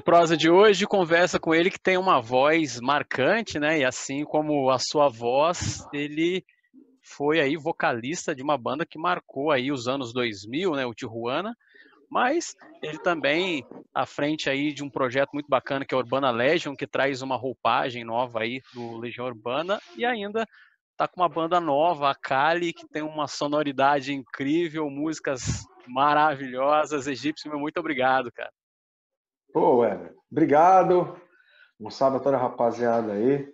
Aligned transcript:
de 0.00 0.02
prosa 0.02 0.34
de 0.34 0.48
hoje 0.48 0.86
conversa 0.86 1.38
com 1.38 1.54
ele 1.54 1.70
que 1.70 1.78
tem 1.78 1.98
uma 1.98 2.22
voz 2.22 2.80
marcante, 2.80 3.58
né? 3.58 3.80
E 3.80 3.84
assim 3.84 4.24
como 4.24 4.70
a 4.70 4.78
sua 4.78 5.10
voz, 5.10 5.86
ele 5.92 6.42
foi 7.02 7.38
aí 7.38 7.54
vocalista 7.54 8.34
de 8.34 8.42
uma 8.42 8.56
banda 8.56 8.86
que 8.86 8.98
marcou 8.98 9.50
aí 9.50 9.70
os 9.70 9.86
anos 9.86 10.10
2000, 10.14 10.72
né? 10.72 10.86
O 10.86 10.94
Tijuana. 10.94 11.54
Mas 12.10 12.56
ele 12.82 12.98
também 12.98 13.62
à 13.94 14.06
frente 14.06 14.48
aí 14.48 14.72
de 14.72 14.82
um 14.82 14.88
projeto 14.88 15.32
muito 15.34 15.48
bacana 15.50 15.84
que 15.84 15.94
é 15.94 15.96
a 15.96 16.00
Urbana 16.00 16.30
Legion, 16.30 16.74
que 16.74 16.86
traz 16.86 17.20
uma 17.20 17.36
roupagem 17.36 18.02
nova 18.02 18.40
aí 18.40 18.62
do 18.72 18.96
Legião 18.96 19.26
Urbana 19.26 19.78
e 19.98 20.06
ainda 20.06 20.46
tá 20.96 21.06
com 21.06 21.20
uma 21.20 21.28
banda 21.28 21.60
nova, 21.60 22.10
a 22.10 22.14
Kali, 22.14 22.72
que 22.72 22.88
tem 22.88 23.02
uma 23.02 23.28
sonoridade 23.28 24.14
incrível, 24.14 24.88
músicas 24.88 25.62
maravilhosas. 25.86 27.06
Egípcio, 27.06 27.54
muito 27.58 27.78
obrigado, 27.78 28.32
cara. 28.32 28.50
Pô, 29.52 29.78
ué, 29.78 30.12
obrigado. 30.30 31.16
Um 31.78 31.90
salve 31.90 32.18
a 32.18 32.20
toda 32.20 32.36
a 32.36 32.40
rapaziada 32.40 33.12
aí. 33.12 33.48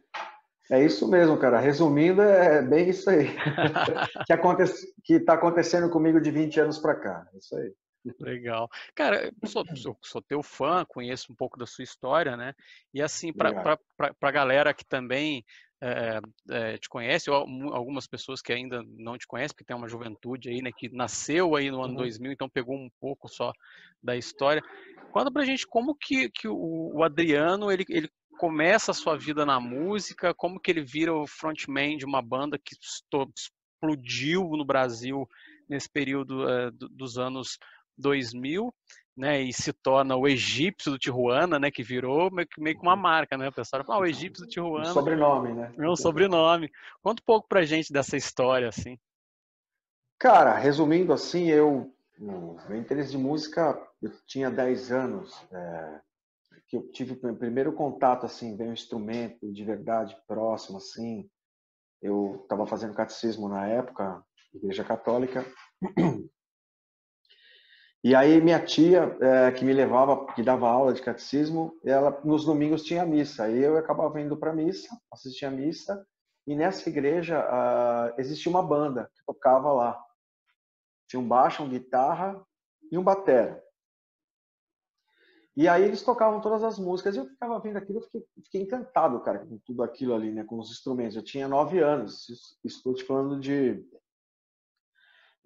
É 0.70 0.84
isso 0.84 1.09
mesmo, 1.09 1.38
cara. 1.38 1.60
Resumindo, 1.60 2.20
é 2.22 2.60
bem 2.60 2.88
isso 2.88 3.09
aí. 3.09 3.28
que, 4.27 4.32
acontece, 4.32 4.92
que 5.05 5.20
tá 5.20 5.34
acontecendo 5.34 5.88
comigo 5.88 6.20
de 6.20 6.30
20 6.30 6.60
anos 6.60 6.78
para 6.78 6.96
cá. 6.96 7.27
É 7.32 7.38
isso 7.38 7.56
aí. 7.56 7.72
Legal. 8.20 8.69
Cara, 8.95 9.27
eu 9.27 9.48
sou, 9.48 9.64
sou, 9.74 9.96
sou, 10.00 10.22
teu 10.22 10.42
fã, 10.42 10.84
conheço 10.84 11.32
um 11.32 11.34
pouco 11.34 11.59
da 11.59 11.66
sua 11.66 11.82
história, 11.82 12.36
né? 12.36 12.52
E 12.94 13.02
assim, 13.02 13.33
para 13.33 13.78
a 14.20 14.30
galera 14.30 14.72
que 14.72 14.84
também 14.84 15.44
é, 15.80 16.21
é, 16.51 16.79
te 16.79 16.89
conhece, 16.89 17.30
ou 17.30 17.37
algumas 17.73 18.07
pessoas 18.07 18.41
que 18.41 18.53
ainda 18.53 18.83
não 18.97 19.19
te 19.19 19.27
conhecem, 19.27 19.55
porque 19.55 19.65
tem 19.65 19.77
uma 19.77 19.89
juventude 19.89 20.48
aí, 20.48 20.62
né, 20.62 20.71
que 20.77 20.89
nasceu 20.89 21.55
aí 21.55 21.70
no 21.70 21.83
ano 21.83 21.95
uhum. 21.95 22.00
2000, 22.00 22.33
então 22.33 22.48
pegou 22.48 22.77
um 22.77 22.91
pouco 23.00 23.28
só 23.28 23.53
da 24.03 24.17
história. 24.17 24.62
Conta 25.12 25.31
pra 25.31 25.45
gente 25.45 25.67
como 25.67 25.95
que, 25.95 26.31
que 26.31 26.48
o, 26.48 26.92
o 26.95 27.03
Adriano, 27.03 27.70
ele, 27.70 27.84
ele 27.89 28.09
começa 28.39 28.91
a 28.91 28.95
sua 28.95 29.17
vida 29.17 29.45
na 29.45 29.61
música, 29.61 30.34
como 30.34 30.61
que 30.61 30.70
ele 30.70 30.83
vira 30.83 31.15
o 31.15 31.27
frontman 31.27 31.97
de 31.97 32.05
uma 32.05 32.22
banda 32.22 32.59
que 32.59 32.75
explodiu 32.75 34.43
no 34.56 34.65
Brasil 34.65 35.28
nesse 35.69 35.91
período 35.91 36.48
é, 36.48 36.70
dos 36.70 37.19
anos 37.19 37.59
2000, 37.98 38.72
né, 39.17 39.41
e 39.41 39.53
se 39.53 39.72
torna 39.72 40.14
o 40.14 40.28
egípcio 40.28 40.92
do 40.92 40.98
Tijuana, 40.98 41.59
né, 41.59 41.70
que 41.70 41.83
virou 41.83 42.31
meio 42.31 42.47
que, 42.47 42.61
meio 42.61 42.77
que 42.77 42.83
uma 42.83 42.95
uhum. 42.95 43.00
marca, 43.00 43.36
né, 43.36 43.48
o 43.48 43.53
pessoal 43.53 43.83
fala, 43.84 43.98
ah, 43.98 44.03
o 44.03 44.06
egípcio 44.06 44.45
do 44.45 44.50
Tijuana. 44.50 44.91
Um 44.91 44.92
sobrenome, 44.92 45.53
né? 45.55 45.72
É 45.78 45.89
um 45.89 45.97
sobrenome. 45.97 46.70
Conta 47.03 47.22
um 47.22 47.25
pouco 47.25 47.48
pra 47.48 47.64
gente 47.64 47.92
dessa 47.92 48.17
história, 48.17 48.69
assim. 48.69 48.98
Cara, 50.19 50.55
resumindo 50.55 51.12
assim, 51.12 51.48
eu, 51.48 51.92
meu 52.19 52.77
interesse 52.77 53.11
de 53.11 53.19
música, 53.19 53.78
eu 54.03 54.11
tinha 54.27 54.50
10 54.50 54.92
anos, 54.92 55.47
é, 55.53 56.00
que 56.69 56.77
eu 56.77 56.91
tive 56.91 57.12
o 57.12 57.37
primeiro 57.37 57.72
contato, 57.72 58.27
assim, 58.27 58.56
ver 58.56 58.69
um 58.69 58.72
instrumento 58.72 59.53
de 59.53 59.64
verdade 59.64 60.17
próximo, 60.27 60.78
assim, 60.78 61.28
eu 62.03 62.41
estava 62.42 62.67
fazendo 62.67 62.94
catecismo 62.94 63.48
na 63.48 63.67
época, 63.67 64.22
igreja 64.55 64.84
católica, 64.84 65.44
e 68.05 68.14
aí 68.14 68.41
minha 68.41 68.64
tia, 68.64 69.16
é, 69.20 69.50
que 69.52 69.64
me 69.64 69.72
levava, 69.72 70.27
que 70.33 70.42
dava 70.42 70.69
aula 70.69 70.92
de 70.92 71.02
catecismo, 71.02 71.78
ela 71.84 72.20
nos 72.25 72.44
domingos 72.44 72.83
tinha 72.83 73.05
missa. 73.05 73.44
Aí 73.44 73.62
eu 73.62 73.77
acabava 73.77 74.20
indo 74.20 74.36
para 74.36 74.53
missa, 74.53 74.88
assistia 75.11 75.48
a 75.48 75.50
missa, 75.50 76.06
e 76.47 76.55
nessa 76.55 76.88
igreja 76.88 77.41
uh, 77.41 78.20
existia 78.20 78.48
uma 78.48 78.62
banda 78.62 79.11
que 79.14 79.25
tocava 79.27 79.72
lá. 79.72 80.00
Tinha 81.08 81.19
um 81.19 81.27
baixo, 81.27 81.62
uma 81.62 81.69
guitarra 81.69 82.41
e 82.91 82.97
um 82.97 83.03
batera. 83.03 83.61
E 85.56 85.66
aí 85.66 85.82
eles 85.82 86.03
tocavam 86.03 86.41
todas 86.41 86.62
as 86.62 86.78
músicas 86.78 87.16
e 87.16 87.19
eu 87.19 87.26
ficava 87.26 87.59
vendo 87.59 87.78
aquilo, 87.78 87.98
eu 87.98 88.03
fiquei, 88.03 88.26
fiquei 88.44 88.62
encantado, 88.62 89.19
cara, 89.21 89.38
com 89.38 89.59
tudo 89.65 89.82
aquilo 89.82 90.15
ali, 90.15 90.31
né, 90.31 90.44
com 90.44 90.59
os 90.59 90.71
instrumentos. 90.71 91.16
Eu 91.16 91.25
tinha 91.25 91.48
nove 91.48 91.81
anos, 91.81 92.28
estou 92.62 92.94
te 92.94 93.03
falando 93.04 93.41
de 93.41 93.82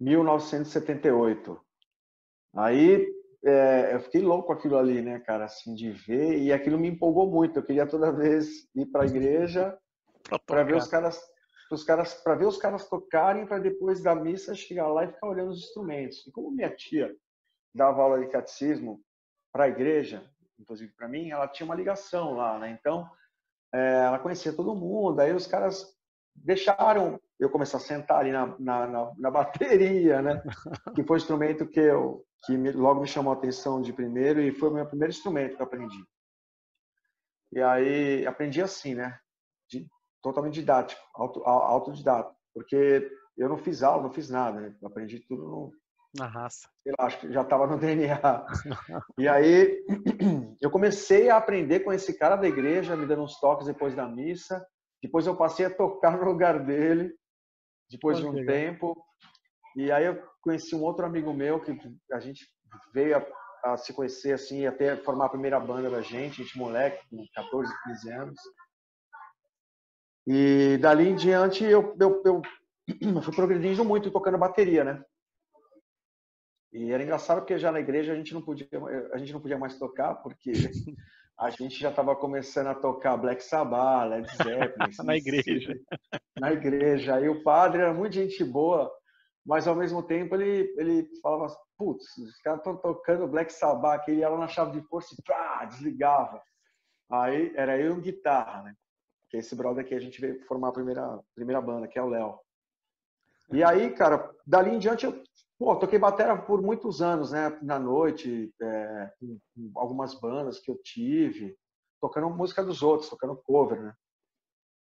1978. 0.00 1.69
Aí 2.54 3.06
é, 3.44 3.94
eu 3.94 4.00
fiquei 4.00 4.20
louco 4.20 4.52
aquilo 4.52 4.76
ali, 4.76 5.00
né, 5.00 5.18
cara, 5.20 5.44
assim, 5.44 5.74
de 5.74 5.90
ver, 5.90 6.38
e 6.38 6.52
aquilo 6.52 6.78
me 6.78 6.88
empolgou 6.88 7.30
muito. 7.30 7.58
Eu 7.58 7.62
queria 7.62 7.86
toda 7.86 8.12
vez 8.12 8.68
ir 8.74 8.86
para 8.86 9.04
a 9.04 9.06
igreja 9.06 9.78
para 10.46 10.62
ver 10.62 10.76
os 10.76 10.86
caras, 10.86 11.20
os 11.70 11.84
caras, 11.84 12.14
para 12.14 12.34
ver 12.34 12.46
os 12.46 12.58
caras 12.58 12.88
tocarem, 12.88 13.46
para 13.46 13.58
depois 13.58 14.02
da 14.02 14.14
missa 14.14 14.54
chegar 14.54 14.88
lá 14.88 15.04
e 15.04 15.12
ficar 15.12 15.28
olhando 15.28 15.50
os 15.50 15.58
instrumentos. 15.58 16.26
E 16.26 16.32
como 16.32 16.50
minha 16.50 16.70
tia 16.74 17.14
dava 17.74 18.02
aula 18.02 18.20
de 18.20 18.28
catecismo 18.28 19.00
para 19.52 19.64
a 19.64 19.68
igreja, 19.68 20.28
inclusive 20.58 20.92
para 20.92 21.08
mim, 21.08 21.30
ela 21.30 21.48
tinha 21.48 21.64
uma 21.64 21.74
ligação 21.74 22.34
lá, 22.34 22.58
né? 22.58 22.76
Então, 22.78 23.08
é, 23.72 24.04
ela 24.04 24.18
conhecia 24.18 24.52
todo 24.52 24.74
mundo. 24.74 25.20
Aí 25.20 25.32
os 25.32 25.46
caras 25.46 25.86
deixaram 26.34 27.18
eu 27.38 27.48
começar 27.48 27.78
a 27.78 27.80
sentar 27.80 28.18
ali 28.18 28.32
na, 28.32 28.54
na, 28.58 28.86
na, 28.86 29.12
na 29.16 29.30
bateria, 29.30 30.20
né? 30.20 30.42
Que 30.94 31.02
foi 31.02 31.16
o 31.16 31.18
instrumento 31.18 31.66
que 31.66 31.80
eu 31.80 32.24
que 32.44 32.56
me, 32.56 32.72
logo 32.72 33.00
me 33.00 33.06
chamou 33.06 33.32
a 33.32 33.36
atenção 33.36 33.80
de 33.80 33.92
primeiro 33.92 34.40
e 34.40 34.52
foi 34.52 34.70
o 34.70 34.74
meu 34.74 34.86
primeiro 34.86 35.12
instrumento 35.12 35.56
que 35.56 35.62
eu 35.62 35.66
aprendi. 35.66 36.04
E 37.52 37.60
aí 37.60 38.26
aprendi 38.26 38.62
assim, 38.62 38.94
né? 38.94 39.18
De, 39.68 39.86
totalmente 40.22 40.54
didático, 40.54 41.00
auto, 41.14 41.42
autodidata, 41.44 42.34
porque 42.54 43.10
eu 43.36 43.48
não 43.48 43.58
fiz 43.58 43.82
aula, 43.82 44.02
não 44.02 44.12
fiz 44.12 44.28
nada, 44.28 44.60
né? 44.60 44.76
Aprendi 44.84 45.20
tudo 45.20 45.42
no, 45.42 45.72
na 46.16 46.26
raça. 46.26 46.68
Sei 46.82 46.92
lá, 46.98 47.06
acho 47.06 47.20
que 47.20 47.32
já 47.32 47.42
estava 47.42 47.66
no 47.66 47.78
DNA. 47.78 48.20
e 49.18 49.28
aí 49.28 49.84
eu 50.60 50.70
comecei 50.70 51.30
a 51.30 51.36
aprender 51.36 51.80
com 51.80 51.92
esse 51.92 52.16
cara 52.18 52.36
da 52.36 52.48
igreja, 52.48 52.96
me 52.96 53.06
dando 53.06 53.22
uns 53.22 53.38
toques 53.38 53.66
depois 53.66 53.94
da 53.94 54.08
missa. 54.08 54.64
Depois 55.02 55.26
eu 55.26 55.36
passei 55.36 55.66
a 55.66 55.74
tocar 55.74 56.18
no 56.18 56.24
lugar 56.24 56.62
dele, 56.64 57.14
depois 57.90 58.20
Pode 58.20 58.30
de 58.30 58.38
um 58.38 58.44
pegar. 58.44 58.52
tempo. 58.52 58.94
E 59.80 59.90
aí 59.90 60.04
eu 60.04 60.22
conheci 60.42 60.74
um 60.74 60.82
outro 60.82 61.06
amigo 61.06 61.32
meu 61.32 61.58
que 61.58 61.74
a 62.12 62.20
gente 62.20 62.46
veio 62.92 63.16
a, 63.16 63.72
a, 63.72 63.76
se 63.78 63.94
conhecer 63.94 64.34
assim, 64.34 64.66
até 64.66 64.94
formar 64.94 65.24
a 65.24 65.30
primeira 65.30 65.58
banda 65.58 65.88
da 65.88 66.02
gente, 66.02 66.42
a 66.42 66.44
gente 66.44 66.58
moleque, 66.58 67.02
com 67.08 67.24
14, 67.34 67.72
15 67.84 68.12
anos. 68.12 68.40
E 70.26 70.76
dali 70.82 71.08
em 71.08 71.16
diante 71.16 71.64
eu, 71.64 71.96
eu, 71.98 72.22
eu 72.26 72.42
fui 73.24 73.34
progredindo 73.34 73.82
muito 73.82 74.10
tocando 74.10 74.36
bateria, 74.36 74.84
né? 74.84 75.02
E 76.74 76.92
era 76.92 77.02
engraçado 77.02 77.38
porque 77.38 77.58
já 77.58 77.72
na 77.72 77.80
igreja 77.80 78.12
a 78.12 78.16
gente 78.16 78.34
não 78.34 78.42
podia, 78.42 78.68
a 79.14 79.16
gente 79.16 79.32
não 79.32 79.40
podia 79.40 79.58
mais 79.58 79.78
tocar 79.78 80.14
porque 80.16 80.52
a 81.38 81.48
gente 81.48 81.80
já 81.80 81.88
estava 81.88 82.14
começando 82.14 82.66
a 82.66 82.74
tocar 82.74 83.16
Black 83.16 83.42
Sabbath, 83.42 84.10
Led 84.10 84.28
Zeppelin. 84.36 85.06
na 85.06 85.16
igreja. 85.16 85.80
Na 86.38 86.52
igreja. 86.52 87.14
Aí 87.14 87.30
o 87.30 87.42
padre 87.42 87.80
era 87.80 87.94
muito 87.94 88.12
gente 88.12 88.44
boa, 88.44 88.92
mas 89.44 89.66
ao 89.66 89.74
mesmo 89.74 90.02
tempo 90.02 90.34
ele, 90.34 90.74
ele 90.76 91.08
falava, 91.22 91.54
putz, 91.78 92.16
os 92.18 92.36
caras 92.40 92.60
estão 92.60 92.76
tocando 92.76 93.28
Black 93.28 93.52
Sabbath, 93.52 94.06
ele 94.08 94.20
ia 94.20 94.28
lá 94.28 94.38
na 94.38 94.48
chave 94.48 94.78
de 94.78 94.86
força 94.86 95.14
e 95.14 95.22
pá, 95.22 95.64
desligava. 95.64 96.42
Aí 97.10 97.52
era 97.56 97.78
eu 97.78 97.98
e 97.98 98.00
guitarra, 98.00 98.62
né? 98.62 98.74
Que 99.28 99.38
esse 99.38 99.54
brother 99.56 99.86
que 99.86 99.94
a 99.94 100.00
gente 100.00 100.20
veio 100.20 100.44
formar 100.46 100.68
a 100.68 100.72
primeira, 100.72 101.20
primeira 101.34 101.60
banda, 101.60 101.88
que 101.88 101.98
é 101.98 102.02
o 102.02 102.08
Léo. 102.08 102.38
E 103.52 103.64
aí, 103.64 103.92
cara, 103.94 104.30
dali 104.46 104.70
em 104.70 104.78
diante 104.78 105.06
eu 105.06 105.22
pô, 105.58 105.76
toquei 105.76 105.98
bateria 105.98 106.36
por 106.36 106.62
muitos 106.62 107.02
anos, 107.02 107.32
né? 107.32 107.58
Na 107.62 107.78
noite, 107.78 108.54
é, 108.60 109.12
com, 109.18 109.38
com 109.54 109.80
algumas 109.80 110.14
bandas 110.14 110.58
que 110.58 110.70
eu 110.70 110.80
tive, 110.82 111.56
tocando 112.00 112.30
música 112.30 112.64
dos 112.64 112.82
outros, 112.82 113.10
tocando 113.10 113.36
cover, 113.36 113.80
né? 113.82 113.94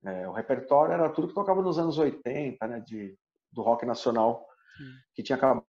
É, 0.04 0.28
o 0.28 0.32
repertório 0.32 0.92
era 0.92 1.08
tudo 1.08 1.28
que 1.28 1.34
tocava 1.34 1.62
nos 1.62 1.78
anos 1.78 1.98
80, 1.98 2.66
né? 2.66 2.80
De, 2.80 3.16
do 3.52 3.62
rock 3.62 3.84
nacional, 3.84 4.46
que 5.14 5.22
tinha 5.22 5.36
acabado 5.36 5.64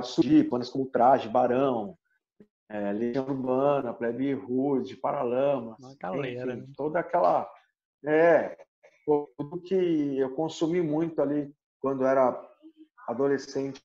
de 0.00 0.06
surgir, 0.06 0.48
bandas 0.48 0.68
como 0.68 0.90
Traje, 0.90 1.28
Barão, 1.28 1.96
é, 2.68 2.92
Legião 2.92 3.26
Urbana, 3.26 3.94
Plebe 3.94 4.34
Rude, 4.34 4.96
Paralamas, 4.96 5.78
galera, 5.98 6.52
enfim, 6.54 6.66
né? 6.66 6.72
toda 6.76 7.00
aquela... 7.00 7.50
É, 8.04 8.56
tudo 9.04 9.60
que 9.62 10.18
eu 10.18 10.34
consumi 10.34 10.82
muito 10.82 11.22
ali 11.22 11.52
quando 11.80 12.04
era 12.04 12.38
adolescente. 13.06 13.82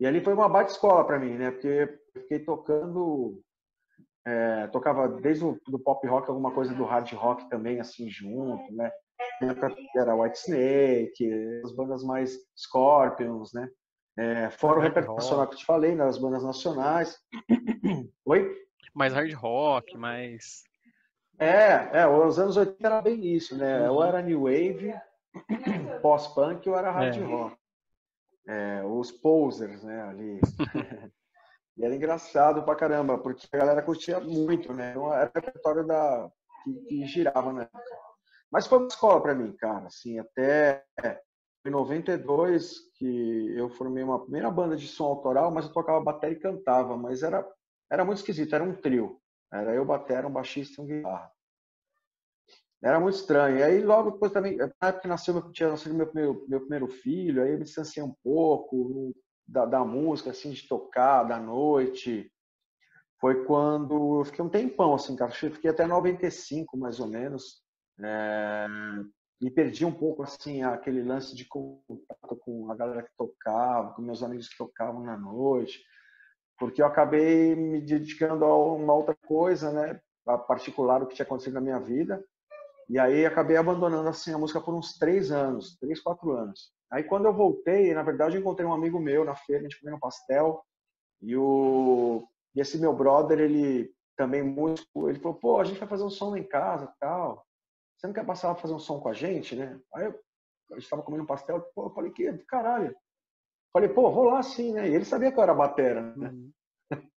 E 0.00 0.06
ali 0.06 0.20
foi 0.20 0.34
uma 0.34 0.48
baita 0.48 0.72
escola 0.72 1.04
para 1.04 1.18
mim, 1.18 1.34
né? 1.36 1.52
Porque 1.52 1.98
eu 2.14 2.22
fiquei 2.22 2.40
tocando 2.40 3.40
é, 4.28 4.66
tocava 4.66 5.08
desde 5.08 5.44
o 5.44 5.58
do 5.66 5.78
pop 5.78 6.06
rock 6.06 6.28
alguma 6.28 6.52
coisa 6.52 6.74
do 6.74 6.84
hard 6.84 7.10
rock 7.14 7.48
também 7.48 7.80
assim 7.80 8.10
junto, 8.10 8.70
né? 8.74 8.92
Era 9.96 10.14
White 10.14 10.38
Snake, 10.38 11.60
as 11.64 11.72
bandas 11.72 12.02
mais 12.02 12.36
Scorpions, 12.56 13.52
né? 13.52 13.68
É, 14.16 14.50
fora 14.50 14.78
o 14.78 14.82
repertório 14.82 15.16
nacional 15.16 15.46
que 15.46 15.54
eu 15.54 15.58
te 15.58 15.64
falei, 15.64 15.94
né? 15.94 16.04
bandas 16.20 16.42
nacionais. 16.42 17.18
Oi? 18.26 18.52
Mais 18.94 19.12
hard 19.12 19.32
rock, 19.34 19.96
mais. 19.96 20.64
É, 21.38 22.00
é, 22.00 22.06
os 22.06 22.36
anos 22.38 22.56
80 22.56 22.84
era 22.84 23.00
bem 23.00 23.24
isso, 23.24 23.56
né? 23.56 23.88
Ou 23.88 23.98
uhum. 23.98 24.04
era 24.04 24.20
New 24.20 24.42
Wave, 24.42 24.92
pós-punk, 26.02 26.68
ou 26.68 26.76
era 26.76 26.90
hard 26.90 27.16
é. 27.16 27.24
rock. 27.24 27.56
É, 28.48 28.82
os 28.84 29.12
posers, 29.12 29.84
né? 29.84 30.02
Ali. 30.02 30.40
E 31.78 31.84
era 31.84 31.94
engraçado 31.94 32.64
pra 32.64 32.74
caramba, 32.74 33.16
porque 33.18 33.46
a 33.52 33.56
galera 33.56 33.82
curtia 33.82 34.18
muito, 34.18 34.74
né? 34.74 34.90
Então, 34.90 35.14
era 35.14 35.30
o 35.30 35.32
repertório 35.32 35.86
da, 35.86 36.28
que, 36.64 36.74
que 36.86 37.06
girava 37.06 37.52
na 37.52 37.62
época. 37.62 38.07
Mas 38.50 38.66
foi 38.66 38.78
uma 38.78 38.88
escola 38.88 39.20
para 39.20 39.34
mim, 39.34 39.52
cara. 39.56 39.86
Assim, 39.86 40.18
até 40.18 40.84
em 41.66 41.70
92 41.70 42.90
que 42.96 43.52
eu 43.56 43.68
formei 43.70 44.02
uma 44.02 44.22
primeira 44.22 44.50
banda 44.50 44.76
de 44.76 44.88
som 44.88 45.04
autoral, 45.04 45.50
mas 45.50 45.66
eu 45.66 45.72
tocava 45.72 46.02
bateria 46.02 46.36
e 46.36 46.40
cantava, 46.40 46.96
mas 46.96 47.22
era 47.22 47.46
era 47.90 48.04
muito 48.04 48.18
esquisito, 48.18 48.54
era 48.54 48.62
um 48.62 48.74
trio. 48.74 49.18
Era 49.52 49.74
eu, 49.74 49.84
bateria, 49.84 50.28
um 50.28 50.32
baixista 50.32 50.80
e 50.80 50.84
um 50.84 50.86
guitarra. 50.86 51.32
Era 52.82 53.00
muito 53.00 53.16
estranho. 53.16 53.58
E 53.58 53.62
aí 53.62 53.82
logo 53.82 54.12
depois 54.12 54.30
também, 54.30 54.56
na 54.56 54.64
época 54.64 55.00
que 55.00 55.08
nasceu, 55.08 55.34
eu 55.34 55.50
tinha 55.52 55.70
nascido 55.70 55.94
meu 55.94 56.06
primeiro, 56.06 56.44
meu 56.48 56.60
primeiro 56.60 56.88
filho, 56.88 57.42
aí 57.42 57.52
eu 57.52 57.58
me 57.58 57.64
distanciei 57.64 58.04
um 58.04 58.14
pouco 58.22 59.14
da, 59.46 59.64
da 59.64 59.84
música, 59.84 60.30
assim, 60.30 60.50
de 60.50 60.68
tocar, 60.68 61.24
da 61.24 61.40
noite. 61.40 62.30
Foi 63.20 63.44
quando 63.46 64.20
eu 64.20 64.24
fiquei 64.26 64.44
um 64.44 64.48
tempão, 64.48 64.94
assim, 64.94 65.16
cara. 65.16 65.32
Fiquei 65.32 65.70
até 65.70 65.86
95, 65.86 66.76
mais 66.76 67.00
ou 67.00 67.08
menos. 67.08 67.62
É, 68.00 68.66
e 69.40 69.50
perdi 69.50 69.84
um 69.84 69.92
pouco, 69.92 70.22
assim, 70.22 70.62
aquele 70.62 71.02
lance 71.02 71.34
de 71.34 71.44
contato 71.44 72.36
com 72.40 72.70
a 72.70 72.74
galera 72.74 73.02
que 73.02 73.16
tocava, 73.16 73.94
com 73.94 74.02
meus 74.02 74.22
amigos 74.22 74.48
que 74.48 74.56
tocavam 74.56 75.02
na 75.02 75.16
noite. 75.16 75.82
Porque 76.58 76.82
eu 76.82 76.86
acabei 76.86 77.54
me 77.54 77.80
dedicando 77.80 78.44
a 78.44 78.74
uma 78.74 78.92
outra 78.92 79.16
coisa, 79.26 79.70
né? 79.70 80.00
A 80.26 80.36
particular, 80.36 81.02
o 81.02 81.06
que 81.06 81.14
tinha 81.14 81.24
acontecido 81.24 81.54
na 81.54 81.60
minha 81.60 81.78
vida. 81.78 82.24
E 82.88 82.98
aí 82.98 83.26
acabei 83.26 83.56
abandonando 83.56 84.08
assim 84.08 84.32
a 84.32 84.38
música 84.38 84.60
por 84.60 84.74
uns 84.74 84.98
três 84.98 85.30
anos, 85.30 85.76
três, 85.78 86.00
quatro 86.00 86.32
anos. 86.32 86.72
Aí 86.90 87.04
quando 87.04 87.26
eu 87.26 87.34
voltei, 87.34 87.92
na 87.92 88.02
verdade 88.02 88.36
eu 88.36 88.40
encontrei 88.40 88.66
um 88.66 88.72
amigo 88.72 88.98
meu 88.98 89.24
na 89.24 89.36
feira, 89.36 89.60
a 89.60 89.68
gente 89.68 89.78
comeu 89.78 89.96
um 89.96 90.00
pastel 90.00 90.64
e 91.20 91.36
o 91.36 92.26
e 92.54 92.60
esse 92.60 92.78
meu 92.78 92.92
brother, 92.92 93.38
ele 93.38 93.92
também 94.16 94.42
músico, 94.42 95.08
ele 95.08 95.20
falou, 95.20 95.38
pô, 95.38 95.60
a 95.60 95.64
gente 95.64 95.78
vai 95.78 95.88
fazer 95.88 96.02
um 96.02 96.10
som 96.10 96.30
lá 96.30 96.38
em 96.38 96.48
casa, 96.48 96.92
tal. 96.98 97.46
Você 97.98 98.06
não 98.06 98.14
quer 98.14 98.24
passar 98.24 98.52
a 98.52 98.54
fazer 98.54 98.74
um 98.74 98.78
som 98.78 99.00
com 99.00 99.08
a 99.08 99.12
gente, 99.12 99.56
né? 99.56 99.78
Aí 99.94 100.04
eu, 100.04 100.20
a 100.70 100.74
gente 100.74 100.84
estava 100.84 101.02
comendo 101.02 101.24
um 101.24 101.26
pastel, 101.26 101.60
pô, 101.74 101.86
eu 101.86 101.90
falei, 101.90 102.12
que 102.12 102.32
caralho. 102.44 102.96
Falei, 103.72 103.88
pô, 103.88 104.10
vou 104.10 104.24
lá 104.24 104.42
sim, 104.42 104.72
né? 104.72 104.88
E 104.88 104.94
ele 104.94 105.04
sabia 105.04 105.32
que 105.32 105.38
eu 105.38 105.42
era 105.42 105.54
batera, 105.54 106.14
né? 106.16 106.28
Uhum. 106.28 106.52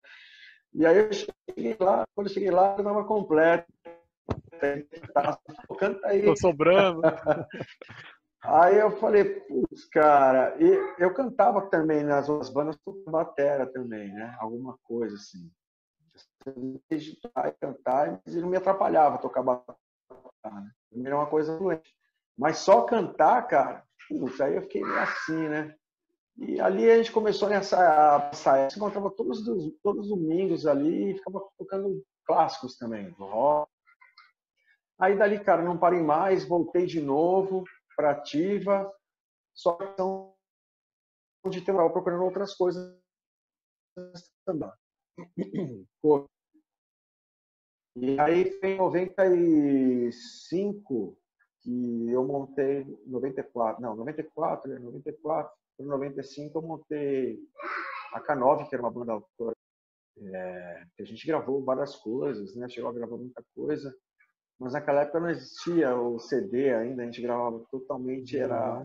E 0.72 0.86
aí 0.86 0.98
eu 0.98 1.12
cheguei 1.12 1.76
lá, 1.80 2.06
quando 2.14 2.28
eu 2.28 2.32
cheguei 2.32 2.50
lá, 2.52 2.74
eu 2.74 2.78
estava 2.78 3.04
completo 3.04 3.66
canta 5.78 6.06
aí. 6.06 6.24
Tô 6.24 6.36
sobrando. 6.36 7.00
Aí 8.42 8.78
eu 8.78 8.90
falei, 8.92 9.24
putz, 9.40 9.84
cara, 9.84 10.56
e 10.58 10.94
eu 10.98 11.12
cantava 11.12 11.60
também 11.68 12.02
nas 12.02 12.26
outras 12.26 12.48
bandas, 12.48 12.74
batera 13.06 13.66
também, 13.66 14.10
né? 14.14 14.34
Alguma 14.40 14.78
coisa 14.82 15.14
assim. 15.14 15.50
Digitar 16.90 17.48
e 17.48 17.52
cantar, 17.52 18.18
mas 18.24 18.34
não 18.36 18.48
me 18.48 18.56
atrapalhava 18.56 19.18
tocar 19.18 19.42
batera. 19.42 19.76
Né? 20.44 21.06
Era 21.06 21.16
uma 21.16 21.26
coisa 21.26 21.58
doente. 21.58 21.94
Mas 22.36 22.58
só 22.58 22.82
cantar, 22.82 23.46
cara, 23.46 23.84
putz, 24.08 24.40
aí 24.40 24.56
eu 24.56 24.62
fiquei 24.62 24.82
assim, 24.82 25.48
né? 25.48 25.74
E 26.38 26.60
ali 26.60 26.90
a 26.90 26.96
gente 26.96 27.12
começou 27.12 27.48
a 27.48 28.20
passar, 28.20 28.70
se 28.70 28.78
encontrava 28.78 29.10
todos 29.10 29.46
os, 29.46 29.72
todos 29.82 30.04
os 30.04 30.08
domingos 30.08 30.66
ali 30.66 31.10
e 31.10 31.18
ficava 31.18 31.46
tocando 31.58 32.02
clássicos 32.24 32.78
também, 32.78 33.10
rock, 33.10 33.70
Aí 34.98 35.16
dali, 35.16 35.42
cara, 35.42 35.62
não 35.62 35.78
parei 35.78 36.02
mais, 36.02 36.46
voltei 36.46 36.84
de 36.84 37.00
novo 37.00 37.64
para 37.96 38.10
ativa, 38.10 38.92
só 39.54 39.74
que 39.74 41.50
de 41.50 41.62
ter 41.62 41.72
procurando 41.72 42.24
outras 42.24 42.54
coisas 42.54 43.00
também. 44.44 44.70
E 47.96 48.20
aí 48.20 48.50
foi 48.60 48.70
em 48.70 48.78
95 48.78 51.18
que 51.62 52.10
eu 52.10 52.24
montei 52.24 52.86
94, 53.06 53.82
não, 53.82 53.94
94, 53.96 54.80
94, 54.80 55.52
95 55.78 56.58
eu 56.58 56.62
montei 56.62 57.38
a 58.12 58.20
K9, 58.20 58.68
que 58.68 58.74
era 58.74 58.82
uma 58.82 58.90
banda 58.90 59.12
autora. 59.12 59.54
É, 60.22 60.84
que 60.96 61.02
a 61.02 61.06
gente 61.06 61.26
gravou 61.26 61.64
várias 61.64 61.96
coisas, 61.96 62.54
né? 62.54 62.68
Chegou 62.68 62.90
a 62.90 62.92
gravar 62.92 63.16
muita 63.16 63.42
coisa. 63.54 63.94
Mas 64.58 64.74
naquela 64.74 65.00
época 65.02 65.20
não 65.20 65.30
existia 65.30 65.96
o 65.96 66.18
CD 66.18 66.74
ainda, 66.74 67.02
a 67.02 67.06
gente 67.06 67.22
gravava 67.22 67.64
totalmente, 67.70 68.38
era 68.38 68.82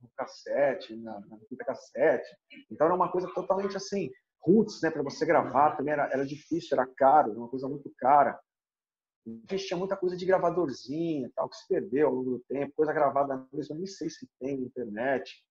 no 0.00 0.08
cassete, 0.14 0.94
na, 0.96 1.18
na 1.20 1.38
fita 1.48 1.64
cassete. 1.64 2.28
Então 2.70 2.86
era 2.86 2.94
uma 2.94 3.10
coisa 3.10 3.32
totalmente 3.32 3.76
assim, 3.76 4.10
roots, 4.44 4.80
né? 4.82 4.90
Para 4.90 5.02
você 5.02 5.24
gravar 5.24 5.76
também 5.76 5.92
era, 5.92 6.04
era 6.12 6.26
difícil, 6.26 6.76
era 6.76 6.86
caro, 6.86 7.30
era 7.30 7.38
uma 7.38 7.48
coisa 7.48 7.68
muito 7.68 7.92
cara. 7.96 8.38
A 9.26 9.54
gente 9.54 9.66
tinha 9.66 9.76
muita 9.76 9.96
coisa 9.96 10.16
de 10.16 10.26
gravadorzinho, 10.26 11.30
tal, 11.34 11.48
que 11.48 11.56
se 11.56 11.68
perdeu 11.68 12.08
ao 12.08 12.14
longo 12.14 12.30
do 12.32 12.44
tempo, 12.48 12.74
coisa 12.74 12.92
gravada, 12.92 13.46
eu 13.52 13.76
nem 13.76 13.86
sei 13.86 14.10
se 14.10 14.28
tem 14.40 14.58
na 14.58 14.66
internet 14.66 15.44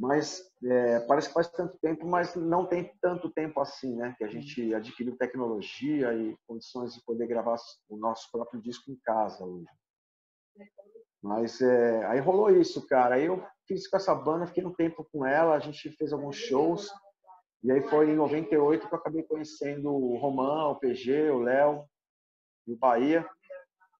mas 0.00 0.50
é, 0.64 1.00
parece 1.00 1.28
que 1.28 1.34
faz 1.34 1.48
tanto 1.50 1.76
tempo, 1.78 2.06
mas 2.06 2.34
não 2.34 2.64
tem 2.64 2.90
tanto 3.02 3.30
tempo 3.30 3.60
assim, 3.60 3.96
né? 3.96 4.14
Que 4.16 4.24
a 4.24 4.28
gente 4.28 4.74
adquiriu 4.74 5.14
tecnologia 5.14 6.14
e 6.14 6.34
condições 6.46 6.94
de 6.94 7.04
poder 7.04 7.26
gravar 7.26 7.56
o 7.86 7.98
nosso 7.98 8.30
próprio 8.32 8.62
disco 8.62 8.90
em 8.90 8.96
casa 9.04 9.44
hoje. 9.44 9.66
Mas 11.22 11.60
é, 11.60 12.02
aí 12.06 12.18
rolou 12.18 12.50
isso, 12.50 12.86
cara. 12.86 13.16
Aí 13.16 13.26
eu 13.26 13.44
fiz 13.66 13.86
com 13.86 13.98
essa 13.98 14.14
banda, 14.14 14.46
fiquei 14.46 14.64
um 14.64 14.72
tempo 14.72 15.06
com 15.12 15.26
ela, 15.26 15.54
a 15.54 15.60
gente 15.60 15.90
fez 15.90 16.14
alguns 16.14 16.36
shows. 16.36 16.90
E 17.62 17.70
aí 17.70 17.82
foi 17.82 18.10
em 18.10 18.16
98 18.16 18.88
que 18.88 18.94
eu 18.94 18.98
acabei 18.98 19.22
conhecendo 19.22 19.90
o 19.90 20.16
Romão, 20.16 20.72
o 20.72 20.76
PG, 20.76 21.30
o 21.30 21.40
Léo 21.40 21.84
e 22.66 22.72
o 22.72 22.76
Bahia. 22.76 23.28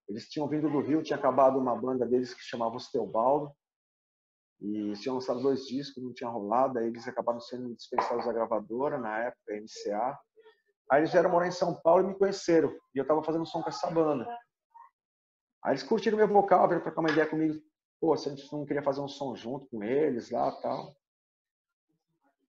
Eles 0.09 0.27
tinham 0.27 0.47
vindo 0.47 0.69
do 0.69 0.81
Rio, 0.81 1.03
tinha 1.03 1.17
acabado 1.17 1.59
uma 1.59 1.75
banda 1.75 2.05
deles 2.05 2.33
que 2.33 2.41
chamava 2.41 2.75
Os 2.75 2.89
Teobaldo. 2.89 3.51
E 4.59 4.93
tinham 4.93 5.15
lançado 5.15 5.41
dois 5.41 5.65
discos, 5.65 6.03
não 6.03 6.13
tinha 6.13 6.29
rolado, 6.29 6.77
aí 6.77 6.87
eles 6.87 7.07
acabaram 7.07 7.39
sendo 7.39 7.73
dispensados 7.75 8.25
da 8.25 8.33
gravadora, 8.33 8.97
na 8.97 9.17
época, 9.19 9.55
MCA. 9.55 10.19
Aí 10.91 11.01
eles 11.01 11.11
vieram 11.11 11.29
morar 11.29 11.47
em 11.47 11.51
São 11.51 11.73
Paulo 11.81 12.03
e 12.03 12.07
me 12.07 12.17
conheceram. 12.17 12.69
E 12.93 12.97
eu 12.97 13.03
estava 13.03 13.23
fazendo 13.23 13.45
som 13.45 13.61
com 13.61 13.69
essa 13.69 13.89
banda. 13.89 14.27
Aí 15.63 15.71
eles 15.71 15.83
curtiram 15.83 16.17
meu 16.17 16.27
vocal, 16.27 16.67
vieram 16.67 16.83
trocar 16.83 17.01
uma 17.01 17.09
ideia 17.09 17.27
comigo. 17.27 17.59
Pô, 17.99 18.15
se 18.17 18.27
a 18.27 18.35
gente 18.35 18.51
não 18.51 18.65
queria 18.65 18.83
fazer 18.83 19.01
um 19.01 19.07
som 19.07 19.35
junto 19.35 19.67
com 19.67 19.83
eles 19.83 20.29
lá 20.31 20.51
tal. 20.61 20.95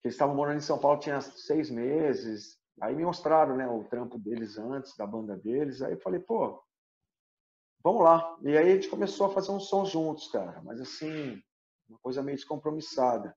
Eles 0.05 0.15
estavam 0.15 0.35
morando 0.35 0.59
em 0.59 0.63
São 0.63 0.79
Paulo 0.79 1.01
tinha 1.01 1.21
seis 1.21 1.71
meses. 1.71 2.59
Aí 2.81 2.95
me 2.95 3.05
mostraram 3.05 3.57
né, 3.57 3.69
o 3.69 3.85
trampo 3.85 4.19
deles 4.19 4.59
antes, 4.59 4.97
da 4.97 5.07
banda 5.07 5.37
deles. 5.37 5.83
Aí 5.83 5.93
eu 5.93 6.01
falei, 6.01 6.21
pô, 6.21 6.61
vamos 7.83 8.03
lá. 8.03 8.37
E 8.43 8.57
aí 8.57 8.73
a 8.73 8.75
gente 8.75 8.89
começou 8.89 9.27
a 9.27 9.31
fazer 9.31 9.53
um 9.53 9.61
som 9.61 9.85
juntos, 9.85 10.29
cara. 10.29 10.61
Mas 10.63 10.81
assim, 10.81 11.41
uma 11.89 11.99
coisa 12.01 12.23
meio 12.23 12.37
descompromissada. 12.37 13.37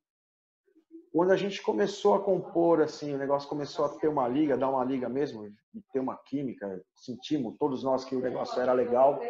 Quando 1.11 1.31
a 1.31 1.37
gente 1.37 1.61
começou 1.61 2.13
a 2.15 2.21
compor, 2.21 2.81
assim, 2.81 3.13
o 3.13 3.17
negócio 3.17 3.47
começou 3.47 3.85
a 3.85 3.89
ter 3.99 4.07
uma 4.07 4.27
liga, 4.27 4.57
dar 4.57 4.69
uma 4.69 4.83
liga 4.83 5.07
mesmo, 5.07 5.45
e 5.45 5.81
ter 5.93 5.99
uma 5.99 6.17
química, 6.17 6.83
sentimos 6.93 7.55
todos 7.57 7.83
nós 7.83 8.03
que 8.03 8.15
o 8.15 8.19
negócio 8.19 8.59
era 8.59 8.73
legal 8.73 9.21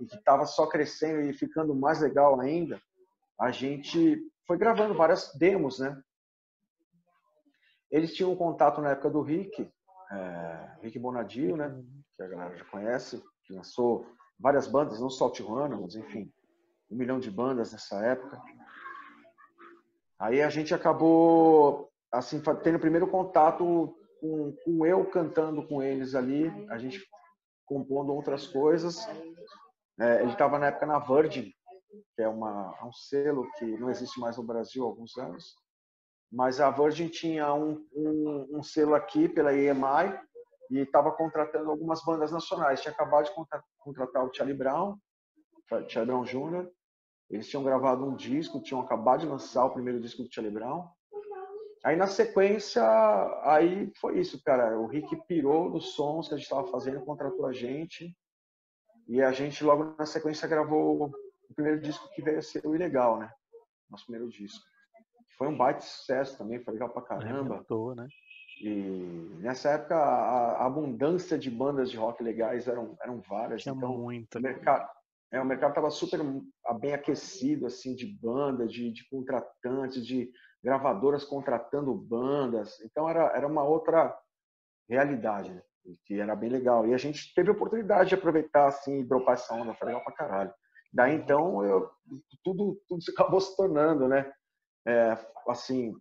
e 0.00 0.06
que 0.06 0.16
estava 0.16 0.46
só 0.46 0.66
crescendo 0.66 1.20
e 1.20 1.34
ficando 1.34 1.74
mais 1.74 2.00
legal 2.00 2.40
ainda, 2.40 2.80
a 3.38 3.50
gente 3.50 4.18
foi 4.46 4.56
gravando 4.56 4.94
várias 4.94 5.34
demos, 5.34 5.78
né? 5.78 6.00
Eles 7.90 8.14
tinham 8.14 8.32
um 8.32 8.36
contato 8.36 8.80
na 8.80 8.90
época 8.90 9.10
do 9.10 9.22
Rick, 9.22 9.70
é, 10.10 10.70
Rick 10.82 10.98
Bonadio, 10.98 11.56
né? 11.56 11.82
Que 12.16 12.22
a 12.22 12.28
galera 12.28 12.56
já 12.56 12.64
conhece, 12.64 13.22
que 13.44 13.54
lançou 13.54 14.06
várias 14.38 14.66
bandas, 14.66 15.00
não 15.00 15.10
só 15.10 15.30
Tijuana, 15.30 15.76
mas 15.76 15.96
enfim, 15.96 16.32
um 16.90 16.96
milhão 16.96 17.18
de 17.18 17.30
bandas 17.30 17.72
nessa 17.72 18.04
época. 18.04 18.40
Aí 20.18 20.42
a 20.42 20.50
gente 20.50 20.74
acabou 20.74 21.90
assim 22.10 22.40
tendo 22.62 22.76
o 22.76 22.80
primeiro 22.80 23.06
contato 23.06 23.94
com, 24.20 24.52
com, 24.64 24.86
eu 24.86 25.04
cantando 25.06 25.66
com 25.66 25.82
eles 25.82 26.14
ali, 26.14 26.50
a 26.70 26.78
gente 26.78 27.06
compondo 27.66 28.12
outras 28.12 28.46
coisas. 28.46 29.06
É, 30.00 30.22
ele 30.22 30.32
estava 30.32 30.58
na 30.58 30.66
época 30.66 30.86
na 30.86 30.98
Virgin, 30.98 31.52
que 32.16 32.22
é 32.22 32.28
uma, 32.28 32.74
um 32.84 32.92
selo 32.92 33.48
que 33.58 33.64
não 33.64 33.90
existe 33.90 34.18
mais 34.18 34.36
no 34.36 34.42
Brasil 34.42 34.84
há 34.84 34.86
alguns 34.86 35.16
anos. 35.18 35.54
Mas 36.30 36.60
a 36.60 36.70
Virgin 36.70 37.08
tinha 37.08 37.52
um, 37.54 37.86
um, 37.92 38.58
um 38.58 38.62
selo 38.62 38.94
aqui 38.94 39.28
pela 39.28 39.52
EMI 39.52 40.18
e 40.70 40.80
estava 40.80 41.10
contratando 41.12 41.70
algumas 41.70 42.04
bandas 42.04 42.30
nacionais. 42.30 42.80
Tinha 42.80 42.92
acabado 42.92 43.24
de 43.24 43.32
contratar 43.78 44.24
o 44.24 44.34
Charlie 44.34 44.56
Brown, 44.56 44.96
Charlie 45.88 46.06
Brown 46.06 46.24
Jr., 46.24 46.70
eles 47.30 47.48
tinham 47.48 47.62
gravado 47.62 48.06
um 48.06 48.14
disco, 48.14 48.62
tinham 48.62 48.80
acabado 48.80 49.20
de 49.20 49.26
lançar 49.26 49.66
o 49.66 49.70
primeiro 49.70 50.00
disco 50.00 50.22
do 50.22 50.32
Charlie 50.32 50.52
Brown. 50.52 50.88
Aí 51.84 51.94
na 51.94 52.06
sequência, 52.06 52.82
aí 53.42 53.92
foi 54.00 54.18
isso, 54.18 54.42
cara. 54.42 54.78
O 54.78 54.86
Rick 54.86 55.14
pirou 55.26 55.68
nos 55.68 55.94
sons 55.94 56.26
que 56.26 56.34
a 56.34 56.36
gente 56.36 56.46
estava 56.46 56.66
fazendo, 56.68 57.04
contratou 57.04 57.46
a 57.46 57.52
gente. 57.52 58.16
E 59.06 59.22
a 59.22 59.30
gente 59.30 59.62
logo 59.62 59.94
na 59.98 60.06
sequência 60.06 60.48
gravou 60.48 61.12
o 61.48 61.54
primeiro 61.54 61.80
disco 61.80 62.08
que 62.14 62.22
veio 62.22 62.38
a 62.38 62.42
ser 62.42 62.66
o 62.66 62.74
Ilegal, 62.74 63.18
né? 63.18 63.30
Nosso 63.90 64.04
primeiro 64.04 64.28
disco. 64.30 64.64
Foi 65.38 65.46
um 65.46 65.56
baita 65.56 65.80
sucesso 65.80 66.36
também, 66.36 66.62
foi 66.62 66.74
legal 66.74 66.90
pra 66.90 67.00
caramba. 67.00 67.54
Arrebentou, 67.54 67.94
né? 67.94 68.06
E 68.60 69.38
nessa 69.40 69.70
época 69.70 69.94
a, 69.94 70.62
a 70.62 70.66
abundância 70.66 71.38
de 71.38 71.48
bandas 71.48 71.90
de 71.90 71.96
rock 71.96 72.22
legais 72.22 72.66
eram, 72.66 72.96
eram 73.00 73.20
várias. 73.20 73.62
Tinha 73.62 73.74
então, 73.74 73.96
muita. 73.96 74.38
O 74.38 74.42
mercado, 74.42 74.90
é, 75.32 75.40
o 75.40 75.44
mercado 75.44 75.70
estava 75.70 75.90
super 75.90 76.20
bem 76.80 76.92
aquecido, 76.92 77.66
assim, 77.66 77.94
de 77.94 78.06
bandas, 78.20 78.72
de, 78.72 78.90
de 78.92 79.08
contratantes, 79.08 80.04
de 80.04 80.28
gravadoras 80.62 81.24
contratando 81.24 81.94
bandas. 81.94 82.80
Então 82.80 83.08
era, 83.08 83.26
era 83.36 83.46
uma 83.46 83.62
outra 83.62 84.12
realidade, 84.88 85.52
né? 85.52 85.62
que 86.04 86.20
era 86.20 86.34
bem 86.34 86.50
legal. 86.50 86.86
E 86.86 86.94
a 86.94 86.98
gente 86.98 87.32
teve 87.34 87.48
a 87.50 87.52
oportunidade 87.52 88.08
de 88.10 88.14
aproveitar 88.14 88.66
assim 88.66 89.00
e 89.00 89.04
dropar 89.04 89.34
essa 89.34 89.54
onda, 89.54 89.74
foi 89.74 89.86
legal 89.86 90.04
pra 90.04 90.14
caralho. 90.14 90.52
Daí 90.92 91.14
então 91.14 91.64
eu, 91.64 91.88
tudo, 92.42 92.80
tudo 92.88 93.00
acabou 93.12 93.40
se 93.40 93.56
tornando, 93.56 94.08
né? 94.08 94.30
É, 94.88 95.18
assim, 95.48 95.94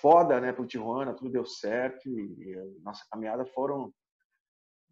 foda, 0.00 0.40
né, 0.40 0.52
pro 0.52 0.66
Tijuana, 0.66 1.12
tudo 1.12 1.32
deu 1.32 1.44
certo 1.44 2.08
e, 2.08 2.52
e 2.52 2.80
nossa 2.84 3.04
caminhada 3.10 3.44
foram 3.46 3.92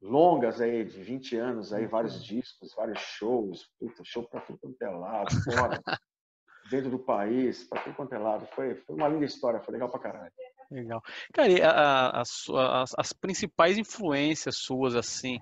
longas 0.02 0.60
aí, 0.60 0.84
de 0.84 1.00
20 1.00 1.36
anos 1.36 1.72
aí, 1.72 1.86
vários 1.86 2.24
discos, 2.24 2.74
vários 2.74 2.98
shows, 2.98 3.70
puta, 3.78 4.02
show 4.04 4.26
pra 4.28 4.40
tudo 4.40 4.58
quanto 4.58 4.82
é 4.82 4.90
lado, 4.90 5.30
fora, 5.44 5.80
dentro 6.70 6.90
do 6.90 6.98
país, 6.98 7.64
pra 7.68 7.82
tudo 7.82 7.94
quanto 7.94 8.14
é 8.14 8.18
lado. 8.18 8.46
Foi, 8.54 8.74
foi 8.74 8.96
uma 8.96 9.08
linda 9.08 9.26
história, 9.26 9.60
foi 9.60 9.72
legal 9.72 9.90
pra 9.90 10.00
caralho. 10.00 10.32
Legal. 10.70 11.02
Cara, 11.32 11.50
e 11.50 11.60
a, 11.60 11.70
a, 11.70 12.22
a, 12.22 12.84
as, 12.96 13.12
principais 13.12 13.76
influências 13.76 14.56
suas, 14.56 14.94
assim, 14.94 15.36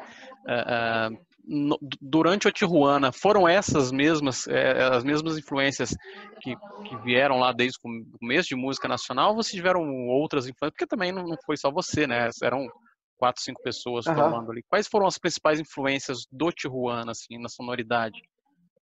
uh, 0.47 1.15
uh, 1.15 1.27
no, 1.49 1.79
durante 2.01 2.47
o 2.47 2.53
Tijuana, 2.53 3.11
foram 3.11 3.49
essas 3.49 3.91
mesmas, 3.91 4.47
uh, 4.47 4.93
as 4.93 5.03
mesmas 5.03 5.39
influências 5.39 5.97
que, 6.43 6.55
que, 6.85 6.97
vieram 6.99 7.39
lá 7.39 7.53
desde 7.53 7.79
o 7.79 8.19
começo 8.19 8.49
de 8.49 8.55
música 8.55 8.87
nacional, 8.87 9.31
ou 9.31 9.37
vocês 9.37 9.55
tiveram 9.55 10.07
outras 10.09 10.45
influências? 10.47 10.73
Porque 10.73 10.87
também 10.87 11.11
não, 11.11 11.25
não 11.25 11.37
foi 11.47 11.57
só 11.57 11.71
você, 11.71 12.07
né? 12.07 12.29
Eram 12.43 12.69
quatro, 13.17 13.43
cinco 13.43 13.63
pessoas 13.63 14.07
uhum. 14.07 14.15
formando 14.15 14.53
ali. 14.53 14.63
Quais 14.69 14.87
foram 14.87 15.07
as 15.07 15.19
principais 15.19 15.59
influências 15.59 16.27
do 16.31 16.53
Tijuana, 16.53 17.13
assim, 17.13 17.39
na 17.39 17.49
sonoridade? 17.49 18.21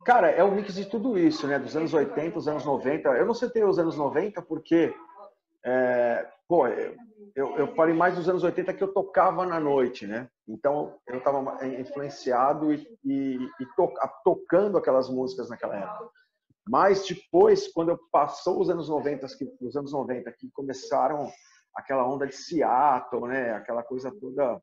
Cara, 0.05 0.29
é 0.31 0.43
um 0.43 0.51
mix 0.51 0.75
de 0.75 0.85
tudo 0.85 1.17
isso, 1.17 1.47
né? 1.47 1.59
Dos 1.59 1.75
anos 1.75 1.93
80, 1.93 2.37
os 2.37 2.47
anos 2.47 2.65
90. 2.65 3.09
Eu 3.09 3.25
não 3.25 3.33
citei 3.33 3.63
os 3.63 3.77
anos 3.77 3.95
90 3.95 4.41
porque, 4.41 4.93
é, 5.65 6.29
pô, 6.47 6.67
eu, 6.67 7.57
eu 7.57 7.75
falei 7.75 7.95
mais 7.95 8.15
dos 8.15 8.27
anos 8.27 8.43
80 8.43 8.73
que 8.73 8.83
eu 8.83 8.93
tocava 8.93 9.45
na 9.45 9.59
noite, 9.59 10.05
né? 10.05 10.29
Então 10.47 10.95
eu 11.07 11.17
estava 11.17 11.65
influenciado 11.65 12.73
e, 12.73 12.87
e, 13.03 13.37
e 13.59 13.65
to, 13.75 13.91
tocando 14.23 14.77
aquelas 14.77 15.09
músicas 15.09 15.49
naquela 15.49 15.77
época. 15.77 16.09
Mas 16.67 17.05
depois, 17.05 17.67
quando 17.73 17.89
eu 17.89 17.99
passou 18.11 18.61
os 18.61 18.69
anos 18.69 18.87
90, 18.87 19.27
que, 19.37 19.51
os 19.61 19.75
anos 19.75 19.91
90 19.91 20.31
que 20.33 20.49
começaram 20.51 21.29
aquela 21.75 22.07
onda 22.07 22.27
de 22.27 22.35
Seattle, 22.35 23.27
né? 23.27 23.53
Aquela 23.53 23.83
coisa 23.83 24.11
toda. 24.11 24.61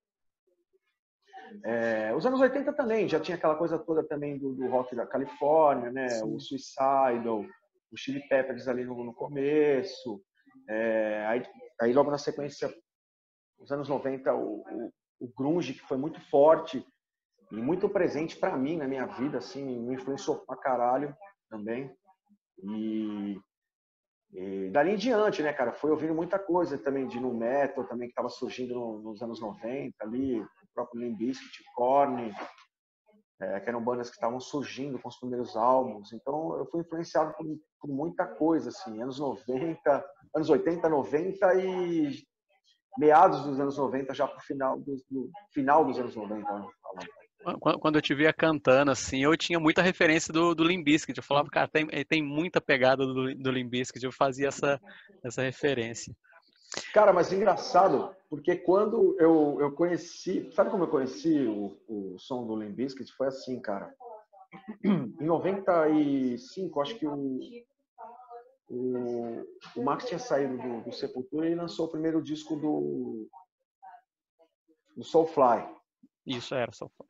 É, 1.64 2.14
os 2.14 2.24
anos 2.24 2.40
80 2.40 2.72
também, 2.74 3.08
já 3.08 3.18
tinha 3.18 3.36
aquela 3.36 3.56
coisa 3.56 3.76
toda 3.78 4.04
também 4.04 4.38
do, 4.38 4.54
do 4.54 4.68
rock 4.68 4.94
da 4.94 5.06
Califórnia, 5.06 5.90
né? 5.90 6.08
Sim. 6.08 6.36
O 6.36 6.38
Suicidal, 6.38 7.44
o 7.90 7.96
Chili 7.96 8.20
Peppers 8.28 8.68
ali 8.68 8.84
no, 8.84 9.02
no 9.02 9.12
começo. 9.12 10.22
É, 10.72 11.26
aí, 11.26 11.42
aí, 11.80 11.92
logo 11.92 12.10
na 12.10 12.18
sequência, 12.18 12.72
os 13.58 13.72
anos 13.72 13.88
90, 13.88 14.32
o, 14.32 14.60
o, 14.60 14.92
o 15.20 15.32
grunge, 15.36 15.74
que 15.74 15.80
foi 15.80 15.98
muito 15.98 16.20
forte 16.30 16.86
e 17.50 17.56
muito 17.56 17.88
presente 17.88 18.36
para 18.36 18.56
mim 18.56 18.76
na 18.76 18.86
minha 18.86 19.04
vida, 19.06 19.38
assim, 19.38 19.64
me 19.64 19.94
influenciou 19.94 20.38
pra 20.46 20.56
caralho 20.56 21.16
também. 21.50 21.92
E 22.62 23.40
e 24.32 24.70
dali 24.70 24.92
em 24.92 24.96
diante, 24.96 25.42
né, 25.42 25.52
cara, 25.52 25.72
foi 25.72 25.90
ouvindo 25.90 26.14
muita 26.14 26.38
coisa 26.38 26.78
também 26.78 27.08
de 27.08 27.18
no 27.18 27.34
metal, 27.34 27.84
também 27.84 28.06
que 28.06 28.12
estava 28.12 28.28
surgindo 28.28 28.74
no, 28.74 29.00
nos 29.00 29.20
anos 29.22 29.40
90 29.40 29.92
ali, 30.00 30.40
o 30.40 30.48
próprio 30.72 31.00
Limp 31.00 31.18
Bizkit, 31.18 31.64
Korn, 31.74 32.32
é, 33.40 33.58
que 33.58 33.68
eram 33.68 33.82
bandas 33.82 34.08
que 34.08 34.14
estavam 34.14 34.38
surgindo 34.38 35.00
com 35.00 35.08
os 35.08 35.18
primeiros 35.18 35.56
álbuns. 35.56 36.12
Então 36.12 36.56
eu 36.56 36.66
fui 36.66 36.80
influenciado 36.80 37.34
por, 37.34 37.44
por, 37.80 37.90
muita 37.90 38.24
coisa, 38.24 38.68
assim, 38.68 39.02
anos 39.02 39.18
90, 39.18 40.04
anos 40.34 40.48
80, 40.48 40.88
90 40.88 41.54
e 41.54 42.22
meados 42.98 43.42
dos 43.44 43.58
anos 43.60 43.76
90, 43.76 44.14
já 44.14 44.26
pro 44.26 44.40
final, 44.40 44.78
do, 44.78 44.96
do 45.10 45.30
final 45.52 45.84
dos 45.84 45.98
anos 45.98 46.14
90. 46.14 46.52
Né, 46.52 46.66
quando 47.60 47.96
eu 47.96 48.02
te 48.02 48.14
via 48.14 48.32
cantando, 48.32 48.90
assim, 48.90 49.22
eu 49.22 49.36
tinha 49.36 49.58
muita 49.58 49.80
referência 49.80 50.32
do, 50.32 50.54
do 50.54 50.64
Limbiskit. 50.64 51.16
Eu 51.16 51.22
falava, 51.22 51.48
cara, 51.48 51.68
tem, 51.68 51.86
tem 52.04 52.22
muita 52.22 52.60
pegada 52.60 53.06
do, 53.06 53.34
do 53.34 53.50
Limbiskit. 53.50 54.04
Eu 54.04 54.12
fazia 54.12 54.48
essa, 54.48 54.80
essa 55.24 55.42
referência. 55.42 56.14
Cara, 56.92 57.12
mas 57.12 57.32
engraçado, 57.32 58.14
porque 58.28 58.54
quando 58.56 59.16
eu, 59.18 59.56
eu 59.60 59.72
conheci, 59.72 60.50
sabe 60.52 60.70
como 60.70 60.84
eu 60.84 60.88
conheci 60.88 61.46
o, 61.46 61.76
o 61.88 62.18
som 62.18 62.46
do 62.46 62.56
Limbiskit? 62.56 63.10
Foi 63.14 63.26
assim, 63.26 63.60
cara. 63.60 63.92
Em 64.84 65.24
95, 65.24 66.80
acho 66.80 66.94
que 66.96 67.06
o, 67.06 67.40
o, 68.70 69.44
o 69.76 69.82
Max 69.82 70.04
tinha 70.04 70.20
saído 70.20 70.56
do, 70.56 70.82
do 70.82 70.92
Sepultura 70.92 71.48
e 71.48 71.54
lançou 71.56 71.86
o 71.86 71.90
primeiro 71.90 72.22
disco 72.22 72.54
do, 72.54 73.28
do 74.96 75.02
Soulfly. 75.02 75.68
Isso, 76.24 76.54
era 76.54 76.70
Soulfly. 76.70 77.08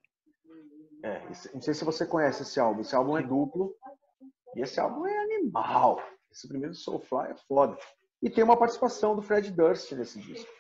É, 1.03 1.21
não 1.53 1.61
sei 1.61 1.75
se 1.75 1.85
você 1.85 2.07
conhece 2.07 2.43
esse 2.43 2.59
álbum. 2.59 2.81
Esse 2.81 2.97
álbum 2.97 3.19
é 3.19 3.23
duplo. 3.23 3.77
E 4.57 4.63
esse 4.63 4.81
álbum 4.81 5.07
é 5.07 5.19
animal. 5.19 6.03
Esse 6.31 6.49
primeiro 6.49 6.75
Soulfly 6.75 7.31
é 7.31 7.37
foda. 7.47 7.77
E 8.23 8.31
tem 8.31 8.43
uma 8.43 8.57
participação 8.57 9.15
do 9.15 9.23
Fred 9.23 9.51
Durst 9.51 9.93
nesse 9.93 10.19
disco. 10.21 10.51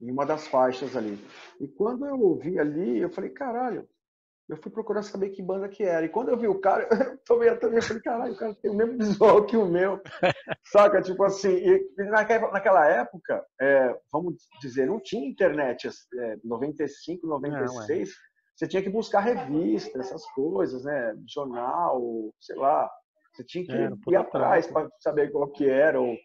Em 0.00 0.10
uma 0.10 0.26
das 0.26 0.48
faixas 0.48 0.96
ali. 0.96 1.16
E 1.60 1.68
quando 1.68 2.06
eu 2.06 2.18
ouvi 2.20 2.58
ali, 2.58 2.98
eu 2.98 3.10
falei, 3.10 3.30
caralho, 3.30 3.88
eu 4.50 4.56
fui 4.56 4.70
procurar 4.70 5.02
saber 5.02 5.30
que 5.30 5.42
banda 5.42 5.68
que 5.68 5.84
era. 5.84 6.04
E 6.04 6.08
quando 6.08 6.30
eu 6.30 6.36
vi 6.36 6.48
o 6.48 6.60
cara, 6.60 6.88
eu 7.14 7.18
também, 7.24 7.56
também 7.56 7.80
falei, 7.80 8.02
caralho, 8.02 8.32
o 8.32 8.36
cara 8.36 8.54
tem 8.54 8.70
o 8.70 8.74
mesmo 8.74 8.98
visual 8.98 9.44
que 9.46 9.56
o 9.56 9.64
meu. 9.64 10.00
Saca? 10.66 11.00
Tipo 11.00 11.22
assim, 11.24 11.50
e 11.50 11.88
naquela 11.96 12.86
época, 12.86 13.44
é, 13.60 13.96
vamos 14.12 14.48
dizer, 14.60 14.86
não 14.86 15.00
tinha 15.00 15.28
internet. 15.28 15.88
É, 16.18 16.36
95, 16.42 17.26
96, 17.26 17.98
não, 17.98 18.04
é. 18.04 18.06
você 18.56 18.66
tinha 18.66 18.82
que 18.82 18.90
buscar 18.90 19.20
revista, 19.20 19.98
essas 19.98 20.24
coisas, 20.32 20.84
né? 20.84 21.14
Jornal, 21.32 22.02
sei 22.40 22.56
lá. 22.56 22.90
Você 23.32 23.44
tinha 23.44 23.64
que 23.64 23.72
é, 23.72 23.90
ir 24.08 24.16
atrás 24.16 24.66
para 24.66 24.88
saber 24.98 25.30
qual 25.30 25.48
que 25.48 25.68
era. 25.68 26.00
Ou... 26.00 26.16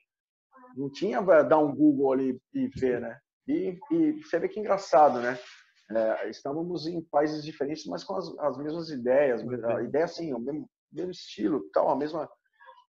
Não 0.75 0.91
tinha 0.91 1.21
dar 1.21 1.59
um 1.59 1.73
Google 1.73 2.11
ali 2.11 2.41
e 2.53 2.67
ver, 2.67 2.99
né? 2.99 3.17
E, 3.47 3.77
e 3.91 4.23
você 4.23 4.39
vê 4.39 4.49
que 4.49 4.59
engraçado, 4.59 5.21
né? 5.21 5.37
É, 5.91 6.29
estávamos 6.29 6.87
em 6.87 7.01
países 7.01 7.43
diferentes, 7.43 7.85
mas 7.85 8.03
com 8.03 8.15
as, 8.15 8.27
as 8.39 8.57
mesmas 8.57 8.89
ideias, 8.89 9.43
a 9.65 9.83
ideia 9.83 10.05
assim, 10.05 10.33
o 10.33 10.39
mesmo, 10.39 10.67
mesmo 10.91 11.11
estilo, 11.11 11.69
tal, 11.71 11.89
a 11.89 11.95
mesma. 11.95 12.29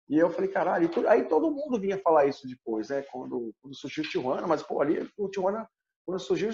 E 0.09 0.16
eu 0.16 0.31
falei, 0.31 0.49
caralho, 0.49 0.88
aí 1.09 1.25
todo 1.25 1.50
mundo 1.50 1.81
vinha 1.81 1.99
falar 1.99 2.26
isso 2.26 2.47
depois, 2.47 2.88
né? 2.90 3.02
Quando, 3.11 3.52
quando 3.61 3.75
surgiu 3.75 4.05
o 4.05 4.09
Tijuana, 4.09 4.47
mas 4.47 4.62
pô, 4.62 4.81
ali 4.81 5.11
o 5.19 5.28
Tijuana, 5.28 5.69
quando 6.05 6.21
surgiu, 6.21 6.50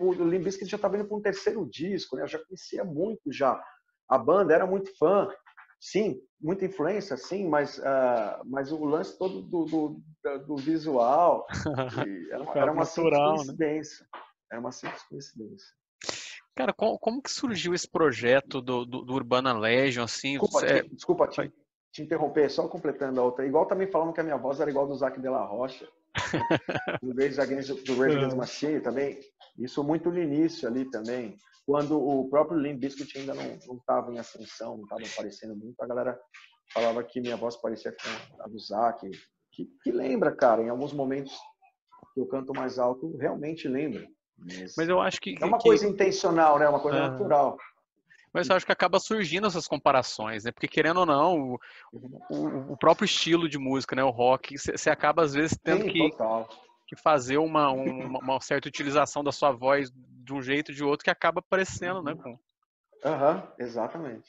o 0.00 0.12
Limp 0.12 0.42
Bizkit 0.42 0.68
já 0.68 0.76
estava 0.76 0.96
indo 0.96 1.06
para 1.06 1.16
um 1.16 1.22
terceiro 1.22 1.64
disco, 1.70 2.16
né? 2.16 2.22
Eu 2.22 2.28
já 2.28 2.44
conhecia 2.44 2.82
muito 2.82 3.32
já. 3.32 3.62
A 4.08 4.18
banda 4.18 4.52
era 4.52 4.66
muito 4.66 4.90
fã, 4.98 5.28
sim, 5.80 6.20
muita 6.40 6.64
influência, 6.64 7.16
sim, 7.16 7.48
mas, 7.48 7.78
uh, 7.78 8.42
mas 8.44 8.72
o 8.72 8.84
lance 8.84 9.16
todo 9.16 9.40
do, 9.42 9.64
do, 9.64 10.02
do 10.46 10.56
visual 10.56 11.46
era, 12.32 12.42
uma, 12.42 12.52
era 12.54 12.72
uma 12.72 12.80
natural, 12.80 13.30
né? 13.30 13.36
coincidência. 13.36 14.06
Né? 14.12 14.20
É 14.52 14.58
uma 14.58 14.72
simples 14.72 15.02
coincidência. 15.04 15.68
Cara, 16.54 16.72
como, 16.72 16.98
como 16.98 17.22
que 17.22 17.30
surgiu 17.30 17.74
esse 17.74 17.88
projeto 17.88 18.62
do, 18.62 18.86
do, 18.86 19.02
do 19.02 19.14
Urbana 19.14 19.52
Legion, 19.58 20.04
assim? 20.04 20.38
Desculpa, 20.38 20.60
você... 20.60 20.82
te, 20.82 20.94
desculpa 20.94 21.28
te, 21.28 21.52
te, 21.92 22.02
interromper, 22.02 22.50
só 22.50 22.66
completando 22.66 23.20
a 23.20 23.24
outra. 23.24 23.46
Igual 23.46 23.66
também 23.66 23.90
falando 23.90 24.14
que 24.14 24.20
a 24.20 24.24
minha 24.24 24.38
voz 24.38 24.58
era 24.58 24.70
igual 24.70 24.86
do 24.86 24.96
Zac 24.96 25.20
de 25.20 25.28
la 25.28 25.44
Rocha, 25.44 25.86
do 27.02 27.14
Rage 27.14 27.40
Against, 27.40 27.84
do 27.84 28.00
Rage 28.00 28.16
Against 28.16 28.36
Machine 28.36 28.80
também. 28.80 29.20
Isso 29.58 29.84
muito 29.84 30.10
no 30.10 30.18
início 30.18 30.66
ali 30.66 30.88
também, 30.90 31.36
quando 31.66 32.00
o 32.00 32.28
próprio 32.30 32.58
Limp 32.58 32.78
Bizkit 32.78 33.18
ainda 33.18 33.34
não 33.34 33.76
estava 33.76 34.12
em 34.12 34.18
ascensão, 34.18 34.76
não 34.76 34.84
estava 34.84 35.02
aparecendo 35.02 35.56
muito, 35.56 35.80
a 35.82 35.86
galera 35.86 36.18
falava 36.72 37.02
que 37.02 37.20
minha 37.20 37.36
voz 37.36 37.56
parecia 37.56 37.92
com 37.92 38.42
a 38.42 38.48
do 38.48 38.58
Zac, 38.58 39.10
que, 39.52 39.68
que 39.82 39.90
lembra, 39.90 40.34
cara, 40.34 40.62
em 40.62 40.68
alguns 40.68 40.92
momentos 40.92 41.36
que 42.14 42.20
eu 42.20 42.26
canto 42.26 42.54
mais 42.54 42.78
alto, 42.78 43.16
realmente 43.16 43.66
lembra. 43.66 44.06
Mas 44.76 44.88
eu 44.88 45.00
acho 45.00 45.20
que. 45.20 45.36
É 45.40 45.44
uma 45.44 45.58
que... 45.58 45.64
coisa 45.64 45.86
intencional, 45.86 46.58
né? 46.58 46.68
Uma 46.68 46.80
coisa 46.80 46.98
ah. 46.98 47.08
natural. 47.10 47.58
Mas 48.32 48.50
eu 48.50 48.56
acho 48.56 48.66
que 48.66 48.72
acaba 48.72 49.00
surgindo 49.00 49.46
essas 49.46 49.66
comparações, 49.66 50.44
né? 50.44 50.52
Porque 50.52 50.68
querendo 50.68 51.00
ou 51.00 51.06
não, 51.06 51.52
o, 51.52 51.60
o, 52.28 52.72
o 52.72 52.76
próprio 52.76 53.06
estilo 53.06 53.48
de 53.48 53.56
música, 53.56 53.96
né? 53.96 54.04
O 54.04 54.10
rock, 54.10 54.58
você 54.58 54.90
acaba 54.90 55.22
às 55.22 55.32
vezes 55.32 55.56
tendo 55.56 55.84
Sim, 55.84 55.90
que, 55.90 56.10
que 56.86 56.96
fazer 56.96 57.38
uma, 57.38 57.70
uma, 57.72 58.18
uma, 58.18 58.40
certa 58.42 58.68
utilização 58.68 59.24
da 59.24 59.32
sua 59.32 59.52
voz 59.52 59.90
de 59.90 60.34
um 60.34 60.42
jeito 60.42 60.70
ou 60.70 60.74
de 60.74 60.84
outro 60.84 61.04
que 61.04 61.10
acaba 61.10 61.40
aparecendo, 61.40 62.02
né? 62.02 62.14
Aham, 63.02 63.36
uhum, 63.36 63.42
exatamente. 63.58 64.28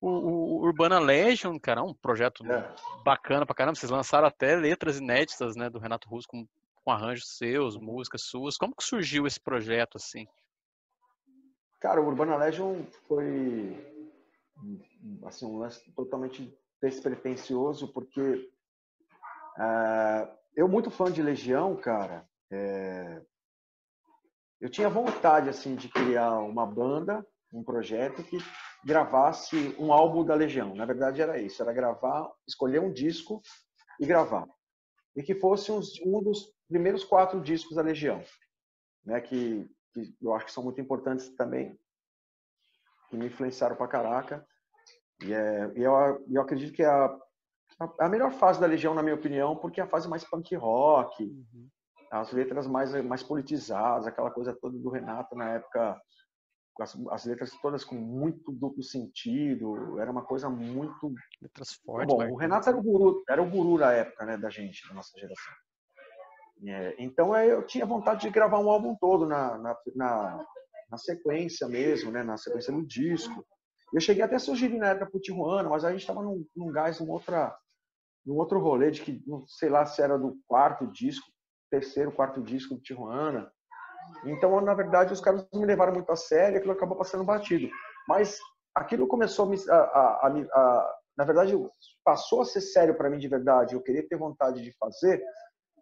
O, 0.00 0.08
o, 0.08 0.62
Urbana 0.62 0.98
Legion, 0.98 1.58
cara, 1.58 1.80
é 1.80 1.84
um 1.84 1.94
projeto 1.94 2.44
é. 2.50 2.74
bacana 3.04 3.46
pra 3.46 3.54
caramba. 3.54 3.76
Vocês 3.76 3.90
lançaram 3.90 4.26
até 4.26 4.56
letras 4.56 4.98
inéditas, 4.98 5.54
né, 5.54 5.70
do 5.70 5.78
Renato 5.78 6.08
Russo 6.08 6.26
com 6.26 6.46
com 6.84 6.90
arranjos 6.90 7.36
seus, 7.36 7.76
músicas 7.76 8.22
suas. 8.22 8.58
Como 8.58 8.76
que 8.76 8.84
surgiu 8.84 9.26
esse 9.26 9.40
projeto 9.40 9.96
assim? 9.96 10.26
Cara, 11.80 12.00
o 12.00 12.06
Urbana 12.06 12.36
Legion 12.36 12.82
foi 13.08 13.76
assim 15.24 15.46
um 15.46 15.58
lance 15.58 15.90
totalmente 15.92 16.56
despretensioso 16.80 17.92
porque 17.92 18.50
uh, 19.58 20.28
eu 20.54 20.68
muito 20.68 20.90
fã 20.90 21.10
de 21.10 21.22
Legião, 21.22 21.74
cara. 21.76 22.28
É, 22.50 23.22
eu 24.60 24.70
tinha 24.70 24.88
vontade 24.88 25.48
assim 25.48 25.74
de 25.74 25.88
criar 25.88 26.38
uma 26.38 26.66
banda, 26.66 27.26
um 27.52 27.64
projeto 27.64 28.22
que 28.22 28.38
gravasse 28.84 29.74
um 29.78 29.92
álbum 29.92 30.24
da 30.24 30.34
Legião. 30.34 30.74
Na 30.74 30.84
verdade 30.84 31.20
era 31.20 31.38
isso, 31.38 31.62
era 31.62 31.72
gravar, 31.72 32.30
escolher 32.46 32.80
um 32.80 32.92
disco 32.92 33.42
e 34.00 34.06
gravar. 34.06 34.46
E 35.16 35.22
que 35.22 35.34
fosse 35.34 35.70
um 35.70 36.22
dos 36.22 36.52
primeiros 36.68 37.04
quatro 37.04 37.40
discos 37.40 37.76
da 37.76 37.82
Legião, 37.82 38.22
né? 39.04 39.20
Que, 39.20 39.68
que 39.92 40.16
eu 40.20 40.34
acho 40.34 40.46
que 40.46 40.52
são 40.52 40.64
muito 40.64 40.80
importantes 40.80 41.28
também, 41.36 41.78
que 43.08 43.16
me 43.16 43.26
influenciaram 43.26 43.76
pra 43.76 43.88
caraca. 43.88 44.46
E, 45.22 45.32
é, 45.32 45.72
e 45.76 45.82
eu, 45.82 46.24
eu 46.28 46.42
acredito 46.42 46.74
que 46.74 46.82
é 46.82 46.86
a, 46.86 47.18
a, 48.00 48.08
melhor 48.08 48.32
fase 48.32 48.60
da 48.60 48.66
Legião, 48.66 48.94
na 48.94 49.02
minha 49.02 49.14
opinião, 49.14 49.56
porque 49.56 49.80
é 49.80 49.84
a 49.84 49.88
fase 49.88 50.08
mais 50.08 50.24
punk 50.24 50.54
rock, 50.56 51.22
uhum. 51.22 51.68
as 52.10 52.32
letras 52.32 52.66
mais, 52.66 52.92
mais 53.04 53.22
politizadas, 53.22 54.06
aquela 54.06 54.30
coisa 54.30 54.56
toda 54.60 54.78
do 54.78 54.90
Renato 54.90 55.36
na 55.36 55.50
época 55.50 56.00
as, 56.82 56.96
as, 57.10 57.24
letras 57.24 57.52
todas 57.62 57.84
com 57.84 57.94
muito 57.94 58.50
duplo 58.50 58.82
sentido, 58.82 59.98
era 60.00 60.10
uma 60.10 60.24
coisa 60.24 60.48
muito 60.48 61.14
letras 61.40 61.74
fortes. 61.74 62.14
Bom, 62.14 62.32
o 62.32 62.36
Renato 62.36 62.68
era 62.68 62.76
o 62.76 62.82
guru, 62.82 63.22
era 63.28 63.42
o 63.42 63.48
guru 63.48 63.78
da 63.78 63.92
época, 63.92 64.24
né, 64.24 64.36
da 64.36 64.50
gente, 64.50 64.86
da 64.88 64.94
nossa 64.94 65.18
geração. 65.18 65.54
É, 66.66 66.94
então 66.98 67.34
é, 67.36 67.52
eu 67.52 67.64
tinha 67.66 67.84
vontade 67.84 68.22
de 68.22 68.30
gravar 68.30 68.58
um 68.58 68.70
álbum 68.70 68.96
todo 68.96 69.26
na, 69.26 69.58
na, 69.58 69.76
na, 69.94 70.46
na 70.90 70.98
sequência 70.98 71.68
mesmo, 71.68 72.10
né, 72.10 72.22
na 72.22 72.36
sequência 72.36 72.72
do 72.72 72.86
disco. 72.86 73.44
Eu 73.92 74.00
cheguei 74.00 74.22
até 74.22 74.36
a 74.36 74.40
sugerir 74.40 74.78
na 74.78 74.88
época 74.88 75.10
pro 75.10 75.20
Tijuana, 75.20 75.68
mas 75.68 75.84
a 75.84 75.90
gente 75.90 76.00
estava 76.00 76.22
num, 76.22 76.44
num 76.56 76.72
gás, 76.72 76.98
num, 76.98 77.10
outra, 77.10 77.56
num 78.24 78.34
outro 78.36 78.58
rolê 78.58 78.90
de 78.90 79.02
que, 79.02 79.22
não 79.26 79.46
sei 79.46 79.68
lá 79.68 79.86
se 79.86 80.02
era 80.02 80.18
do 80.18 80.36
quarto 80.48 80.86
disco, 80.86 81.26
terceiro, 81.70 82.10
quarto 82.10 82.42
disco 82.42 82.74
do 82.74 82.80
Tijuana. 82.80 83.52
Então, 84.26 84.60
na 84.60 84.74
verdade, 84.74 85.12
os 85.12 85.20
caras 85.20 85.46
me 85.52 85.66
levaram 85.66 85.92
muito 85.92 86.10
a 86.10 86.16
sério 86.16 86.56
e 86.56 86.58
aquilo 86.58 86.72
acabou 86.72 86.96
passando 86.96 87.24
batido. 87.24 87.68
Mas 88.08 88.38
aquilo 88.74 89.06
começou 89.06 89.50
a, 89.70 89.74
a, 89.74 90.26
a, 90.26 90.28
a 90.28 90.94
na 91.16 91.24
verdade, 91.24 91.54
passou 92.04 92.42
a 92.42 92.44
ser 92.44 92.60
sério 92.60 92.96
para 92.96 93.08
mim 93.08 93.18
de 93.18 93.28
verdade, 93.28 93.74
eu 93.74 93.82
queria 93.82 94.06
ter 94.06 94.16
vontade 94.16 94.62
de 94.62 94.72
fazer, 94.76 95.22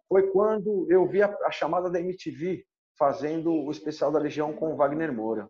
foi 0.07 0.29
quando 0.31 0.85
eu 0.89 1.07
vi 1.07 1.23
a, 1.23 1.37
a, 1.45 1.51
chamada 1.51 1.89
da 1.89 1.99
MTV 1.99 2.63
fazendo 2.97 3.51
o 3.51 3.71
especial 3.71 4.11
da 4.11 4.19
Legião 4.19 4.53
com 4.53 4.71
o 4.71 4.75
Wagner 4.75 5.11
Moura, 5.11 5.49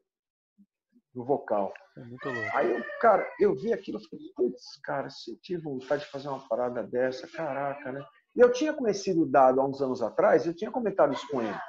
no 1.14 1.26
vocal. 1.26 1.74
É 1.98 2.58
Aí, 2.58 2.72
eu, 2.72 2.84
cara, 3.02 3.30
eu 3.40 3.54
vi 3.56 3.74
aquilo 3.74 4.00
e 4.00 4.10
falei, 4.10 4.26
putz, 4.36 4.80
cara, 4.84 5.10
se 5.10 5.32
eu 5.32 5.38
tive 5.42 5.62
vontade 5.62 6.04
de 6.04 6.10
fazer 6.10 6.30
uma 6.30 6.48
parada 6.48 6.82
dessa, 6.84 7.28
caraca, 7.28 7.92
né? 7.92 8.04
E 8.36 8.40
eu 8.40 8.52
tinha 8.52 8.74
conhecido 8.74 9.24
o 9.24 9.30
Dado 9.30 9.60
há 9.62 9.66
uns 9.66 9.82
anos 9.82 10.02
atrás, 10.02 10.48
eu 10.48 10.56
tinha 10.56 10.72
comentado 10.72 11.14
isso 11.14 11.28
com 11.28 11.42
ele. 11.42 11.60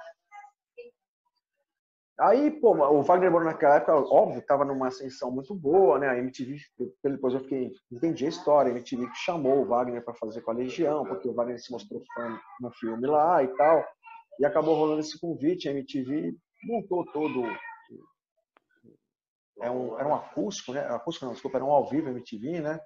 Aí, 2.19 2.49
pô, 2.61 2.77
o 2.77 3.03
Wagner 3.03 3.29
Moura 3.29 3.47
naquela 3.47 3.77
época, 3.77 3.93
óbvio, 3.93 4.39
estava 4.39 4.65
numa 4.65 4.87
ascensão 4.87 5.33
muito 5.33 5.53
boa, 5.53 5.99
né? 5.99 6.09
A 6.09 6.19
MTV, 6.19 6.57
depois 7.03 7.35
eu 7.35 7.41
fiquei, 7.41 7.73
entendi 7.91 8.25
a 8.27 8.29
história, 8.29 8.71
a 8.71 8.75
MTV 8.75 9.09
que 9.09 9.17
chamou 9.17 9.63
o 9.63 9.67
Wagner 9.67 10.05
para 10.05 10.15
fazer 10.15 10.41
com 10.43 10.53
a 10.53 10.55
Legião, 10.55 11.05
porque 11.05 11.29
o 11.29 11.35
Wagner 11.35 11.61
se 11.61 11.73
mostrou 11.73 12.01
fã 12.15 12.39
no 12.61 12.71
filme 12.71 13.05
lá 13.09 13.43
e 13.43 13.49
tal. 13.57 13.85
E 14.39 14.47
acabou 14.47 14.77
rolando 14.77 15.01
esse 15.01 15.19
convite, 15.19 15.69
a 15.69 15.73
MTV 15.73 16.37
montou 16.63 17.05
todo. 17.07 17.43
É 19.61 19.71
um, 19.71 19.99
era 19.99 20.09
um 20.09 20.15
acústico, 20.15 20.73
né? 20.73 20.87
Acústico 20.87 21.27
não, 21.27 21.33
desculpa, 21.33 21.59
era 21.59 21.65
um 21.65 21.73
ao 21.73 21.89
vivo 21.89 22.11
MTV, 22.11 22.61
né? 22.61 22.81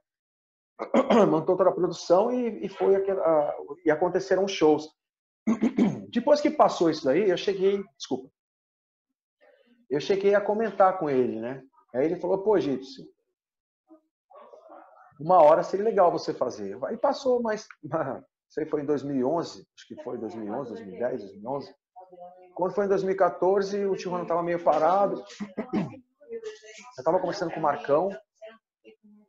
Montou 1.28 1.56
toda 1.56 1.70
a 1.70 1.74
produção 1.74 2.30
e, 2.30 2.64
e 2.64 2.68
foi 2.68 2.94
aquela, 2.94 3.54
e 3.84 3.90
aconteceram 3.90 4.46
shows. 4.46 4.88
Depois 6.10 6.40
que 6.40 6.50
passou 6.50 6.88
isso 6.88 7.04
daí, 7.04 7.28
eu 7.28 7.36
cheguei, 7.36 7.82
desculpa, 7.96 8.30
eu 9.90 10.00
cheguei 10.00 10.34
a 10.34 10.40
comentar 10.40 10.98
com 10.98 11.08
ele, 11.08 11.40
né? 11.40 11.62
Aí 11.94 12.04
ele 12.04 12.16
falou, 12.16 12.38
pô, 12.42 12.56
Egípcio, 12.56 13.04
uma 15.18 15.42
hora 15.42 15.62
seria 15.62 15.84
legal 15.84 16.12
você 16.12 16.32
fazer. 16.32 16.78
Aí 16.84 16.96
passou, 16.96 17.42
mas 17.42 17.66
aí 18.56 18.64
foi 18.66 18.82
em 18.82 18.86
2011, 18.86 19.66
acho 19.76 19.86
que 19.88 20.02
foi 20.02 20.18
2011, 20.18 20.70
2010, 20.70 21.20
2011. 21.22 21.74
Quando 22.54 22.74
foi 22.74 22.84
em 22.84 22.88
2014, 22.88 23.86
o 23.86 23.96
Tijuana 23.96 24.22
estava 24.22 24.42
meio 24.42 24.62
parado. 24.62 25.24
Eu 25.72 26.98
estava 26.98 27.18
conversando 27.18 27.52
com 27.52 27.60
o 27.60 27.62
Marcão, 27.62 28.10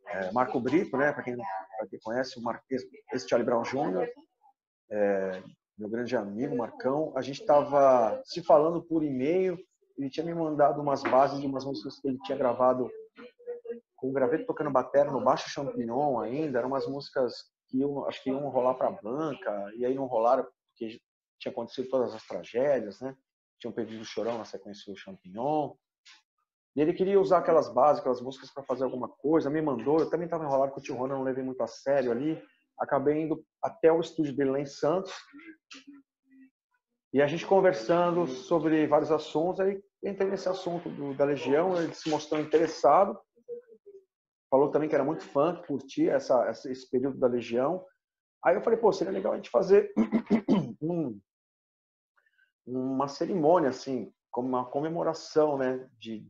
é, 0.08 0.32
Marco 0.32 0.60
Brito, 0.60 0.96
né? 0.96 1.12
Para 1.12 1.22
quem, 1.22 1.36
quem 1.88 2.00
conhece, 2.00 2.38
o 2.38 2.42
Marquês, 2.42 2.82
esse 3.12 3.28
Charlie 3.28 3.46
Brown 3.46 3.62
Jr., 3.62 4.08
é, 4.90 5.42
meu 5.78 5.88
grande 5.88 6.16
amigo, 6.16 6.56
Marcão. 6.56 7.12
A 7.16 7.22
gente 7.22 7.40
estava 7.40 8.20
se 8.24 8.42
falando 8.42 8.82
por 8.82 9.02
e-mail 9.02 9.58
ele 10.00 10.10
tinha 10.10 10.24
me 10.24 10.34
mandado 10.34 10.80
umas 10.80 11.02
bases 11.02 11.40
de 11.40 11.46
umas 11.46 11.64
músicas 11.64 12.00
que 12.00 12.08
ele 12.08 12.18
tinha 12.24 12.38
gravado 12.38 12.90
com 13.96 14.08
o 14.08 14.12
graveto 14.12 14.46
tocando 14.46 14.70
bateria 14.70 15.10
no 15.12 15.22
baixo 15.22 15.50
champignon 15.50 16.20
ainda, 16.20 16.58
eram 16.58 16.68
umas 16.68 16.86
músicas 16.86 17.34
que 17.68 17.78
iam, 17.78 18.06
acho 18.06 18.22
que 18.22 18.30
iam 18.30 18.48
rolar 18.48 18.74
para 18.74 18.88
a 18.88 18.92
banca, 18.92 19.72
e 19.76 19.84
aí 19.84 19.94
não 19.94 20.06
rolaram 20.06 20.44
porque 20.44 20.98
tinha 21.38 21.52
acontecido 21.52 21.88
todas 21.88 22.14
as 22.14 22.26
tragédias, 22.26 23.00
né? 23.00 23.14
Tinham 23.58 23.72
perdido 23.72 24.00
o 24.00 24.04
Chorão 24.04 24.38
na 24.38 24.44
sequência 24.44 24.90
do 24.90 24.98
Champignon. 24.98 25.74
E 26.74 26.80
ele 26.80 26.94
queria 26.94 27.20
usar 27.20 27.38
aquelas 27.38 27.68
bases, 27.68 28.00
aquelas 28.00 28.20
músicas 28.20 28.50
para 28.50 28.62
fazer 28.62 28.84
alguma 28.84 29.08
coisa, 29.08 29.50
me 29.50 29.60
mandou. 29.60 30.00
Eu 30.00 30.08
também 30.08 30.24
estava 30.24 30.44
enrolado 30.44 30.72
com 30.72 30.80
o 30.80 30.82
Tio 30.82 30.96
Rona, 30.96 31.14
não 31.14 31.22
levei 31.22 31.44
muito 31.44 31.62
a 31.62 31.66
sério 31.66 32.10
ali. 32.10 32.42
Acabei 32.78 33.22
indo 33.22 33.44
até 33.62 33.92
o 33.92 34.00
estúdio 34.00 34.34
dele 34.34 34.50
lá 34.50 34.60
em 34.60 34.66
Santos. 34.66 35.12
E 37.12 37.20
a 37.20 37.26
gente 37.26 37.44
conversando 37.44 38.26
sobre 38.26 38.86
vários 38.86 39.10
assuntos, 39.10 39.60
aí 39.60 39.82
entrei 40.02 40.30
nesse 40.30 40.48
assunto 40.48 40.88
do, 40.88 41.14
da 41.14 41.24
Legião, 41.24 41.80
ele 41.80 41.94
se 41.94 42.08
mostrou 42.08 42.40
interessado, 42.40 43.18
falou 44.50 44.70
também 44.70 44.88
que 44.88 44.94
era 44.94 45.04
muito 45.04 45.24
fã, 45.24 45.54
que 45.54 45.66
curtia 45.66 46.12
essa, 46.12 46.50
esse 46.50 46.88
período 46.90 47.18
da 47.18 47.26
Legião. 47.26 47.84
Aí 48.44 48.54
eu 48.54 48.62
falei, 48.62 48.78
pô, 48.78 48.92
seria 48.92 49.12
legal 49.12 49.32
a 49.32 49.36
gente 49.36 49.50
fazer 49.50 49.92
um, 50.80 51.20
uma 52.66 53.08
cerimônia, 53.08 53.68
assim, 53.68 54.12
como 54.30 54.48
uma 54.48 54.64
comemoração, 54.64 55.58
né, 55.58 55.88
de 55.98 56.26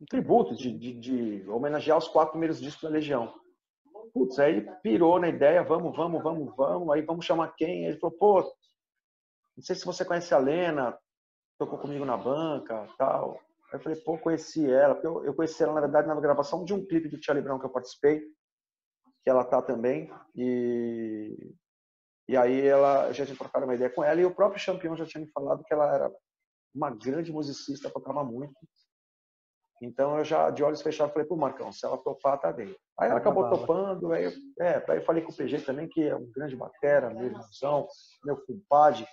um 0.00 0.04
tributo, 0.06 0.54
de, 0.54 0.72
de, 0.76 0.98
de 0.98 1.48
homenagear 1.48 1.98
os 1.98 2.08
quatro 2.08 2.32
primeiros 2.32 2.60
discos 2.60 2.82
da 2.82 2.88
Legião. 2.88 3.34
Putz, 4.12 4.38
aí 4.38 4.56
ele 4.56 4.70
pirou 4.82 5.20
na 5.20 5.28
ideia, 5.28 5.62
vamos, 5.62 5.96
vamos, 5.96 6.22
vamos, 6.22 6.56
vamos, 6.56 6.90
aí 6.90 7.02
vamos 7.02 7.24
chamar 7.24 7.54
quem? 7.56 7.84
Ele 7.84 7.98
falou, 7.98 8.16
pô, 8.16 8.42
não 9.56 9.62
sei 9.62 9.76
se 9.76 9.84
você 9.84 10.04
conhece 10.04 10.34
a 10.34 10.38
Lena, 10.38 10.98
tocou 11.60 11.78
comigo 11.78 12.06
na 12.06 12.16
banca, 12.16 12.88
tal. 12.96 13.38
Aí 13.70 13.74
eu 13.74 13.80
falei, 13.80 14.00
pô, 14.00 14.16
conheci 14.18 14.68
ela. 14.68 14.98
Eu, 15.04 15.22
eu 15.26 15.34
conheci 15.34 15.62
ela, 15.62 15.74
na 15.74 15.82
verdade, 15.82 16.08
na 16.08 16.18
gravação 16.18 16.64
de 16.64 16.72
um 16.72 16.84
clipe 16.84 17.08
do 17.08 17.22
Charlie 17.22 17.44
Brown 17.44 17.58
que 17.58 17.66
eu 17.66 17.70
participei, 17.70 18.20
que 19.22 19.28
ela 19.28 19.44
tá 19.44 19.60
também. 19.60 20.10
E, 20.34 21.54
e 22.26 22.34
aí 22.34 22.66
ela 22.66 23.12
já 23.12 23.26
tinha 23.26 23.36
trocado 23.36 23.66
uma 23.66 23.74
ideia 23.74 23.90
com 23.90 24.02
ela. 24.02 24.18
E 24.18 24.24
o 24.24 24.34
próprio 24.34 24.58
Champion 24.58 24.96
já 24.96 25.04
tinha 25.04 25.22
me 25.22 25.30
falado 25.30 25.62
que 25.62 25.74
ela 25.74 25.94
era 25.94 26.10
uma 26.74 26.90
grande 26.90 27.30
musicista, 27.30 27.90
tocava 27.90 28.24
muito. 28.24 28.54
Então 29.80 30.18
eu 30.18 30.24
já, 30.24 30.50
de 30.50 30.62
olhos 30.62 30.82
fechados, 30.82 31.12
falei, 31.12 31.26
pô, 31.26 31.36
Marcão, 31.36 31.72
se 31.72 31.86
ela 31.86 31.96
topar, 31.96 32.38
tá 32.38 32.52
bem. 32.52 32.76
Aí 32.98 33.08
ela 33.08 33.18
acabou 33.18 33.48
topando, 33.48 34.12
aí, 34.12 34.26
é, 34.60 34.84
aí 34.86 34.98
eu 34.98 35.04
falei 35.04 35.22
com 35.22 35.32
o 35.32 35.34
PG 35.34 35.62
também, 35.62 35.88
que 35.88 36.02
é 36.02 36.14
um 36.14 36.30
grande 36.30 36.54
batera, 36.54 37.08
meu 37.08 37.24
irmãozão, 37.24 37.88
meu 38.22 38.36
compadre, 38.44 39.06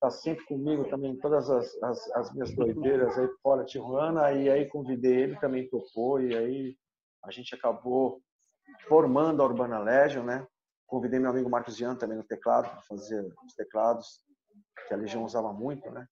tá 0.00 0.08
sempre 0.08 0.44
comigo 0.44 0.88
também 0.88 1.18
todas 1.18 1.50
as, 1.50 1.82
as, 1.82 2.10
as, 2.12 2.32
minhas 2.32 2.54
doideiras 2.54 3.18
aí 3.18 3.28
fora 3.42 3.64
de 3.64 3.72
Tijuana, 3.72 4.30
e 4.30 4.48
aí 4.48 4.66
convidei 4.66 5.16
ele, 5.16 5.40
também 5.40 5.68
topou, 5.68 6.20
e 6.20 6.36
aí 6.36 6.76
a 7.24 7.32
gente 7.32 7.52
acabou 7.54 8.20
formando 8.88 9.42
a 9.42 9.46
Urbana 9.46 9.80
Legion, 9.80 10.22
né? 10.22 10.46
Convidei 10.86 11.18
meu 11.18 11.30
amigo 11.30 11.50
Marcos 11.50 11.76
Jean 11.76 11.96
também 11.96 12.16
no 12.16 12.24
teclado, 12.24 12.70
para 12.70 12.82
fazer 12.82 13.20
os 13.44 13.54
teclados, 13.54 14.20
que 14.86 14.94
a 14.94 14.96
Legião 14.96 15.24
usava 15.24 15.52
muito, 15.52 15.90
né? 15.90 16.06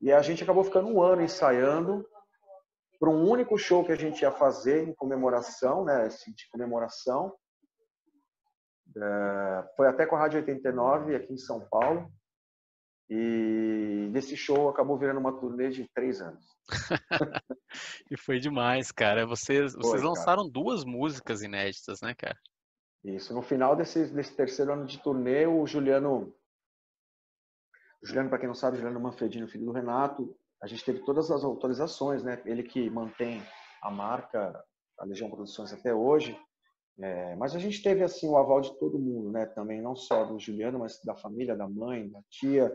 E 0.00 0.10
a 0.10 0.22
gente 0.22 0.42
acabou 0.42 0.64
ficando 0.64 0.88
um 0.88 1.02
ano 1.02 1.22
ensaiando, 1.22 2.06
para 3.00 3.08
um 3.08 3.26
único 3.26 3.56
show 3.56 3.82
que 3.82 3.92
a 3.92 3.96
gente 3.96 4.20
ia 4.20 4.30
fazer 4.30 4.86
em 4.86 4.94
comemoração, 4.94 5.86
né, 5.86 6.02
assim, 6.02 6.32
de 6.32 6.46
comemoração. 6.50 7.34
É, 8.94 9.64
foi 9.74 9.88
até 9.88 10.04
com 10.04 10.16
a 10.16 10.18
Rádio 10.18 10.40
89 10.40 11.16
aqui 11.16 11.32
em 11.32 11.38
São 11.38 11.66
Paulo. 11.70 12.12
E 13.08 14.08
nesse 14.12 14.36
show 14.36 14.68
acabou 14.68 14.98
virando 14.98 15.18
uma 15.18 15.32
turnê 15.40 15.70
de 15.70 15.88
três 15.94 16.20
anos. 16.20 16.44
e 18.10 18.16
foi 18.16 18.38
demais, 18.38 18.92
cara. 18.92 19.26
Vocês, 19.26 19.72
foi, 19.72 19.82
vocês 19.82 20.02
lançaram 20.02 20.42
cara. 20.42 20.52
duas 20.52 20.84
músicas 20.84 21.42
inéditas, 21.42 22.02
né, 22.02 22.14
cara? 22.14 22.38
Isso. 23.02 23.34
No 23.34 23.40
final 23.40 23.74
desse, 23.74 24.06
desse 24.12 24.36
terceiro 24.36 24.74
ano 24.74 24.84
de 24.84 25.02
turnê, 25.02 25.46
o 25.46 25.66
Juliano 25.66 26.32
Juliano, 28.02 28.28
para 28.28 28.38
quem 28.38 28.48
não 28.48 28.54
sabe, 28.54 28.76
Juliano 28.76 29.00
Manfredini, 29.00 29.46
filho 29.48 29.66
do 29.66 29.72
Renato, 29.72 30.34
a 30.62 30.66
gente 30.66 30.84
teve 30.84 31.00
todas 31.00 31.30
as 31.30 31.42
autorizações, 31.42 32.22
né? 32.22 32.40
Ele 32.44 32.62
que 32.62 32.90
mantém 32.90 33.42
a 33.82 33.90
marca, 33.90 34.62
a 34.98 35.04
Legião 35.04 35.30
Produções 35.30 35.72
até 35.72 35.94
hoje. 35.94 36.38
É, 36.98 37.34
mas 37.36 37.54
a 37.54 37.58
gente 37.58 37.82
teve 37.82 38.02
assim 38.02 38.28
o 38.28 38.36
aval 38.36 38.60
de 38.60 38.78
todo 38.78 38.98
mundo, 38.98 39.30
né? 39.30 39.46
Também 39.46 39.80
não 39.80 39.96
só 39.96 40.24
do 40.24 40.38
Juliano, 40.38 40.78
mas 40.78 41.00
da 41.02 41.16
família, 41.16 41.56
da 41.56 41.66
mãe, 41.66 42.10
da 42.10 42.20
tia, 42.28 42.70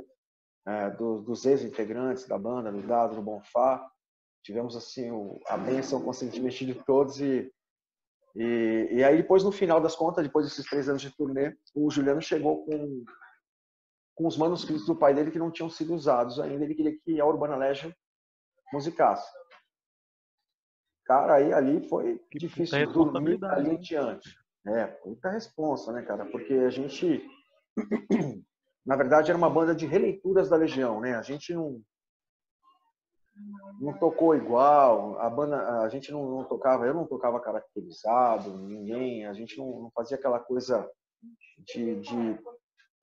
é, 0.67 0.89
do, 0.89 1.21
dos 1.21 1.45
ex-integrantes 1.45 2.27
da 2.27 2.37
banda, 2.37 2.71
do 2.71 2.81
Dado, 2.81 3.15
do 3.15 3.21
Bonfá. 3.21 3.87
Tivemos 4.43 4.75
assim 4.75 5.11
o, 5.11 5.39
a 5.47 5.57
bênção, 5.57 6.01
consentimento 6.01 6.65
de 6.65 6.73
todos 6.85 7.19
e, 7.21 7.51
e, 8.35 8.89
e 8.91 9.03
aí 9.03 9.17
depois 9.17 9.43
no 9.43 9.51
final 9.51 9.79
das 9.79 9.95
contas, 9.95 10.23
depois 10.23 10.47
desses 10.47 10.65
três 10.65 10.89
anos 10.89 11.01
de 11.01 11.15
turnê, 11.15 11.55
o 11.75 11.89
Juliano 11.91 12.21
chegou 12.21 12.65
com 12.65 13.03
com 14.15 14.25
os 14.25 14.37
manuscritos 14.37 14.85
do 14.85 14.95
pai 14.95 15.13
dele 15.13 15.29
que 15.29 15.39
não 15.39 15.51
tinham 15.51 15.69
sido 15.69 15.93
usados 15.93 16.39
ainda. 16.39 16.63
Ele 16.63 16.73
queria 16.73 16.97
que 16.97 17.19
a 17.19 17.25
Urbana 17.25 17.55
Legend 17.55 17.95
musicasse. 18.73 19.29
Cara, 21.05 21.35
aí 21.35 21.53
ali 21.53 21.87
foi 21.87 22.19
difícil 22.33 22.91
dormir 22.91 23.43
ali 23.45 23.75
em 23.75 23.79
diante. 23.79 24.35
É, 24.67 24.99
muita 25.05 25.29
responsa, 25.29 25.91
né, 25.91 26.01
cara? 26.01 26.25
Porque 26.25 26.53
a 26.53 26.69
gente, 26.71 27.23
na 28.83 28.95
verdade, 28.95 29.29
era 29.29 29.37
uma 29.37 29.49
banda 29.49 29.75
de 29.75 29.85
releituras 29.85 30.49
da 30.49 30.55
Legião, 30.55 30.99
né? 30.99 31.15
A 31.15 31.21
gente 31.21 31.53
não 31.53 31.81
não 33.81 33.91
tocou 33.99 34.33
igual, 34.33 35.19
a 35.19 35.29
banda, 35.29 35.81
a 35.81 35.89
gente 35.89 36.09
não, 36.09 36.37
não 36.37 36.45
tocava, 36.45 36.85
eu 36.85 36.93
não 36.93 37.05
tocava 37.05 37.39
caracterizado, 37.41 38.57
ninguém, 38.57 39.25
a 39.25 39.33
gente 39.33 39.57
não, 39.57 39.81
não 39.81 39.91
fazia 39.91 40.15
aquela 40.15 40.39
coisa 40.39 40.89
de, 41.57 41.99
de 41.99 42.39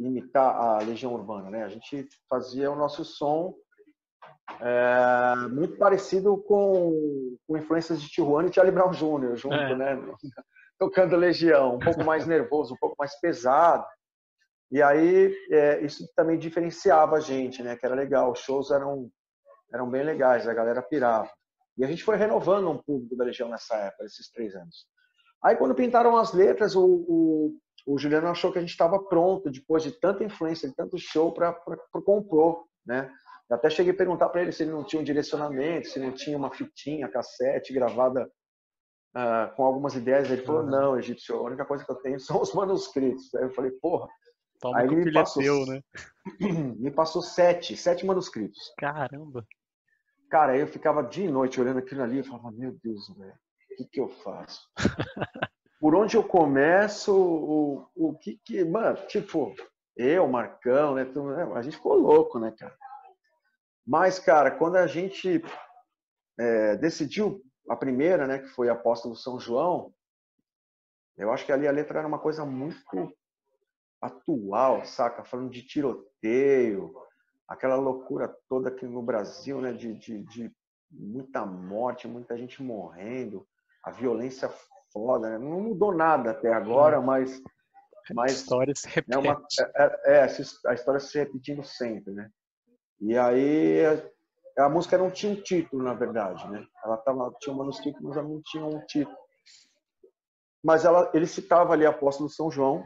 imitar 0.08 0.54
a 0.54 0.78
Legião 0.78 1.12
Urbana, 1.14 1.50
né? 1.50 1.64
A 1.64 1.68
gente 1.68 2.08
fazia 2.28 2.70
o 2.70 2.76
nosso 2.76 3.04
som 3.04 3.54
é, 4.60 5.48
muito 5.48 5.76
parecido 5.76 6.36
com, 6.36 7.36
com 7.46 7.56
influências 7.56 8.00
de 8.00 8.08
Tijuana 8.08 8.48
e 8.48 8.52
Charlie 8.52 8.74
Brown 8.74 8.90
Jr. 8.90 9.36
junto, 9.36 9.54
é. 9.54 9.76
né? 9.76 9.96
Tocando 10.78 11.16
Legião, 11.16 11.76
um 11.76 11.78
pouco 11.78 12.04
mais 12.04 12.26
nervoso, 12.26 12.74
um 12.74 12.78
pouco 12.78 12.96
mais 12.98 13.18
pesado. 13.20 13.84
E 14.70 14.82
aí 14.82 15.34
é, 15.50 15.80
isso 15.84 16.08
também 16.16 16.38
diferenciava 16.38 17.16
a 17.16 17.20
gente, 17.20 17.62
né? 17.62 17.76
Que 17.76 17.86
era 17.86 17.94
legal. 17.94 18.32
Os 18.32 18.40
shows 18.40 18.70
eram 18.70 19.10
eram 19.72 19.88
bem 19.88 20.02
legais, 20.02 20.46
a 20.46 20.52
galera 20.52 20.82
pirava. 20.82 21.30
E 21.78 21.84
a 21.84 21.88
gente 21.88 22.04
foi 22.04 22.16
renovando 22.16 22.68
um 22.70 22.76
público 22.76 23.16
da 23.16 23.24
Legião 23.24 23.48
nessa 23.48 23.74
época, 23.76 24.04
esses 24.04 24.30
três 24.30 24.54
anos. 24.54 24.86
Aí 25.42 25.56
quando 25.56 25.74
pintaram 25.74 26.16
as 26.16 26.32
letras, 26.32 26.76
o, 26.76 26.84
o, 26.84 27.56
o 27.86 27.98
Juliano 27.98 28.28
achou 28.28 28.52
que 28.52 28.58
a 28.58 28.60
gente 28.60 28.70
estava 28.70 28.98
pronto, 28.98 29.50
depois 29.50 29.82
de 29.82 29.92
tanta 29.92 30.24
influência, 30.24 30.68
de 30.68 30.74
tanto 30.74 30.98
show, 30.98 31.32
para 31.32 31.52
compor, 32.04 32.64
né? 32.86 33.10
Eu 33.50 33.56
até 33.56 33.68
cheguei 33.68 33.92
a 33.92 33.96
perguntar 33.96 34.28
para 34.30 34.42
ele 34.42 34.52
se 34.52 34.62
ele 34.62 34.70
não 34.70 34.84
tinha 34.84 35.00
um 35.00 35.04
direcionamento, 35.04 35.88
se 35.88 35.98
não 35.98 36.12
tinha 36.12 36.36
uma 36.36 36.50
fitinha, 36.50 37.08
cassete 37.08 37.72
gravada 37.72 38.30
uh, 39.14 39.54
com 39.54 39.64
algumas 39.64 39.94
ideias. 39.94 40.30
Ele 40.30 40.42
falou, 40.42 40.62
não, 40.62 40.98
egípcio, 40.98 41.36
a 41.36 41.42
única 41.42 41.64
coisa 41.64 41.84
que 41.84 41.90
eu 41.90 41.96
tenho 41.96 42.18
são 42.20 42.40
os 42.40 42.54
manuscritos. 42.54 43.34
Aí 43.34 43.44
eu 43.44 43.52
falei, 43.52 43.70
porra. 43.72 44.08
Toma 44.60 44.78
aí 44.78 44.86
ele 44.86 45.04
me 45.04 45.12
passou, 45.12 45.42
teu, 45.42 45.66
né? 45.66 45.82
me 46.78 46.90
passou 46.90 47.20
sete, 47.20 47.76
sete 47.76 48.06
manuscritos. 48.06 48.72
Caramba! 48.78 49.44
Cara, 50.30 50.52
aí 50.52 50.60
eu 50.60 50.68
ficava 50.68 51.02
dia 51.02 51.26
e 51.26 51.30
noite 51.30 51.60
olhando 51.60 51.80
aquilo 51.80 52.02
ali 52.02 52.20
e 52.20 52.22
falava, 52.22 52.50
meu 52.52 52.74
Deus, 52.82 53.08
velho, 53.18 53.34
o 53.34 53.76
que, 53.76 53.84
que 53.84 54.00
eu 54.00 54.08
faço? 54.08 54.66
por 55.82 55.96
onde 55.96 56.16
eu 56.16 56.22
começo, 56.22 57.12
o, 57.12 57.88
o 57.96 58.14
que 58.16 58.40
que, 58.44 58.64
mano, 58.64 59.04
tipo, 59.08 59.52
eu, 59.96 60.28
Marcão, 60.28 60.94
né, 60.94 61.02
né, 61.02 61.52
a 61.56 61.60
gente 61.60 61.74
ficou 61.74 61.96
louco, 61.96 62.38
né, 62.38 62.54
cara? 62.56 62.72
Mas, 63.84 64.16
cara, 64.20 64.52
quando 64.52 64.76
a 64.76 64.86
gente 64.86 65.42
é, 66.38 66.76
decidiu 66.76 67.42
a 67.68 67.74
primeira, 67.74 68.28
né, 68.28 68.38
que 68.38 68.46
foi 68.46 68.68
Apóstolo 68.68 69.16
São 69.16 69.40
João, 69.40 69.92
eu 71.16 71.32
acho 71.32 71.44
que 71.44 71.50
ali 71.50 71.66
a 71.66 71.72
letra 71.72 71.98
era 71.98 72.06
uma 72.06 72.20
coisa 72.20 72.46
muito 72.46 73.12
atual, 74.00 74.84
saca? 74.84 75.24
Falando 75.24 75.50
de 75.50 75.62
tiroteio, 75.62 76.94
aquela 77.48 77.74
loucura 77.74 78.32
toda 78.48 78.68
aqui 78.68 78.86
no 78.86 79.02
Brasil, 79.02 79.60
né, 79.60 79.72
de, 79.72 79.94
de, 79.94 80.22
de 80.22 80.56
muita 80.88 81.44
morte, 81.44 82.06
muita 82.06 82.38
gente 82.38 82.62
morrendo, 82.62 83.44
a 83.82 83.90
violência 83.90 84.48
foda, 84.92 85.30
né? 85.30 85.38
Não 85.38 85.60
mudou 85.60 85.94
nada 85.94 86.32
até 86.32 86.52
agora, 86.52 87.00
mas. 87.00 87.40
mas 88.14 88.32
a 88.32 88.34
história 88.34 88.74
se 88.74 88.88
repete. 88.88 89.14
É, 89.14 89.18
uma, 89.18 89.42
é, 89.76 90.16
é, 90.16 90.22
a 90.66 90.74
história 90.74 91.00
se 91.00 91.18
repetindo 91.18 91.62
sempre, 91.62 92.12
né? 92.12 92.30
E 93.00 93.16
aí 93.16 93.82
a 94.58 94.68
música 94.68 94.98
não 94.98 95.10
tinha 95.10 95.32
um 95.32 95.40
título, 95.40 95.82
na 95.82 95.94
verdade, 95.94 96.48
né? 96.50 96.64
Ela 96.84 96.96
tava, 96.98 97.34
tinha 97.40 97.54
um 97.54 97.58
manuscrito, 97.58 97.98
mas 98.02 98.16
ela 98.16 98.28
não 98.28 98.40
tinha 98.44 98.64
um 98.64 98.80
título. 98.86 99.16
Mas 100.62 100.84
ela, 100.84 101.10
ele 101.12 101.26
citava 101.26 101.72
ali 101.72 101.84
Apóstolo 101.84 102.28
São 102.28 102.50
João 102.50 102.84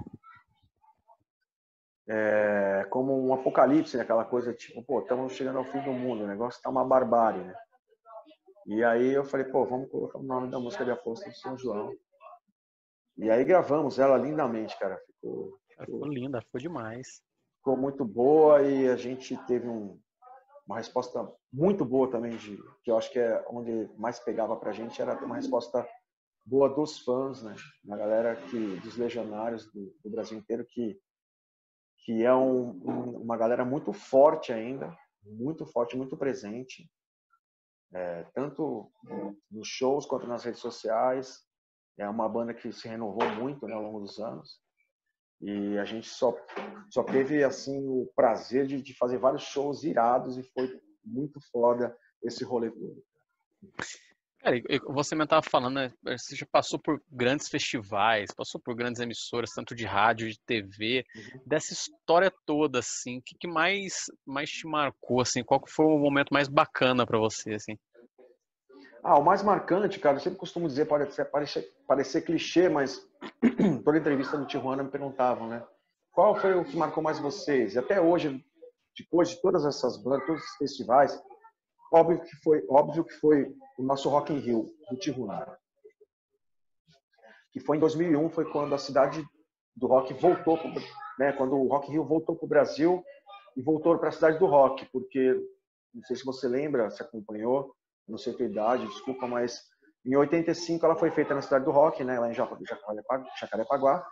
é, 2.08 2.86
como 2.90 3.26
um 3.26 3.34
apocalipse, 3.34 3.96
né? 3.96 4.02
aquela 4.02 4.24
coisa 4.24 4.52
tipo, 4.54 4.82
pô, 4.82 5.00
estamos 5.00 5.32
chegando 5.32 5.58
ao 5.58 5.64
fim 5.64 5.80
do 5.82 5.92
mundo, 5.92 6.24
o 6.24 6.26
negócio 6.26 6.56
está 6.58 6.70
uma 6.70 6.84
barbárie, 6.84 7.42
né? 7.42 7.54
E 8.66 8.82
aí 8.82 9.12
eu 9.12 9.24
falei, 9.24 9.46
pô, 9.46 9.64
vamos 9.64 9.88
colocar 9.88 10.18
o 10.18 10.22
nome 10.24 10.50
da 10.50 10.58
música 10.58 10.84
de 10.84 10.90
Apóstolo 10.90 11.30
de 11.30 11.38
São 11.38 11.56
João. 11.56 11.96
E 13.16 13.30
aí 13.30 13.44
gravamos 13.44 13.98
ela 14.00 14.18
lindamente, 14.18 14.76
cara. 14.76 15.00
Ficou, 15.06 15.56
ficou, 15.68 15.86
ficou 15.86 16.08
linda, 16.08 16.42
ficou 16.42 16.60
demais. 16.60 17.22
Ficou 17.58 17.76
muito 17.76 18.04
boa 18.04 18.62
e 18.62 18.88
a 18.88 18.96
gente 18.96 19.36
teve 19.46 19.68
um, 19.68 19.96
uma 20.66 20.78
resposta 20.78 21.32
muito 21.52 21.84
boa 21.84 22.10
também, 22.10 22.36
de, 22.36 22.56
que 22.82 22.90
eu 22.90 22.98
acho 22.98 23.12
que 23.12 23.20
é 23.20 23.44
onde 23.48 23.88
mais 23.96 24.18
pegava 24.18 24.56
pra 24.56 24.72
gente, 24.72 25.00
era 25.00 25.14
uma 25.24 25.36
resposta 25.36 25.88
boa 26.44 26.68
dos 26.68 26.98
fãs, 26.98 27.44
né? 27.44 27.54
Da 27.84 27.96
galera 27.96 28.34
que, 28.34 28.80
dos 28.80 28.96
legionários 28.96 29.70
do, 29.72 29.94
do 30.02 30.10
Brasil 30.10 30.36
inteiro, 30.36 30.66
que, 30.68 31.00
que 31.98 32.24
é 32.24 32.34
um, 32.34 32.70
um, 32.84 33.22
uma 33.22 33.36
galera 33.36 33.64
muito 33.64 33.92
forte 33.92 34.52
ainda, 34.52 34.92
muito 35.22 35.64
forte, 35.64 35.96
muito 35.96 36.16
presente 36.16 36.90
é, 37.94 38.24
tanto 38.34 38.90
nos 39.50 39.68
shows 39.68 40.06
quanto 40.06 40.26
nas 40.26 40.44
redes 40.44 40.60
sociais. 40.60 41.44
É 41.98 42.08
uma 42.08 42.28
banda 42.28 42.52
que 42.52 42.72
se 42.72 42.86
renovou 42.88 43.28
muito 43.36 43.66
né, 43.66 43.74
ao 43.74 43.82
longo 43.82 44.00
dos 44.00 44.18
anos. 44.18 44.60
E 45.40 45.78
a 45.78 45.84
gente 45.84 46.08
só, 46.08 46.34
só 46.90 47.02
teve 47.02 47.44
assim 47.44 47.86
o 47.86 48.10
prazer 48.14 48.66
de, 48.66 48.80
de 48.80 48.96
fazer 48.96 49.18
vários 49.18 49.42
shows 49.42 49.84
irados 49.84 50.38
e 50.38 50.42
foi 50.42 50.80
muito 51.04 51.40
foda 51.50 51.96
esse 52.22 52.44
rolê 52.44 52.70
todo. 52.70 53.02
Cara, 54.46 54.62
você 54.86 55.16
me 55.16 55.24
estava 55.24 55.42
falando, 55.42 55.74
né, 55.74 55.92
você 56.04 56.36
já 56.36 56.46
passou 56.46 56.78
por 56.78 57.02
grandes 57.10 57.48
festivais, 57.48 58.30
passou 58.32 58.60
por 58.60 58.76
grandes 58.76 59.00
emissoras, 59.00 59.50
tanto 59.50 59.74
de 59.74 59.84
rádio, 59.84 60.30
de 60.30 60.38
TV, 60.38 61.04
uhum. 61.16 61.40
dessa 61.44 61.72
história 61.72 62.32
toda, 62.46 62.78
assim, 62.78 63.18
o 63.18 63.22
que, 63.22 63.36
que, 63.36 63.48
mais, 63.48 64.04
mais 64.24 64.48
te 64.48 64.64
marcou, 64.68 65.20
assim, 65.20 65.42
qual 65.42 65.60
foi 65.66 65.86
o 65.86 65.98
momento 65.98 66.32
mais 66.32 66.46
bacana 66.46 67.04
para 67.04 67.18
você, 67.18 67.54
assim? 67.54 67.76
Ah, 69.02 69.18
o 69.18 69.24
mais 69.24 69.42
marcante, 69.42 69.98
cara, 69.98 70.14
eu 70.16 70.20
sempre 70.20 70.38
costumo 70.38 70.68
dizer, 70.68 70.86
pode 70.86 71.10
parecer, 71.28 71.74
parecer 71.84 72.22
clichê, 72.22 72.68
mas 72.68 73.04
toda 73.84 73.98
entrevista 73.98 74.38
no 74.38 74.46
Tijuana 74.46 74.84
me 74.84 74.90
perguntavam, 74.90 75.48
né? 75.48 75.60
Qual 76.12 76.36
foi 76.36 76.54
o 76.54 76.64
que 76.64 76.76
marcou 76.76 77.02
mais 77.02 77.18
vocês? 77.18 77.74
E 77.74 77.80
até 77.80 78.00
hoje, 78.00 78.44
depois 78.96 79.30
de 79.30 79.42
todas 79.42 79.66
essas 79.66 79.96
bandas, 80.00 80.24
todos 80.24 80.40
esses 80.40 80.56
festivais, 80.56 81.20
Óbvio 81.92 82.20
que 82.20 82.36
foi, 82.42 82.64
óbvio 82.68 83.04
que 83.04 83.14
foi 83.14 83.54
o 83.78 83.82
nosso 83.82 84.08
Rock 84.08 84.32
in 84.32 84.38
Rio 84.38 84.66
do 84.90 84.96
Tijuana. 84.96 85.56
Que 87.52 87.60
foi 87.60 87.76
em 87.76 87.80
2001, 87.80 88.28
foi 88.30 88.50
quando 88.50 88.74
a 88.74 88.78
cidade 88.78 89.24
do 89.74 89.86
rock 89.86 90.12
voltou, 90.14 90.58
pro, 90.58 90.72
né, 91.18 91.32
quando 91.32 91.54
o 91.54 91.68
Rock 91.68 91.88
in 91.88 91.92
Rio 91.92 92.04
voltou 92.04 92.34
para 92.34 92.44
o 92.44 92.48
Brasil 92.48 93.04
e 93.56 93.62
voltou 93.62 93.98
para 93.98 94.08
a 94.08 94.12
cidade 94.12 94.38
do 94.38 94.46
rock, 94.46 94.86
porque 94.86 95.34
não 95.94 96.02
sei 96.02 96.16
se 96.16 96.24
você 96.24 96.48
lembra, 96.48 96.90
se 96.90 97.02
acompanhou, 97.02 97.74
não 98.08 98.18
sei 98.18 98.32
a 98.32 98.36
tua 98.36 98.46
idade, 98.46 98.86
desculpa, 98.86 99.26
mas 99.26 99.62
em 100.04 100.16
85 100.16 100.84
ela 100.84 100.96
foi 100.96 101.10
feita 101.10 101.34
na 101.34 101.42
cidade 101.42 101.64
do 101.64 101.70
rock, 101.70 102.02
né, 102.04 102.18
lá 102.18 102.30
em 102.30 102.34
Jacarepaguá. 102.34 104.06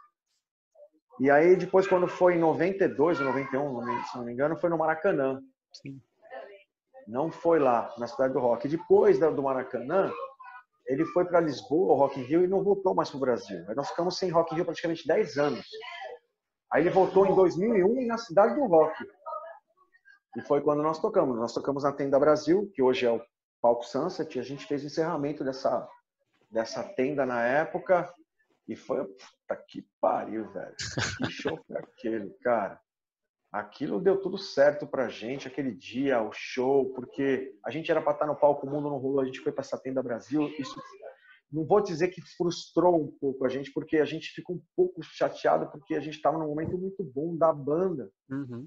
E 1.20 1.30
aí 1.30 1.56
depois 1.56 1.87
quando 1.87 2.08
foi 2.08 2.34
em 2.34 2.40
92 2.40 3.20
ou 3.20 3.26
91, 3.26 4.04
se 4.04 4.16
não 4.16 4.24
me 4.24 4.32
engano, 4.32 4.56
foi 4.56 4.70
no 4.70 4.78
Maracanã. 4.78 5.40
Sim 5.72 6.00
não 7.06 7.30
foi 7.30 7.58
lá, 7.58 7.92
na 7.98 8.06
cidade 8.06 8.32
do 8.32 8.40
rock. 8.40 8.68
Depois 8.68 9.18
do 9.18 9.42
Maracanã, 9.42 10.12
ele 10.86 11.04
foi 11.06 11.24
para 11.24 11.40
Lisboa, 11.40 11.92
o 11.92 11.96
Rock 11.96 12.20
in 12.20 12.24
Rio, 12.24 12.44
e 12.44 12.48
não 12.48 12.62
voltou 12.62 12.94
mais 12.94 13.10
para 13.10 13.16
o 13.16 13.20
Brasil. 13.20 13.64
Aí 13.68 13.74
nós 13.74 13.88
ficamos 13.88 14.18
sem 14.18 14.30
Rock 14.30 14.52
in 14.52 14.56
Rio 14.56 14.64
praticamente 14.64 15.06
10 15.06 15.38
anos. 15.38 15.66
Aí 16.72 16.82
ele 16.82 16.90
voltou 16.90 17.26
em 17.26 17.34
2001 17.34 18.06
na 18.06 18.18
cidade 18.18 18.54
do 18.54 18.66
rock. 18.66 18.94
E 20.36 20.42
foi 20.42 20.60
quando 20.60 20.82
nós 20.82 20.98
tocamos. 20.98 21.36
Nós 21.38 21.54
tocamos 21.54 21.84
na 21.84 21.92
Tenda 21.92 22.18
Brasil, 22.18 22.70
que 22.74 22.82
hoje 22.82 23.06
é 23.06 23.10
o 23.10 23.22
Palco 23.62 23.84
Sunset, 23.84 24.36
e 24.36 24.40
a 24.40 24.42
gente 24.42 24.66
fez 24.66 24.82
o 24.82 24.86
encerramento 24.86 25.44
dessa, 25.44 25.88
dessa 26.50 26.82
tenda 26.82 27.24
na 27.24 27.42
época. 27.42 28.12
E 28.66 28.74
foi, 28.74 29.04
puta 29.04 29.56
que 29.68 29.86
pariu, 30.00 30.50
velho. 30.50 30.74
Que 31.18 31.30
show 31.30 31.58
foi 31.66 31.76
aquele, 31.76 32.30
cara. 32.42 32.80
Aquilo 33.54 34.00
deu 34.00 34.20
tudo 34.20 34.36
certo 34.36 34.84
pra 34.84 35.08
gente, 35.08 35.46
aquele 35.46 35.72
dia, 35.72 36.20
o 36.20 36.32
show, 36.32 36.92
porque 36.92 37.56
a 37.64 37.70
gente 37.70 37.88
era 37.88 38.02
para 38.02 38.12
estar 38.12 38.26
no 38.26 38.34
palco 38.34 38.66
Mundo 38.66 38.90
no 38.90 38.96
Rolo, 38.96 39.20
a 39.20 39.24
gente 39.24 39.38
foi 39.38 39.52
para 39.52 39.62
essa 39.62 39.78
tenda 39.78 40.02
Brasil, 40.02 40.48
isso 40.58 40.74
não 41.52 41.64
vou 41.64 41.80
dizer 41.80 42.08
que 42.08 42.20
frustrou 42.36 43.00
um 43.00 43.16
pouco 43.20 43.46
a 43.46 43.48
gente, 43.48 43.72
porque 43.72 43.98
a 43.98 44.04
gente 44.04 44.32
ficou 44.32 44.56
um 44.56 44.62
pouco 44.74 45.00
chateado, 45.04 45.70
porque 45.70 45.94
a 45.94 46.00
gente 46.00 46.16
estava 46.16 46.36
num 46.36 46.48
momento 46.48 46.76
muito 46.76 47.04
bom 47.04 47.36
da 47.36 47.52
banda. 47.52 48.10
Uhum. 48.28 48.66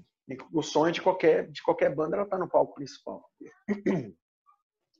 O 0.54 0.62
sonho 0.62 0.90
de 0.90 1.02
qualquer, 1.02 1.50
de 1.50 1.62
qualquer 1.62 1.94
banda 1.94 2.16
era 2.16 2.24
estar 2.24 2.38
no 2.38 2.48
palco 2.48 2.74
principal, 2.74 3.22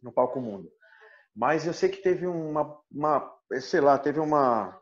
no 0.02 0.12
palco 0.12 0.38
mundo. 0.38 0.70
Mas 1.34 1.66
eu 1.66 1.72
sei 1.72 1.88
que 1.88 2.02
teve 2.02 2.26
uma, 2.26 2.78
uma 2.92 3.34
sei 3.58 3.80
lá, 3.80 3.96
teve 3.96 4.20
uma 4.20 4.78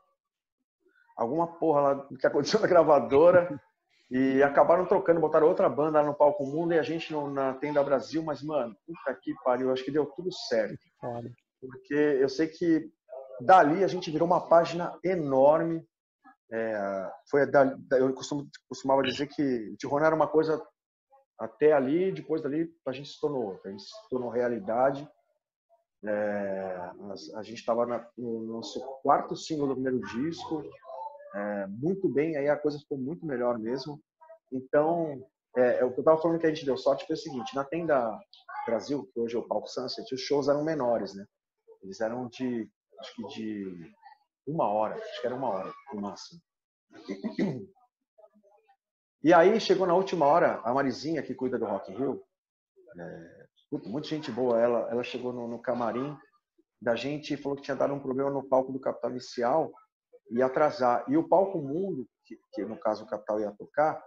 alguma 1.17 1.59
porra 1.59 1.81
lá 1.81 2.09
que 2.21 2.27
aconteceu 2.27 2.61
na 2.61 2.67
gravadora 2.67 3.61
e 4.11 4.43
acabaram 4.43 4.87
trocando, 4.87 5.21
botaram 5.21 5.49
outra 5.49 5.69
banda 5.69 6.01
lá 6.01 6.07
no 6.07 6.15
palco 6.15 6.47
mundo 6.47 6.73
e 6.73 6.79
a 6.79 6.83
gente 6.83 7.13
no, 7.13 7.29
na 7.29 7.55
tenda 7.55 7.83
Brasil, 7.83 8.23
mas 8.23 8.43
mano, 8.43 8.77
puta 8.87 9.19
que 9.21 9.35
pariu, 9.43 9.73
acho 9.73 9.85
que 9.85 9.91
deu 9.91 10.07
tudo 10.07 10.33
certo. 10.33 10.79
Porque 11.61 11.95
eu 11.95 12.29
sei 12.29 12.47
que 12.47 12.91
dali 13.41 13.83
a 13.83 13.89
gente 13.89 14.11
virou 14.11 14.27
uma 14.27 14.49
página 14.49 14.97
enorme. 15.03 15.85
É, 16.53 17.11
foi 17.29 17.45
da, 17.51 17.77
eu 17.99 18.15
costumo, 18.15 18.49
costumava 18.69 19.03
dizer 19.03 19.27
que 19.27 19.75
Tijuana 19.77 20.07
era 20.07 20.15
uma 20.15 20.29
coisa 20.29 20.65
até 21.39 21.73
ali, 21.73 22.13
depois 22.13 22.41
dali 22.41 22.73
a 22.87 22.93
gente 22.93 23.09
se 23.09 23.21
tornou 23.21 23.45
outra, 23.45 23.69
a 23.69 23.73
gente 23.73 23.83
se 23.83 24.09
tornou 24.09 24.31
realidade. 24.31 25.09
É, 26.05 26.77
a, 26.79 27.39
a, 27.39 27.43
gente 27.43 27.59
estava 27.59 27.85
no 28.17 28.45
nosso 28.45 28.81
quarto 29.03 29.35
single 29.35 29.67
do 29.67 29.75
primeiro 29.75 30.01
disco, 30.01 30.63
é, 31.37 31.67
muito 31.67 32.09
bem, 32.09 32.37
aí 32.37 32.49
a 32.49 32.57
coisa 32.57 32.79
ficou 32.79 32.97
muito 32.97 33.27
melhor 33.27 33.59
mesmo. 33.59 34.01
Então, 34.51 35.23
é, 35.57 35.81
é 35.81 35.85
o 35.85 35.93
que 35.93 35.99
eu 35.99 36.03
estava 36.03 36.21
falando 36.21 36.39
que 36.39 36.47
a 36.47 36.49
gente 36.49 36.65
deu 36.65 36.79
sorte 36.79 37.07
foi 37.07 37.15
o 37.15 37.19
seguinte: 37.19 37.55
na 37.55 37.65
tenda 37.65 38.19
Brasil, 38.65 39.09
que 39.13 39.21
hoje 39.21 39.37
é 39.37 39.39
o 39.39 39.47
Palco 39.47 39.69
Sunset, 39.69 40.13
os 40.15 40.21
shows 40.21 40.49
eram 40.49 40.65
menores, 40.65 41.15
né? 41.15 41.27
Eles 41.83 42.01
eram 42.01 42.29
de, 42.29 42.69
acho 43.01 43.15
que 43.15 43.27
de 43.29 43.93
uma 44.47 44.69
hora, 44.69 44.95
acho 44.95 45.21
que 45.21 45.27
era 45.27 45.37
uma 45.37 45.49
hora 45.49 45.73
no 45.93 46.01
máximo. 46.01 46.41
E 49.23 49.35
aí 49.35 49.61
chegou 49.61 49.87
na 49.87 49.95
última 49.95 50.25
hora 50.25 50.61
a 50.63 50.73
Marizinha 50.73 51.23
que 51.23 51.35
cuida 51.35 51.59
do 51.59 51.67
Rock 51.67 51.93
Rio, 51.93 52.23
é, 52.99 53.47
muita 53.87 54.09
gente 54.09 54.31
boa, 54.31 54.61
ela, 54.61 54.89
ela 54.91 55.03
chegou 55.03 55.33
no, 55.33 55.49
no, 55.49 55.59
camarim 55.59 56.17
da 56.81 56.95
gente 56.95 57.35
e 57.35 57.37
falou 57.37 57.57
que 57.57 57.63
tinha 57.63 57.77
dado 57.77 57.93
um 57.93 57.99
problema 57.99 58.31
no 58.31 58.49
palco 58.49 58.73
do 58.73 58.79
Capital 58.79 59.11
Inicial 59.11 59.73
e 60.31 60.43
atrasar. 60.43 61.05
E 61.09 61.17
o 61.17 61.29
palco 61.29 61.59
Mundo, 61.59 62.07
que, 62.25 62.39
que 62.53 62.65
no 62.65 62.79
caso 62.79 63.05
o 63.05 63.07
Capital 63.07 63.41
ia 63.41 63.53
tocar, 63.53 64.03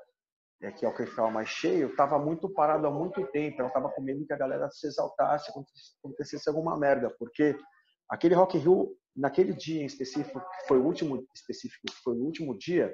é, 0.61 0.71
que 0.71 0.85
é 0.85 0.89
o 0.89 0.93
que 0.93 1.05
ficava 1.05 1.31
mais 1.31 1.49
cheio, 1.49 1.89
estava 1.89 2.19
muito 2.19 2.49
parado 2.49 2.85
há 2.85 2.91
muito 2.91 3.25
tempo. 3.27 3.59
Ela 3.59 3.69
estava 3.69 3.89
com 3.89 4.01
medo 4.01 4.25
que 4.25 4.33
a 4.33 4.37
galera 4.37 4.69
se 4.69 4.87
exaltasse, 4.87 5.51
acontecesse 5.99 6.49
alguma 6.49 6.77
merda, 6.77 7.13
porque 7.17 7.57
aquele 8.09 8.35
Rock 8.35 8.57
in 8.57 8.61
Rio, 8.61 8.97
naquele 9.15 9.53
dia 9.53 9.81
em 9.81 9.85
específico, 9.85 10.39
que 10.39 10.67
foi 10.67 10.77
o 10.77 10.85
último 10.85 11.25
específico, 11.33 11.87
que 11.87 12.03
foi 12.03 12.13
o 12.13 12.23
último 12.23 12.57
dia, 12.57 12.93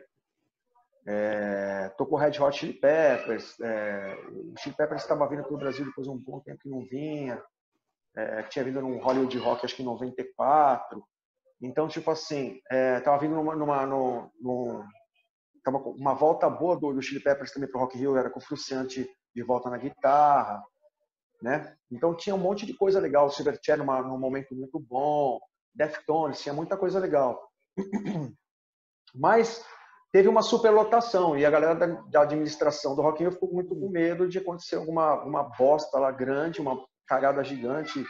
é, 1.08 1.90
tocou 1.98 2.18
Red 2.18 2.40
Hot 2.40 2.58
Chili 2.58 2.74
Peppers. 2.74 3.60
É, 3.60 4.16
o 4.32 4.54
Chili 4.60 4.76
Peppers 4.76 5.04
estava 5.04 5.28
vindo 5.28 5.44
para 5.44 5.54
o 5.54 5.58
Brasil 5.58 5.86
depois 5.86 6.08
de 6.08 6.14
um 6.14 6.18
bom 6.18 6.40
tempo 6.40 6.60
que 6.60 6.70
não 6.70 6.82
vinha. 6.82 7.42
É, 8.16 8.44
tinha 8.44 8.64
vindo 8.64 8.82
num 8.82 8.98
Hollywood 8.98 9.38
Rock, 9.38 9.66
acho 9.66 9.76
que 9.76 9.84
em 9.84 9.86
94. 9.86 11.04
Então, 11.62 11.88
tipo 11.88 12.12
assim, 12.12 12.60
estava 12.98 13.18
vindo 13.18 13.36
numa, 13.36 13.56
numa 13.56 14.86
tava 15.66 15.80
uma 15.80 16.14
volta 16.14 16.48
boa 16.48 16.78
do, 16.80 16.94
do 16.94 17.02
Chili 17.02 17.20
Peppers 17.20 17.52
também 17.52 17.70
para 17.70 17.80
o 17.80 17.82
Rock 17.82 17.98
Hill, 17.98 18.16
era 18.16 18.30
com 18.30 18.40
o 18.40 18.44
Fruciante 18.44 19.10
de 19.36 19.44
volta 19.44 19.70
na 19.70 19.78
guitarra, 19.78 20.64
né? 21.42 21.76
Então 21.92 22.16
tinha 22.16 22.36
um 22.36 22.40
monte 22.40 22.66
de 22.66 22.76
coisa 22.76 23.00
legal. 23.00 23.26
O 23.26 23.32
Silverchair 23.32 23.80
numa, 23.80 24.02
num 24.02 24.20
momento 24.20 24.56
muito 24.56 24.80
bom, 24.80 25.40
Deftones, 25.74 26.40
tinha 26.40 26.54
muita 26.54 26.78
coisa 26.78 27.00
legal. 27.00 27.50
Mas 29.14 29.66
teve 30.12 30.28
uma 30.30 30.42
superlotação 30.42 31.38
e 31.38 31.46
a 31.46 31.50
galera 31.50 31.76
da, 31.76 31.88
da 31.88 32.22
administração 32.22 32.96
do 32.96 33.02
Rock 33.02 33.22
Rio 33.22 33.32
ficou 33.32 33.52
muito 33.52 33.76
com 33.76 33.90
medo 33.90 34.30
de 34.30 34.38
acontecer 34.38 34.76
alguma 34.76 35.24
uma 35.24 35.44
bosta 35.44 35.98
lá 36.00 36.12
grande, 36.12 36.62
uma 36.62 36.86
cagada 37.08 37.44
gigante 37.44 38.06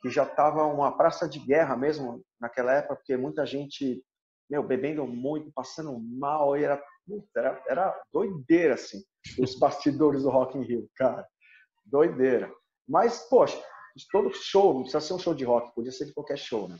que 0.00 0.10
já 0.10 0.24
estava 0.24 0.64
uma 0.64 0.96
praça 0.96 1.28
de 1.28 1.38
guerra 1.38 1.76
mesmo 1.76 2.24
naquela 2.40 2.72
época, 2.72 2.96
porque 2.96 3.16
muita 3.16 3.44
gente, 3.44 4.02
meu, 4.48 4.62
bebendo 4.62 5.06
muito, 5.06 5.52
passando 5.52 5.98
mal, 6.00 6.56
era, 6.56 6.82
era, 7.36 7.64
era 7.68 8.02
doideira, 8.12 8.74
assim, 8.74 9.02
os 9.38 9.58
bastidores 9.58 10.22
do 10.22 10.30
Rock 10.30 10.56
in 10.56 10.62
Rio, 10.62 10.88
cara, 10.96 11.26
doideira. 11.84 12.52
Mas, 12.88 13.20
poxa, 13.28 13.62
todo 14.10 14.32
show, 14.32 14.74
não 14.74 14.82
precisa 14.82 15.00
ser 15.00 15.14
um 15.14 15.18
show 15.18 15.34
de 15.34 15.44
rock, 15.44 15.74
podia 15.74 15.92
ser 15.92 16.06
de 16.06 16.14
qualquer 16.14 16.38
show, 16.38 16.68
né? 16.68 16.78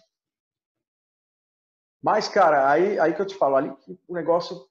Mas, 2.03 2.29
cara, 2.29 2.71
aí, 2.71 2.99
aí 2.99 3.15
que 3.15 3.21
eu 3.21 3.27
te 3.27 3.35
falo, 3.35 3.57
ali 3.57 3.71
o 4.09 4.15
negócio, 4.15 4.67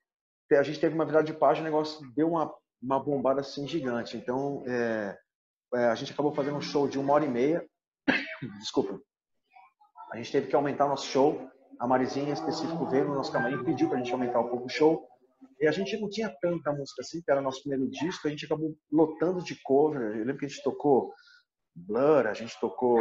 a 0.51 0.63
gente 0.63 0.79
teve 0.79 0.95
uma 0.95 1.05
virada 1.05 1.25
de 1.25 1.33
página, 1.33 1.67
o 1.67 1.71
negócio 1.71 2.01
deu 2.13 2.29
uma, 2.29 2.51
uma 2.81 2.99
bombada 2.99 3.41
assim 3.41 3.67
gigante. 3.67 4.17
Então, 4.17 4.63
é, 4.67 5.17
é, 5.75 5.85
a 5.85 5.95
gente 5.95 6.11
acabou 6.11 6.33
fazendo 6.33 6.57
um 6.57 6.61
show 6.61 6.87
de 6.87 6.97
uma 6.97 7.13
hora 7.13 7.25
e 7.25 7.29
meia. 7.29 7.68
Desculpa. 8.59 8.99
A 10.11 10.17
gente 10.17 10.31
teve 10.31 10.47
que 10.47 10.55
aumentar 10.55 10.87
nosso 10.87 11.05
show. 11.07 11.49
A 11.79 11.87
Marizinha, 11.87 12.29
em 12.29 12.33
específico, 12.33 12.85
veio 12.87 13.07
no 13.07 13.15
nosso 13.15 13.31
camarim 13.31 13.61
e 13.61 13.63
pediu 13.63 13.87
para 13.87 13.97
a 13.97 14.03
gente 14.03 14.11
aumentar 14.11 14.39
um 14.39 14.49
pouco 14.49 14.65
o 14.65 14.69
show. 14.69 15.07
E 15.59 15.67
a 15.67 15.71
gente 15.71 15.97
não 15.99 16.09
tinha 16.09 16.29
tanta 16.41 16.71
música 16.71 17.01
assim, 17.01 17.21
que 17.21 17.31
era 17.31 17.41
nosso 17.41 17.61
primeiro 17.61 17.89
disco. 17.89 18.27
A 18.27 18.31
gente 18.31 18.45
acabou 18.45 18.75
lotando 18.91 19.43
de 19.43 19.55
cover. 19.61 20.17
Eu 20.17 20.25
lembro 20.25 20.37
que 20.37 20.45
a 20.45 20.49
gente 20.49 20.63
tocou 20.63 21.13
Blur, 21.75 22.27
a 22.27 22.33
gente 22.33 22.59
tocou 22.59 22.99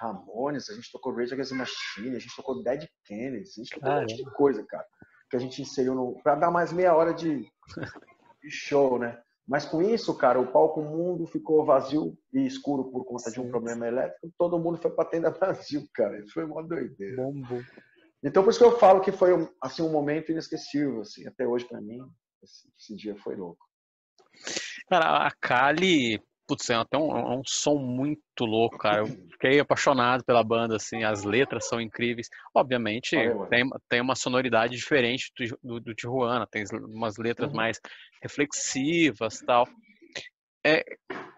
Ramones, 0.00 0.70
a 0.70 0.74
gente 0.74 0.90
tocou 0.90 1.14
Rage 1.14 1.34
Against 1.34 1.50
the 1.50 1.56
Machine, 1.56 2.16
a 2.16 2.18
gente 2.18 2.36
tocou 2.36 2.62
Dead 2.62 2.88
Kennedys, 3.04 3.58
a 3.58 3.60
gente 3.60 3.74
tocou 3.74 3.90
ah, 3.90 3.96
um 3.96 4.00
monte 4.00 4.16
de 4.16 4.30
coisa, 4.30 4.64
cara, 4.64 4.86
que 5.28 5.36
a 5.36 5.40
gente 5.40 5.60
inseriu 5.60 5.94
no... 5.94 6.22
pra 6.22 6.36
dar 6.36 6.50
mais 6.50 6.72
meia 6.72 6.94
hora 6.94 7.12
de, 7.12 7.40
de 8.42 8.50
show, 8.50 8.98
né? 8.98 9.20
Mas 9.48 9.64
com 9.64 9.80
isso, 9.80 10.14
cara, 10.14 10.38
o 10.38 10.52
palco 10.52 10.82
mundo 10.82 11.26
ficou 11.26 11.64
vazio 11.64 12.14
e 12.34 12.46
escuro 12.46 12.90
por 12.90 13.06
conta 13.06 13.30
Sim. 13.30 13.32
de 13.32 13.40
um 13.40 13.48
problema 13.48 13.88
elétrico. 13.88 14.30
Todo 14.36 14.58
mundo 14.58 14.76
foi 14.76 14.90
pra 14.90 15.06
tenda 15.06 15.30
Brasil, 15.32 15.88
cara. 15.94 16.20
Isso 16.20 16.34
foi 16.34 16.44
uma 16.44 16.62
doideira. 16.62 17.16
Bombo. 17.16 17.64
Então, 18.22 18.42
por 18.42 18.50
isso 18.50 18.58
que 18.58 18.64
eu 18.64 18.78
falo 18.78 19.00
que 19.00 19.10
foi 19.10 19.30
assim 19.62 19.80
um 19.80 19.90
momento 19.90 20.30
inesquecível, 20.30 21.00
assim, 21.00 21.26
até 21.26 21.46
hoje 21.46 21.64
para 21.64 21.80
mim. 21.80 22.00
Esse, 22.42 22.68
esse, 22.78 22.94
dia 22.94 23.16
foi 23.16 23.36
louco. 23.36 23.64
Cara, 24.88 25.26
a 25.26 25.30
Kali, 25.40 26.22
putz, 26.48 26.70
é 26.70 26.74
até 26.74 26.96
um, 26.96 27.16
é 27.16 27.36
um, 27.36 27.42
som 27.44 27.76
muito 27.76 28.22
louco, 28.40 28.78
cara. 28.78 29.00
Eu 29.00 29.06
fiquei 29.06 29.60
apaixonado 29.60 30.24
pela 30.24 30.42
banda, 30.42 30.76
assim, 30.76 31.04
as 31.04 31.22
letras 31.22 31.68
são 31.68 31.78
incríveis. 31.78 32.28
Obviamente, 32.54 33.16
tem, 33.50 33.68
tem 33.88 34.00
uma 34.00 34.16
sonoridade 34.16 34.74
diferente 34.74 35.30
do, 35.38 35.58
do, 35.62 35.80
do 35.80 35.94
Tijuana, 35.94 36.46
tem 36.50 36.64
umas 36.72 37.18
letras 37.18 37.50
uhum. 37.50 37.56
mais 37.56 37.78
reflexivas 38.22 39.40
tal. 39.40 39.68
É, 40.66 40.82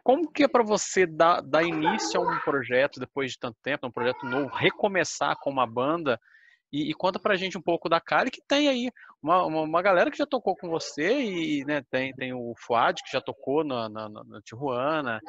como 0.03 0.31
que 0.31 0.45
é 0.45 0.49
para 0.49 0.63
você 0.63 1.07
dar, 1.07 1.41
dar 1.43 1.63
início 1.63 2.21
a 2.21 2.25
um 2.25 2.39
projeto 2.41 3.01
depois 3.01 3.33
de 3.33 3.39
tanto 3.39 3.59
tempo, 3.63 3.87
um 3.87 3.93
projeto 3.93 4.25
novo, 4.25 4.55
recomeçar 4.55 5.37
com 5.41 5.51
uma 5.51 5.67
banda 5.67 6.19
e, 6.73 6.91
e, 6.91 6.95
conta 6.95 7.19
pra 7.19 7.37
gente 7.37 7.59
um 7.59 7.63
pouco 7.63 7.89
da 7.89 8.01
Kali, 8.01 8.31
que 8.31 8.41
tem 8.41 8.69
aí 8.69 8.93
uma, 9.21 9.45
uma, 9.45 9.63
uma, 9.63 9.83
galera 9.83 10.11
que 10.11 10.17
já 10.17 10.27
tocou 10.27 10.57
com 10.57 10.69
você, 10.69 11.21
e 11.21 11.65
né, 11.65 11.83
tem, 11.91 12.13
tem 12.15 12.33
o 12.33 12.55
Fuad, 12.57 13.03
que 13.03 13.11
já 13.13 13.21
tocou 13.21 13.65
na, 13.65 13.89
na, 13.89 14.09
na 14.09 14.41
Tijuana, 14.43 15.21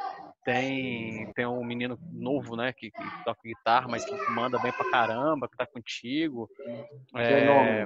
tem, 0.46 1.32
tem 1.34 1.46
um 1.48 1.64
menino 1.64 1.98
novo, 2.12 2.56
né, 2.56 2.72
que, 2.72 2.92
que, 2.92 3.24
toca 3.26 3.42
guitarra, 3.44 3.88
mas 3.90 4.06
que 4.06 4.16
manda 4.32 4.60
bem 4.60 4.72
pra 4.72 4.90
caramba, 4.90 5.48
que 5.48 5.58
tá 5.58 5.66
contigo. 5.66 6.48
É, 7.16 7.86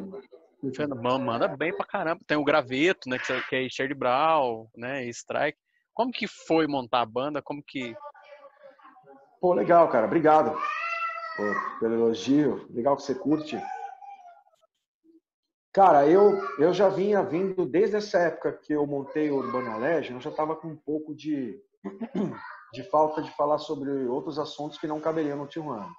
manda 1.20 1.48
bem 1.48 1.76
pra 1.76 1.86
caramba. 1.86 2.22
Tem 2.28 2.38
o 2.38 2.44
Graveto, 2.44 3.10
né, 3.10 3.18
que 3.50 3.56
é 3.56 3.70
Charlie 3.70 3.98
Brown, 3.98 4.68
né, 4.76 5.06
e 5.06 5.10
Strike. 5.10 5.58
Como 5.94 6.12
que 6.12 6.28
foi 6.28 6.68
montar 6.68 7.02
a 7.02 7.06
banda? 7.06 7.42
Como 7.42 7.64
que... 7.66 7.96
Pô, 9.40 9.54
legal, 9.54 9.88
cara. 9.88 10.08
Obrigado 10.08 10.58
pelo 11.80 11.94
elogio. 11.94 12.68
Legal 12.70 12.96
que 12.96 13.04
você 13.04 13.16
curte. 13.16 13.60
Cara, 15.76 16.08
eu, 16.08 16.40
eu 16.58 16.74
já 16.74 16.88
vinha 16.88 17.22
vindo 17.22 17.66
desde 17.66 17.98
essa 17.98 18.18
época 18.20 18.54
que 18.54 18.72
eu 18.72 18.88
montei 18.88 19.30
o 19.30 19.36
Urbana 19.36 19.76
Legend, 19.76 20.14
eu 20.14 20.22
já 20.22 20.30
estava 20.30 20.56
com 20.56 20.70
um 20.70 20.78
pouco 20.78 21.14
de, 21.14 21.62
de 22.72 22.84
falta 22.90 23.22
de 23.22 23.30
falar 23.36 23.58
sobre 23.58 23.92
outros 24.06 24.40
assuntos 24.40 24.78
que 24.78 24.88
não 24.88 25.02
caberiam 25.02 25.38
no 25.38 25.48
Tijuana. 25.48 25.94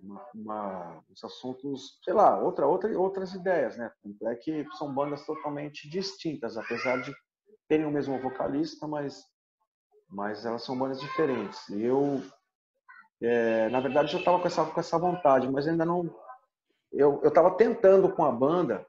Uma, 0.00 0.26
uma, 0.34 1.04
os 1.10 1.22
assuntos, 1.24 2.00
sei 2.02 2.14
lá, 2.14 2.38
outra, 2.38 2.66
outra, 2.66 2.98
outras 2.98 3.34
ideias, 3.34 3.76
né? 3.76 3.92
É 4.24 4.34
que 4.34 4.66
são 4.78 4.94
bandas 4.94 5.26
totalmente 5.26 5.86
distintas, 5.86 6.56
apesar 6.56 7.02
de 7.02 7.14
terem 7.68 7.84
o 7.84 7.90
mesmo 7.90 8.18
vocalista, 8.18 8.86
mas, 8.86 9.22
mas 10.08 10.46
elas 10.46 10.62
são 10.64 10.78
bandas 10.78 11.00
diferentes. 11.00 11.68
E 11.68 11.82
eu 11.82 12.22
é, 13.22 13.68
na 13.70 13.80
verdade, 13.80 14.12
eu 14.12 14.18
estava 14.18 14.38
com 14.38 14.46
essa, 14.46 14.64
com 14.64 14.80
essa 14.80 14.98
vontade, 14.98 15.48
mas 15.50 15.66
ainda 15.66 15.84
não. 15.84 16.14
Eu 16.92 17.20
estava 17.24 17.50
tentando 17.56 18.12
com 18.12 18.24
a 18.24 18.32
banda 18.32 18.86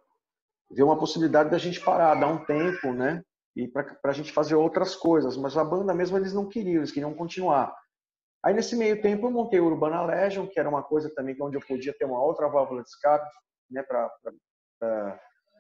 ver 0.70 0.84
uma 0.84 0.98
possibilidade 0.98 1.50
da 1.50 1.58
gente 1.58 1.82
parar, 1.82 2.16
dar 2.16 2.28
um 2.28 2.44
tempo, 2.46 2.92
né? 2.94 3.24
E 3.56 3.68
para 3.68 3.98
a 4.04 4.14
gente 4.14 4.32
fazer 4.32 4.56
outras 4.56 4.96
coisas. 4.96 5.36
Mas 5.38 5.58
a 5.58 5.64
banda 5.64 5.94
mesmo 5.94 6.18
eles 6.18 6.34
não 6.34 6.48
queriam, 6.48 6.78
eles 6.78 6.92
queriam 6.92 7.14
continuar. 7.14 7.76
Aí 8.44 8.54
nesse 8.54 8.76
meio 8.76 9.02
tempo 9.02 9.26
eu 9.26 9.32
montei 9.32 9.60
o 9.60 9.66
Urbana 9.66 10.06
Legion, 10.06 10.48
que 10.48 10.60
era 10.60 10.70
uma 10.70 10.84
coisa 10.84 11.10
também 11.16 11.36
onde 11.42 11.58
eu 11.58 11.66
podia 11.66 11.94
ter 11.98 12.06
uma 12.06 12.22
outra 12.22 12.48
válvula 12.48 12.84
de 12.84 12.90
escape, 12.90 13.30
né? 13.72 13.82
Para, 13.84 15.20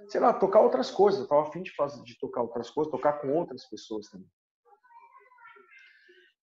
sei 0.10 0.22
lá, 0.22 0.34
tocar 0.34 0.60
outras 0.60 0.92
coisas. 0.92 1.20
Eu 1.20 1.24
estava 1.24 1.48
afim 1.48 1.64
de, 1.64 1.74
fazer, 1.74 2.04
de 2.04 2.18
tocar 2.20 2.42
outras 2.42 2.70
coisas, 2.70 2.92
tocar 2.92 3.14
com 3.14 3.30
outras 3.34 3.66
pessoas 3.66 4.08
também. 4.10 4.30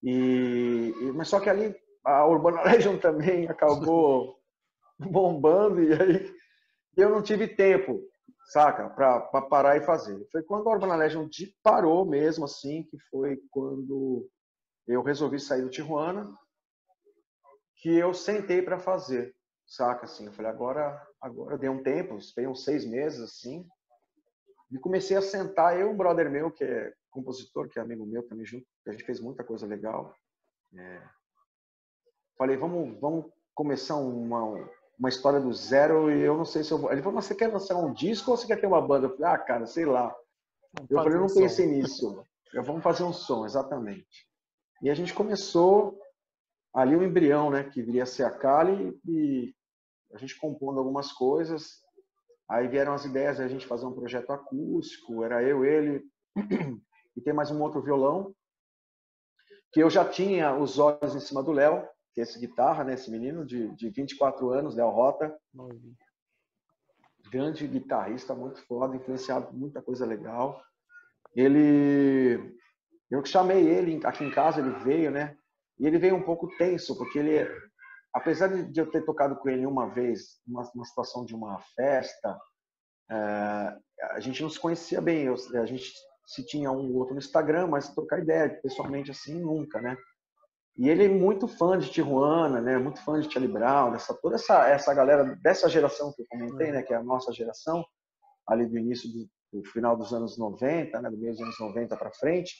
E, 0.03 0.93
mas 1.15 1.29
só 1.29 1.39
que 1.39 1.49
ali 1.49 1.75
a 2.05 2.25
Urbana 2.27 2.61
Legion 2.63 2.97
também 2.99 3.47
acabou 3.47 4.39
bombando 4.99 5.83
e 5.83 5.93
aí 5.93 6.35
eu 6.95 7.09
não 7.09 7.21
tive 7.21 7.47
tempo, 7.47 8.01
saca, 8.45 8.89
para 8.89 9.41
parar 9.41 9.75
e 9.75 9.81
fazer. 9.81 10.25
Foi 10.31 10.41
quando 10.43 10.69
a 10.69 10.71
Urbana 10.71 10.95
Legion 10.95 11.27
parou 11.61 12.05
mesmo, 12.05 12.45
assim, 12.45 12.83
que 12.83 12.97
foi 13.09 13.37
quando 13.51 14.29
eu 14.87 15.01
resolvi 15.01 15.39
sair 15.39 15.61
do 15.61 15.69
Tijuana, 15.69 16.33
que 17.77 17.93
eu 17.93 18.13
sentei 18.13 18.61
para 18.61 18.79
fazer, 18.79 19.35
saca, 19.65 20.05
assim. 20.05 20.27
Eu 20.27 20.33
falei, 20.33 20.51
agora, 20.51 21.05
agora 21.19 21.57
dei 21.57 21.69
um 21.69 21.83
tempo, 21.83 22.17
esperei 22.17 22.49
uns 22.49 22.63
seis 22.63 22.85
meses, 22.85 23.19
assim, 23.19 23.67
e 24.71 24.79
comecei 24.79 25.15
a 25.17 25.21
sentar, 25.21 25.79
eu 25.79 25.89
um 25.89 25.97
brother 25.97 26.29
meu, 26.29 26.51
que 26.51 26.63
é 26.63 26.93
compositor, 27.09 27.69
que 27.69 27.79
é 27.79 27.81
amigo 27.81 28.05
meu 28.05 28.27
também 28.27 28.45
junto, 28.45 28.65
a 28.87 28.91
gente 28.91 29.03
fez 29.03 29.19
muita 29.19 29.43
coisa 29.43 29.65
legal. 29.65 30.15
É... 30.73 31.01
Falei, 32.37 32.57
vamos, 32.57 32.99
vamos 32.99 33.25
começar 33.53 33.95
uma, 33.95 34.69
uma 34.99 35.09
história 35.09 35.39
do 35.39 35.53
zero 35.53 36.11
e 36.11 36.21
eu 36.21 36.35
não 36.35 36.45
sei 36.45 36.63
se 36.63 36.71
eu 36.71 36.77
vou. 36.77 36.91
Ele 36.91 37.01
falou, 37.01 37.15
mas 37.15 37.25
você 37.25 37.35
quer 37.35 37.47
lançar 37.47 37.75
um 37.77 37.93
disco 37.93 38.31
ou 38.31 38.37
você 38.37 38.45
quer 38.45 38.59
ter 38.59 38.67
uma 38.67 38.81
banda? 38.81 39.07
Eu 39.07 39.15
falei, 39.15 39.33
ah, 39.33 39.37
cara, 39.37 39.65
sei 39.65 39.85
lá. 39.85 40.13
Vamos 40.73 40.91
eu 40.91 40.97
falei, 40.97 41.13
eu 41.13 41.21
não 41.21 41.27
um 41.27 41.33
pensei 41.33 41.65
som. 41.65 41.71
nisso. 41.71 42.25
Eu, 42.53 42.63
vamos 42.63 42.83
fazer 42.83 43.03
um 43.03 43.13
som, 43.13 43.45
exatamente. 43.45 44.27
E 44.81 44.89
a 44.89 44.93
gente 44.93 45.13
começou 45.13 45.97
ali 46.73 46.95
o 46.95 46.99
um 46.99 47.03
embrião, 47.03 47.49
né, 47.49 47.63
que 47.63 47.81
viria 47.81 48.03
a 48.03 48.05
ser 48.05 48.23
a 48.23 48.31
Kali 48.31 48.99
e 49.07 49.53
a 50.13 50.17
gente 50.17 50.37
compondo 50.37 50.77
algumas 50.77 51.13
coisas. 51.13 51.81
Aí 52.49 52.67
vieram 52.67 52.93
as 52.93 53.05
ideias 53.05 53.37
de 53.37 53.43
a 53.43 53.47
gente 53.47 53.65
fazer 53.65 53.85
um 53.85 53.93
projeto 53.93 54.31
acústico, 54.31 55.23
era 55.23 55.41
eu, 55.41 55.63
ele 55.63 56.03
e 57.15 57.21
tem 57.21 57.33
mais 57.33 57.49
um 57.49 57.61
outro 57.61 57.81
violão 57.81 58.35
que 59.71 59.81
eu 59.81 59.89
já 59.89 60.07
tinha 60.07 60.55
os 60.55 60.79
olhos 60.79 61.15
em 61.15 61.19
cima 61.19 61.41
do 61.41 61.51
Léo 61.51 61.85
que 62.15 62.21
é 62.21 62.23
esse 62.23 62.39
guitarra, 62.39 62.85
né, 62.85 62.93
esse 62.93 63.11
menino 63.11 63.45
de, 63.45 63.67
de 63.75 63.89
24 63.89 64.49
anos, 64.49 64.73
Léo 64.73 64.89
Rota. 64.89 65.37
Grande 67.29 67.67
guitarrista, 67.67 68.33
muito 68.33 68.65
foda, 68.65 68.95
influenciado 68.95 69.47
por 69.47 69.55
muita 69.55 69.81
coisa 69.81 70.05
legal. 70.05 70.63
Ele. 71.35 72.55
Eu 73.11 73.23
chamei 73.25 73.67
ele 73.67 73.99
aqui 74.05 74.23
em 74.23 74.31
casa, 74.31 74.61
ele 74.61 74.71
veio, 74.79 75.11
né? 75.11 75.37
E 75.77 75.85
ele 75.85 75.99
veio 75.99 76.15
um 76.15 76.23
pouco 76.23 76.47
tenso, 76.57 76.97
porque 76.97 77.19
ele, 77.19 77.45
apesar 78.13 78.47
de 78.47 78.79
eu 78.79 78.89
ter 78.89 79.03
tocado 79.03 79.35
com 79.35 79.49
ele 79.49 79.65
uma 79.65 79.89
vez, 79.89 80.39
numa, 80.47 80.63
numa 80.73 80.85
situação 80.85 81.25
de 81.25 81.35
uma 81.35 81.59
festa, 81.75 82.39
é, 83.11 83.77
a 84.11 84.19
gente 84.21 84.41
não 84.41 84.49
se 84.49 84.59
conhecia 84.59 85.01
bem. 85.01 85.23
Eu, 85.23 85.35
a 85.61 85.65
gente 85.65 85.91
se 86.25 86.45
tinha 86.45 86.71
um 86.71 86.95
outro 86.95 87.13
no 87.13 87.19
Instagram, 87.19 87.67
mas 87.67 87.93
trocar 87.93 88.21
ideia 88.21 88.49
pessoalmente 88.61 89.11
assim, 89.11 89.39
nunca, 89.41 89.81
né? 89.81 89.97
E 90.77 90.89
ele 90.89 91.05
é 91.05 91.09
muito 91.09 91.47
fã 91.47 91.77
de 91.77 91.89
Tijuana, 91.89 92.59
né? 92.59 92.77
Muito 92.77 93.01
fã 93.03 93.19
de 93.19 93.31
Charlie 93.31 93.51
Brown, 93.51 93.91
dessa, 93.91 94.13
toda 94.13 94.35
essa, 94.35 94.67
essa 94.67 94.93
galera 94.93 95.23
dessa 95.41 95.69
geração 95.69 96.11
que 96.13 96.21
eu 96.21 96.25
comentei, 96.29 96.71
né? 96.71 96.83
Que 96.83 96.93
é 96.93 96.97
a 96.97 97.03
nossa 97.03 97.31
geração, 97.31 97.85
ali 98.45 98.65
do 98.65 98.77
início 98.77 99.09
do, 99.09 99.29
do 99.53 99.69
final 99.69 99.95
dos 99.95 100.13
anos 100.13 100.37
90, 100.37 101.01
né? 101.01 101.09
Do 101.09 101.17
meio 101.17 101.31
dos 101.31 101.41
anos 101.41 101.59
90 101.59 101.95
para 101.95 102.11
frente. 102.11 102.55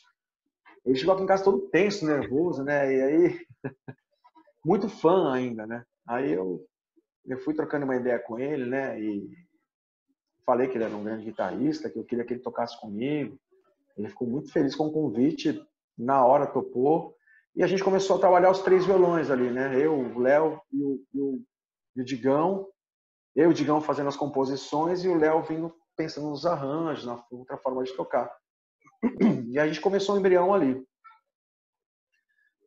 Ele 0.85 0.95
chegou 0.95 1.13
aqui 1.13 1.23
em 1.23 1.27
casa 1.27 1.43
todo 1.43 1.67
tenso, 1.69 2.05
nervoso, 2.05 2.63
né? 2.63 2.93
E 2.93 3.01
aí, 3.01 3.45
muito 4.63 4.87
fã 4.87 5.33
ainda, 5.33 5.67
né? 5.67 5.83
Aí 6.07 6.31
eu, 6.31 6.65
eu 7.25 7.37
fui 7.39 7.53
trocando 7.53 7.83
uma 7.83 7.97
ideia 7.97 8.19
com 8.19 8.39
ele, 8.39 8.65
né? 8.65 8.97
E 8.97 9.27
falei 10.45 10.69
que 10.69 10.77
ele 10.77 10.83
era 10.85 10.95
um 10.95 11.03
grande 11.03 11.25
guitarrista, 11.25 11.89
que 11.89 11.99
eu 11.99 12.05
queria 12.05 12.23
que 12.23 12.33
ele 12.33 12.41
tocasse 12.41 12.79
comigo. 12.79 13.37
Ele 13.97 14.07
ficou 14.07 14.27
muito 14.27 14.51
feliz 14.51 14.75
com 14.75 14.87
o 14.87 14.91
convite, 14.91 15.59
na 15.97 16.23
hora 16.23 16.45
topou. 16.45 17.15
E 17.55 17.63
a 17.63 17.67
gente 17.67 17.83
começou 17.83 18.17
a 18.17 18.19
trabalhar 18.19 18.51
os 18.51 18.61
três 18.61 18.85
violões 18.85 19.31
ali, 19.31 19.49
né? 19.49 19.79
Eu, 19.79 19.97
o 19.97 20.19
Léo 20.19 20.61
e 20.73 20.83
o, 20.83 21.05
e, 21.13 21.21
o, 21.21 21.41
e 21.95 22.01
o 22.01 22.05
Digão. 22.05 22.67
Eu 23.33 23.49
e 23.49 23.51
o 23.51 23.53
Digão 23.53 23.79
fazendo 23.79 24.09
as 24.09 24.17
composições 24.17 25.05
e 25.05 25.07
o 25.07 25.17
Léo 25.17 25.41
vindo 25.43 25.73
pensando 25.95 26.29
nos 26.29 26.45
arranjos, 26.45 27.05
na 27.05 27.23
outra 27.31 27.57
forma 27.57 27.83
de 27.83 27.95
tocar. 27.95 28.29
E 29.49 29.57
a 29.57 29.65
gente 29.67 29.79
começou 29.79 30.15
o 30.15 30.19
embrião 30.19 30.53
ali. 30.53 30.85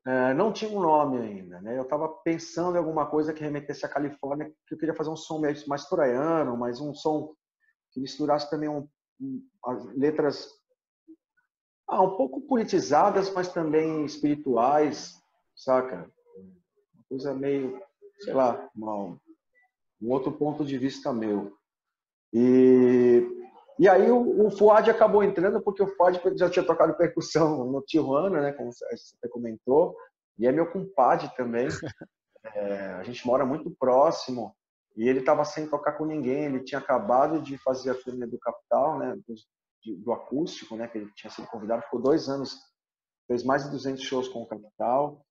É, 0.07 0.33
não 0.33 0.51
tinha 0.51 0.71
um 0.71 0.81
nome 0.81 1.19
ainda, 1.19 1.61
né? 1.61 1.77
Eu 1.77 1.83
estava 1.83 2.09
pensando 2.09 2.77
em 2.77 2.79
alguma 2.79 3.05
coisa 3.05 3.35
que 3.35 3.43
remetesse 3.43 3.85
à 3.85 3.89
Califórnia, 3.91 4.51
que 4.67 4.75
eu 4.75 4.79
queria 4.79 4.95
fazer 4.95 5.11
um 5.11 5.17
som 5.17 5.43
mais 5.67 5.87
praiano, 5.87 6.57
mas 6.57 6.81
um 6.81 6.95
som 6.95 7.35
que 7.91 8.01
misturasse 8.01 8.49
também 8.49 8.71
um, 8.71 8.89
um, 9.21 9.47
as 9.67 9.85
letras 9.95 10.58
ah, 11.89 12.03
um 12.03 12.17
pouco 12.17 12.43
politizadas, 12.43 13.31
mas 13.33 13.49
também 13.49 14.05
espirituais, 14.05 15.15
saca? 15.57 16.11
Uma 16.95 17.05
coisa 17.09 17.35
meio, 17.35 17.81
sei 18.21 18.35
lá, 18.35 18.69
uma, 18.77 19.19
um 20.01 20.11
outro 20.11 20.31
ponto 20.31 20.65
de 20.65 20.77
vista 20.77 21.13
meu. 21.13 21.57
E, 22.33 23.27
e 23.79 23.89
aí 23.89 24.11
o, 24.11 24.47
o 24.47 24.51
Fuad 24.51 24.91
acabou 24.91 25.23
entrando 25.23 25.63
porque 25.63 25.83
o 25.83 25.97
Fuad 25.97 26.21
já 26.37 26.51
tinha 26.51 26.65
tocado 26.65 26.97
percussão 26.97 27.65
no 27.65 27.81
Tijuana, 27.81 28.43
né, 28.43 28.53
como 28.53 28.71
você 28.71 29.29
comentou, 29.31 29.97
e 30.39 30.47
é 30.47 30.53
meu 30.53 30.71
compadre 30.71 31.29
também. 31.37 31.69
É, 32.55 32.93
a 32.93 33.03
gente 33.03 33.27
mora 33.27 33.45
muito 33.45 33.69
próximo 33.79 34.55
e 34.97 35.07
ele 35.07 35.19
estava 35.19 35.45
sem 35.45 35.69
tocar 35.69 35.93
com 35.99 36.07
ninguém. 36.07 36.45
Ele 36.45 36.61
tinha 36.61 36.79
acabado 36.79 37.43
de 37.43 37.59
fazer 37.59 37.91
a 37.91 37.95
turnê 37.95 38.27
do 38.27 38.39
Capital, 38.39 38.99
né, 38.99 39.19
dos, 39.27 39.47
de, 39.83 39.97
do 39.97 40.13
acústico, 40.13 40.77
né, 40.77 40.89
que 40.89 40.99
ele 40.99 41.11
tinha 41.15 41.31
sido 41.31 41.49
convidado, 41.49 41.83
ficou 41.83 42.01
dois 42.01 42.29
anos, 42.29 42.57
fez 43.27 43.45
mais 43.45 43.65
de 43.65 43.71
200 43.71 44.03
shows 44.03 44.29
com 44.29 44.43
o 44.43 44.47
Capital. 44.47 45.25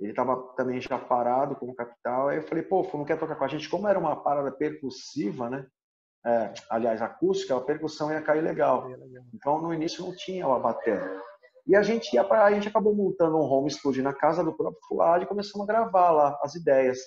Ele 0.00 0.10
estava 0.10 0.36
também 0.56 0.80
já 0.80 0.98
parado 0.98 1.54
com 1.56 1.66
o 1.66 1.74
Capital. 1.74 2.28
Aí 2.28 2.38
eu 2.38 2.42
falei, 2.42 2.64
pô, 2.64 2.88
não 2.94 3.04
quer 3.04 3.18
tocar 3.18 3.36
com 3.36 3.44
a 3.44 3.48
gente? 3.48 3.68
Como 3.68 3.86
era 3.86 3.98
uma 3.98 4.16
parada 4.16 4.50
percussiva, 4.50 5.48
né? 5.48 5.66
É, 6.26 6.54
aliás, 6.70 7.02
acústica, 7.02 7.54
a 7.54 7.60
percussão 7.60 8.10
ia 8.10 8.22
cair 8.22 8.40
legal. 8.40 8.88
Então, 9.32 9.60
no 9.60 9.74
início 9.74 10.04
não 10.04 10.16
tinha 10.16 10.46
a 10.46 10.58
bateria. 10.58 11.22
E 11.66 11.76
a 11.76 11.82
gente 11.82 12.14
ia 12.14 12.24
para 12.24 12.44
a 12.44 12.52
gente 12.52 12.68
acabou 12.68 12.94
montando 12.94 13.36
um 13.36 13.42
home 13.42 13.70
studio 13.70 14.02
na 14.02 14.12
casa 14.12 14.44
do 14.44 14.54
próprio 14.54 14.80
Fuad 14.86 15.24
e 15.24 15.28
começamos 15.28 15.68
a 15.68 15.72
gravar 15.72 16.10
lá 16.10 16.38
as 16.42 16.54
ideias. 16.54 16.98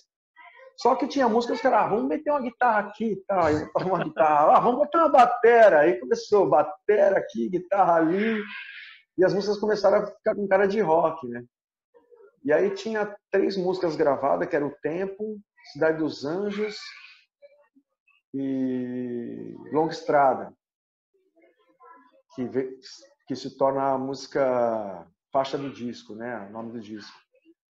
Só 0.77 0.95
que 0.95 1.07
tinha 1.07 1.27
músicas 1.27 1.59
que 1.59 1.65
era, 1.65 1.83
ah, 1.83 1.87
vamos 1.87 2.07
meter 2.07 2.29
uma 2.29 2.41
guitarra 2.41 2.87
aqui, 2.87 3.15
tá? 3.27 3.51
Eu 3.51 3.67
uma 3.87 4.03
guitarra, 4.03 4.57
ah, 4.57 4.59
vamos 4.59 4.77
botar 4.77 4.99
uma 4.99 5.09
batera. 5.09 5.79
Aí 5.79 5.99
começou, 5.99 6.47
batera 6.47 7.17
aqui, 7.17 7.49
guitarra 7.49 7.95
ali. 7.95 8.43
E 9.17 9.25
as 9.25 9.33
músicas 9.33 9.59
começaram 9.59 9.97
a 9.97 10.05
ficar 10.05 10.35
com 10.35 10.47
cara 10.47 10.67
de 10.67 10.79
rock, 10.79 11.27
né? 11.27 11.43
E 12.45 12.53
aí 12.53 12.69
tinha 12.75 13.15
três 13.31 13.57
músicas 13.57 13.95
gravadas, 13.95 14.47
que 14.47 14.55
era 14.55 14.65
O 14.65 14.75
Tempo, 14.81 15.39
Cidade 15.73 15.97
dos 15.97 16.23
Anjos 16.23 16.77
e 18.33 19.55
Longa 19.73 19.91
Estrada, 19.91 20.53
que, 22.35 22.47
que 23.27 23.35
se 23.35 23.57
torna 23.57 23.93
a 23.93 23.97
música 23.97 25.07
faixa 25.33 25.57
do 25.57 25.73
disco, 25.73 26.13
né? 26.15 26.47
O 26.47 26.51
nome 26.51 26.71
do 26.71 26.79
disco. 26.79 27.17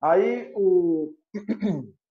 Aí 0.02 0.52
o 0.56 1.16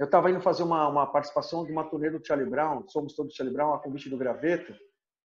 Eu 0.00 0.06
estava 0.06 0.30
indo 0.30 0.40
fazer 0.40 0.62
uma, 0.62 0.88
uma, 0.88 1.06
participação 1.06 1.62
de 1.62 1.70
uma 1.70 1.84
turnê 1.84 2.08
do 2.08 2.26
Charlie 2.26 2.48
Brown, 2.48 2.88
Somos 2.88 3.14
Todos 3.14 3.34
Charlie 3.34 3.54
Brown, 3.54 3.74
a 3.74 3.78
convite 3.78 4.08
do 4.08 4.16
Graveto, 4.16 4.74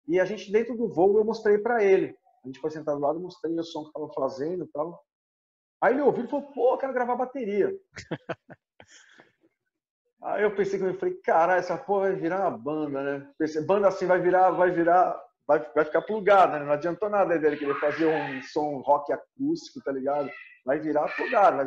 e 0.06 0.20
a 0.20 0.24
gente, 0.24 0.52
dentro 0.52 0.76
do 0.76 0.88
voo, 0.88 1.18
eu 1.18 1.24
mostrei 1.24 1.58
para 1.58 1.82
ele. 1.82 2.16
A 2.44 2.46
gente 2.46 2.60
foi 2.60 2.70
sentado 2.70 3.00
do 3.00 3.02
lado, 3.04 3.18
mostrei 3.18 3.52
o 3.58 3.64
som 3.64 3.82
que 3.82 3.88
estava 3.88 4.08
fazendo 4.12 4.64
e 4.64 4.68
tal. 4.68 5.04
Aí 5.80 5.94
ele 5.94 6.02
ouviu 6.02 6.26
e 6.26 6.28
falou, 6.28 6.46
pô, 6.52 6.74
eu 6.74 6.78
quero 6.78 6.92
gravar 6.92 7.16
bateria. 7.16 7.76
Aí 10.22 10.44
eu 10.44 10.54
pensei 10.54 10.78
que 10.78 10.84
eu 10.84 10.94
falei, 10.94 11.14
caralho, 11.16 11.58
essa 11.58 11.76
porra 11.76 12.10
vai 12.10 12.14
virar 12.14 12.48
uma 12.48 12.56
banda, 12.56 13.02
né? 13.02 13.32
Pensei, 13.36 13.66
banda 13.66 13.88
assim 13.88 14.06
vai 14.06 14.20
virar, 14.20 14.52
vai 14.52 14.70
virar, 14.70 15.20
vai, 15.44 15.58
vai 15.74 15.84
ficar 15.84 16.02
plugada, 16.02 16.60
né? 16.60 16.64
Não 16.64 16.72
adiantou 16.72 17.10
nada 17.10 17.36
dele 17.36 17.56
querer 17.56 17.74
fazer 17.80 18.06
um 18.06 18.40
som 18.42 18.80
rock 18.82 19.12
acústico, 19.12 19.82
tá 19.84 19.90
ligado? 19.90 20.30
Vai 20.64 20.78
virar 20.78 21.12
plugado, 21.16 21.56
vai 21.56 21.66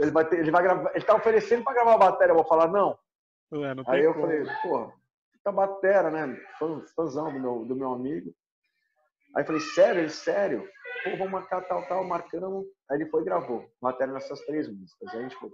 ele 0.00 0.10
vai, 0.10 0.28
ter, 0.28 0.38
ele 0.38 0.50
vai 0.50 0.62
gravar, 0.62 0.90
ele 0.94 1.04
tá 1.04 1.14
oferecendo 1.14 1.62
para 1.62 1.74
gravar 1.74 1.94
a 1.94 1.98
bateria, 1.98 2.32
eu 2.32 2.36
vou 2.36 2.46
falar 2.46 2.68
não. 2.68 2.98
É, 3.52 3.74
não 3.74 3.84
Aí 3.86 4.04
eu 4.04 4.14
como. 4.14 4.26
falei, 4.26 4.44
pô, 4.62 4.92
tá 5.44 5.52
batera, 5.52 6.10
né? 6.10 6.36
Fãzão 6.94 7.32
do 7.32 7.40
meu, 7.40 7.64
do 7.64 7.76
meu 7.76 7.92
amigo. 7.92 8.34
Aí 9.34 9.42
eu 9.42 9.46
falei, 9.46 9.60
sério? 9.60 10.00
Ele, 10.00 10.10
sério? 10.10 10.68
Pô, 11.04 11.10
vamos 11.16 11.32
marcar 11.32 11.62
tal, 11.62 11.86
tal, 11.86 12.04
marcamos. 12.04 12.66
Aí 12.90 12.98
ele 12.98 13.10
foi 13.10 13.22
e 13.22 13.24
gravou. 13.24 13.70
Matéria 13.80 14.12
nessas 14.12 14.40
três 14.42 14.68
músicas. 14.68 15.08
Aí 15.12 15.18
a 15.18 15.22
gente 15.22 15.34
ficou, 15.34 15.52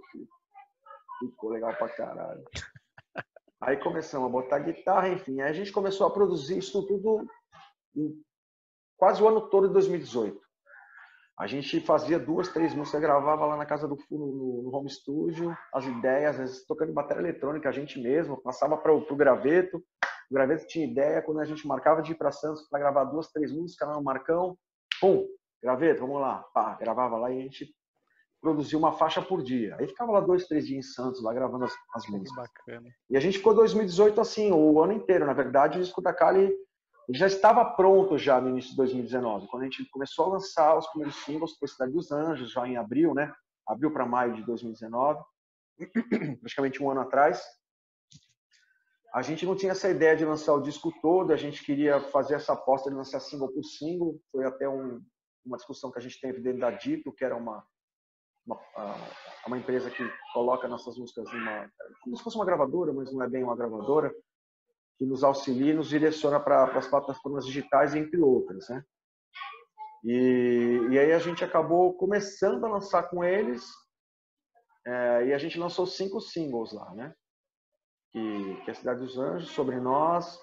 ficou 1.19 1.49
legal 1.49 1.75
pra 1.75 1.89
caralho. 1.89 2.43
Aí 3.61 3.77
começamos 3.77 4.27
a 4.27 4.31
botar 4.31 4.59
guitarra, 4.59 5.09
enfim. 5.09 5.41
Aí 5.41 5.49
a 5.49 5.53
gente 5.53 5.71
começou 5.71 6.05
a 6.05 6.11
produzir 6.11 6.59
isso 6.59 6.85
tudo 6.85 7.27
quase 8.97 9.21
o 9.21 9.27
ano 9.27 9.49
todo 9.49 9.67
de 9.67 9.73
2018. 9.73 10.39
A 11.37 11.45
gente 11.45 11.79
fazia 11.81 12.17
duas, 12.17 12.49
três 12.49 12.73
músicas, 12.73 12.99
gravava 12.99 13.45
lá 13.45 13.55
na 13.55 13.65
casa 13.65 13.87
do 13.87 13.95
no, 14.09 14.63
no 14.63 14.75
home 14.75 14.89
studio, 14.89 15.55
as 15.71 15.85
ideias, 15.85 16.31
às 16.31 16.37
vezes 16.37 16.65
tocando 16.65 16.91
bateria 16.91 17.21
eletrônica, 17.21 17.69
a 17.69 17.71
gente 17.71 18.01
mesmo, 18.01 18.41
passava 18.41 18.75
para 18.75 18.91
o 18.91 19.15
graveto, 19.15 19.77
o 20.29 20.33
graveto 20.33 20.65
tinha 20.65 20.85
ideia, 20.85 21.21
quando 21.21 21.39
a 21.39 21.45
gente 21.45 21.67
marcava 21.67 22.01
de 22.01 22.11
ir 22.13 22.15
para 22.15 22.31
Santos 22.31 22.67
para 22.67 22.79
gravar 22.79 23.03
duas, 23.03 23.31
três 23.31 23.51
músicas 23.51 23.87
lá 23.87 23.95
no 23.95 24.03
Marcão, 24.03 24.57
pum, 24.99 25.27
graveto, 25.61 26.01
vamos 26.01 26.19
lá, 26.19 26.43
pá, 26.53 26.75
gravava 26.75 27.17
lá 27.17 27.31
e 27.31 27.37
a 27.37 27.41
gente 27.43 27.71
produzia 28.41 28.77
uma 28.77 28.93
faixa 28.93 29.21
por 29.21 29.43
dia. 29.43 29.75
Aí 29.79 29.87
ficava 29.87 30.11
lá 30.11 30.19
dois, 30.19 30.47
três 30.47 30.65
dias 30.65 30.85
em 30.85 30.89
Santos, 30.89 31.21
lá 31.21 31.33
gravando 31.33 31.65
as, 31.65 31.73
as 31.93 32.07
músicas. 32.07 32.49
E 33.09 33.15
a 33.15 33.19
gente 33.19 33.37
ficou 33.37 33.53
2018 33.53 34.19
assim, 34.19 34.51
o 34.51 34.81
ano 34.81 34.93
inteiro, 34.93 35.25
na 35.25 35.33
verdade, 35.33 35.77
o 35.77 35.81
disco 35.81 36.01
da 36.01 36.13
Kali 36.13 36.51
ele 37.07 37.17
já 37.17 37.27
estava 37.27 37.63
pronto 37.63 38.17
já 38.17 38.41
no 38.41 38.49
início 38.49 38.71
de 38.71 38.77
2019, 38.77 39.47
quando 39.47 39.63
a 39.63 39.65
gente 39.65 39.85
começou 39.89 40.25
a 40.25 40.29
lançar 40.33 40.77
os 40.77 40.87
primeiros 40.87 41.15
singles 41.23 41.57
para 41.57 41.67
Cidade 41.67 41.93
dos 41.93 42.11
Anjos, 42.11 42.51
já 42.51 42.67
em 42.67 42.75
abril, 42.75 43.13
né? 43.13 43.33
Abril 43.65 43.91
para 43.93 44.05
maio 44.05 44.35
de 44.35 44.43
2019, 44.43 45.23
praticamente 46.41 46.83
um 46.83 46.91
ano 46.91 47.01
atrás. 47.01 47.41
A 49.13 49.21
gente 49.21 49.45
não 49.45 49.55
tinha 49.55 49.71
essa 49.71 49.89
ideia 49.89 50.17
de 50.17 50.25
lançar 50.25 50.53
o 50.53 50.61
disco 50.61 50.91
todo, 51.01 51.31
a 51.31 51.37
gente 51.37 51.63
queria 51.63 52.01
fazer 52.01 52.35
essa 52.35 52.53
aposta 52.53 52.89
de 52.89 52.95
lançar 52.95 53.21
single 53.21 53.53
por 53.53 53.63
single. 53.63 54.21
Foi 54.29 54.45
até 54.45 54.67
um, 54.67 55.01
uma 55.45 55.55
discussão 55.55 55.89
que 55.89 55.99
a 55.99 56.01
gente 56.01 56.19
teve 56.19 56.41
dentro 56.41 56.59
da 56.59 56.71
Dito, 56.71 57.13
que 57.13 57.23
era 57.23 57.37
uma, 57.37 57.65
uma, 58.45 58.59
uma 59.47 59.57
empresa 59.57 59.89
que 59.89 60.03
coloca 60.33 60.67
nossas 60.67 60.97
músicas 60.97 61.31
numa, 61.31 61.71
como 62.01 62.17
se 62.17 62.23
fosse 62.23 62.35
uma 62.35 62.45
gravadora, 62.45 62.91
mas 62.91 63.13
não 63.13 63.23
é 63.23 63.29
bem 63.29 63.45
uma 63.45 63.55
gravadora 63.55 64.13
que 64.97 65.05
nos 65.05 65.23
auxilia 65.23 65.73
e 65.73 65.75
nos 65.75 65.89
direciona 65.89 66.39
para 66.39 66.65
as 66.77 66.87
plataformas 66.87 67.45
digitais, 67.45 67.93
entre 67.93 68.19
outras. 68.19 68.67
Né? 68.69 68.83
E, 70.03 70.87
e 70.91 70.99
aí 70.99 71.13
a 71.13 71.19
gente 71.19 71.43
acabou 71.43 71.93
começando 71.93 72.65
a 72.65 72.69
lançar 72.69 73.03
com 73.03 73.23
eles, 73.23 73.65
é, 74.85 75.27
e 75.27 75.33
a 75.33 75.37
gente 75.37 75.59
lançou 75.59 75.85
cinco 75.85 76.21
singles 76.21 76.71
lá, 76.71 76.93
né? 76.95 77.13
Que, 78.11 78.61
que 78.63 78.69
é 78.69 78.71
a 78.71 78.75
Cidade 78.75 78.99
dos 79.01 79.17
Anjos, 79.17 79.49
Sobre 79.49 79.79
Nós, 79.79 80.39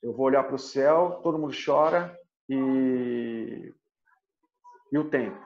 Eu 0.00 0.12
Vou 0.14 0.26
Olhar 0.26 0.44
para 0.44 0.54
o 0.54 0.58
Céu, 0.58 1.20
Todo 1.22 1.38
Mundo 1.38 1.52
Chora 1.52 2.16
e, 2.48 3.74
e 4.92 4.98
O 4.98 5.10
Tempo. 5.10 5.44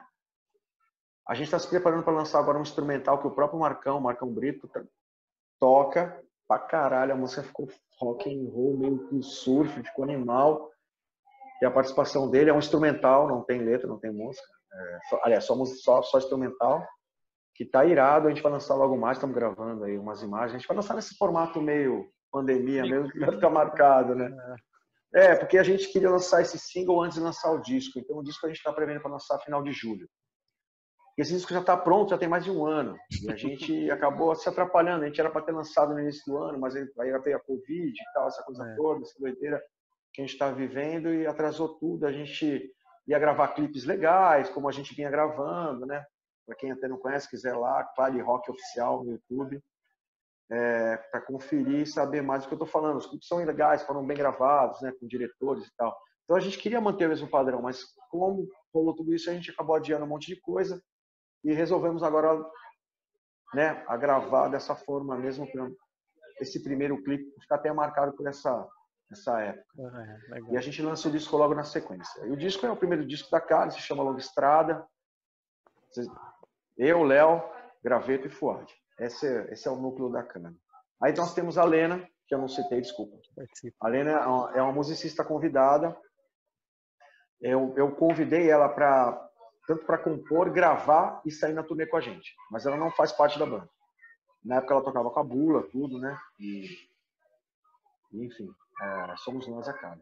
A 1.27 1.33
gente 1.33 1.45
está 1.45 1.57
se 1.57 1.67
preparando 1.67 2.03
para 2.03 2.13
lançar 2.13 2.39
agora 2.39 2.59
um 2.59 2.61
instrumental 2.61 3.19
que 3.19 3.27
o 3.27 3.33
próprio 3.33 3.59
Marcão, 3.59 3.99
Marcão 3.99 4.31
Brito, 4.31 4.69
toca, 5.59 6.23
pra 6.47 6.59
caralho. 6.59 7.13
A 7.13 7.15
música 7.15 7.43
ficou 7.43 7.67
rock 7.99 8.29
and 8.29 8.49
roll, 8.51 8.77
meio 8.77 9.07
que 9.07 9.21
surf, 9.21 9.71
ficou 9.83 10.03
animal. 10.03 10.69
E 11.61 11.65
a 11.65 11.71
participação 11.71 12.29
dele 12.29 12.49
é 12.49 12.53
um 12.53 12.59
instrumental, 12.59 13.27
não 13.27 13.43
tem 13.43 13.61
letra, 13.61 13.87
não 13.87 13.99
tem 13.99 14.11
música. 14.11 14.45
É, 14.73 14.99
só, 15.09 15.21
aliás, 15.23 15.45
só, 15.45 15.65
só, 15.65 16.01
só 16.01 16.17
instrumental, 16.17 16.85
que 17.55 17.65
tá 17.65 17.85
irado. 17.85 18.27
A 18.27 18.29
gente 18.29 18.43
vai 18.43 18.51
lançar 18.51 18.75
logo 18.75 18.97
mais, 18.97 19.17
estamos 19.17 19.35
gravando 19.35 19.83
aí 19.85 19.97
umas 19.97 20.21
imagens. 20.21 20.55
A 20.55 20.57
gente 20.57 20.67
vai 20.67 20.75
lançar 20.75 20.95
nesse 20.95 21.15
formato 21.15 21.61
meio 21.61 22.05
pandemia 22.31 22.81
mesmo, 22.83 23.09
que 23.09 23.19
vai 23.19 23.31
ficar 23.31 23.49
marcado, 23.49 24.13
né? 24.13 24.29
É. 25.13 25.25
é, 25.27 25.35
porque 25.35 25.57
a 25.57 25.63
gente 25.63 25.87
queria 25.91 26.09
lançar 26.09 26.41
esse 26.41 26.59
single 26.59 27.01
antes 27.01 27.17
de 27.17 27.23
lançar 27.23 27.51
o 27.51 27.61
disco. 27.61 27.97
Então 27.97 28.17
o 28.17 28.23
disco 28.23 28.45
a 28.45 28.49
gente 28.49 28.57
está 28.57 28.73
prevendo 28.73 29.01
para 29.01 29.11
lançar 29.11 29.39
final 29.39 29.63
de 29.63 29.71
julho 29.71 30.09
esse 31.17 31.33
disco 31.33 31.53
já 31.53 31.61
está 31.61 31.77
pronto, 31.77 32.09
já 32.09 32.17
tem 32.17 32.27
mais 32.27 32.43
de 32.43 32.51
um 32.51 32.65
ano. 32.65 32.97
E 33.23 33.31
a 33.31 33.35
gente 33.35 33.89
acabou 33.89 34.35
se 34.35 34.49
atrapalhando. 34.49 35.03
A 35.03 35.07
gente 35.07 35.19
era 35.19 35.29
para 35.29 35.41
ter 35.41 35.53
lançado 35.53 35.93
no 35.93 35.99
início 36.01 36.23
do 36.25 36.37
ano, 36.37 36.59
mas 36.59 36.75
aí 36.75 36.85
veio 37.23 37.37
a 37.37 37.39
Covid 37.39 37.93
e 37.93 38.13
tal, 38.13 38.27
essa 38.27 38.43
coisa 38.43 38.67
é. 38.67 38.75
toda, 38.75 39.01
essa 39.01 39.17
doideira 39.17 39.63
que 40.13 40.21
a 40.21 40.25
gente 40.25 40.33
está 40.33 40.51
vivendo 40.51 41.13
e 41.13 41.25
atrasou 41.25 41.69
tudo. 41.77 42.05
A 42.05 42.11
gente 42.11 42.69
ia 43.07 43.19
gravar 43.19 43.49
clipes 43.49 43.85
legais, 43.85 44.49
como 44.49 44.67
a 44.67 44.71
gente 44.71 44.93
vinha 44.93 45.09
gravando, 45.09 45.85
né? 45.85 46.05
Para 46.45 46.55
quem 46.55 46.71
até 46.71 46.87
não 46.87 46.97
conhece, 46.97 47.29
quiser 47.29 47.55
lá, 47.55 47.83
Clare 47.95 48.19
Rock 48.19 48.51
Oficial 48.51 49.03
no 49.03 49.13
YouTube, 49.13 49.63
é, 50.51 50.97
para 50.97 51.21
conferir 51.21 51.81
e 51.81 51.87
saber 51.87 52.21
mais 52.21 52.43
do 52.43 52.47
que 52.47 52.53
eu 52.53 52.57
estou 52.57 52.67
falando. 52.67 52.97
Os 52.97 53.07
clipes 53.07 53.27
são 53.27 53.37
legais, 53.37 53.83
foram 53.83 54.05
bem 54.05 54.17
gravados, 54.17 54.81
né? 54.81 54.91
Com 54.99 55.07
diretores 55.07 55.65
e 55.65 55.75
tal. 55.77 55.97
Então 56.25 56.35
a 56.35 56.41
gente 56.41 56.57
queria 56.57 56.81
manter 56.81 57.05
o 57.05 57.09
mesmo 57.09 57.29
padrão, 57.29 57.61
mas 57.61 57.83
como 58.09 58.49
rolou 58.73 58.93
tudo 58.93 59.13
isso, 59.13 59.29
a 59.29 59.33
gente 59.33 59.51
acabou 59.51 59.75
adiando 59.75 60.03
um 60.03 60.07
monte 60.07 60.27
de 60.27 60.41
coisa 60.41 60.81
e 61.45 61.53
resolvemos 61.53 62.03
agora 62.03 62.43
né, 63.53 63.83
a 63.87 63.95
gravar 63.95 64.49
dessa 64.49 64.75
forma 64.75 65.15
mesmo 65.15 65.47
esse 66.41 66.61
primeiro 66.61 67.01
clipe 67.03 67.39
ficar 67.39 67.55
até 67.55 67.71
marcado 67.71 68.13
por 68.13 68.27
essa 68.27 68.67
essa 69.11 69.39
época. 69.39 69.65
Uhum, 69.77 70.53
e 70.53 70.57
a 70.57 70.61
gente 70.61 70.81
lança 70.81 71.07
o 71.07 71.11
disco 71.11 71.37
logo 71.37 71.53
na 71.53 71.63
sequência. 71.63 72.25
E 72.25 72.31
o 72.31 72.35
disco 72.35 72.65
é 72.65 72.71
o 72.71 72.75
primeiro 72.75 73.05
disco 73.05 73.29
da 73.29 73.39
Kali, 73.39 73.71
se 73.71 73.79
chama 73.79 74.01
Longa 74.01 74.19
Estrada. 74.19 74.83
Eu, 76.75 77.03
Léo, 77.03 77.43
Graveto 77.83 78.25
e 78.25 78.31
Fuad. 78.31 78.65
Esse 78.99 79.27
é, 79.27 79.53
esse 79.53 79.67
é 79.67 79.71
o 79.71 79.75
núcleo 79.75 80.09
da 80.09 80.23
Cana. 80.23 80.55
Aí 80.99 81.13
nós 81.13 81.35
temos 81.35 81.55
a 81.57 81.63
Lena, 81.63 82.03
que 82.27 82.33
eu 82.33 82.39
não 82.39 82.47
citei, 82.47 82.81
desculpa. 82.81 83.15
A 83.79 83.87
Lena 83.87 84.11
é 84.11 84.25
uma, 84.25 84.57
é 84.57 84.61
uma 84.61 84.73
musicista 84.73 85.23
convidada. 85.23 85.95
Eu, 87.39 87.75
eu 87.77 87.95
convidei 87.95 88.49
ela 88.49 88.69
para 88.69 89.29
tanto 89.67 89.85
para 89.85 89.97
compor, 89.97 90.51
gravar 90.51 91.21
e 91.25 91.31
sair 91.31 91.53
na 91.53 91.63
turnê 91.63 91.85
com 91.85 91.97
a 91.97 92.01
gente. 92.01 92.33
Mas 92.51 92.65
ela 92.65 92.77
não 92.77 92.91
faz 92.91 93.11
parte 93.11 93.39
da 93.39 93.45
banda. 93.45 93.69
Na 94.43 94.57
época 94.57 94.73
ela 94.73 94.83
tocava 94.83 95.09
com 95.09 95.19
a 95.19 95.23
Bula, 95.23 95.63
tudo, 95.71 95.97
né? 95.97 96.17
E, 96.39 96.77
enfim, 98.13 98.47
é, 98.81 99.15
somos 99.17 99.47
nós 99.47 99.67
a 99.67 99.73
cara. 99.73 99.99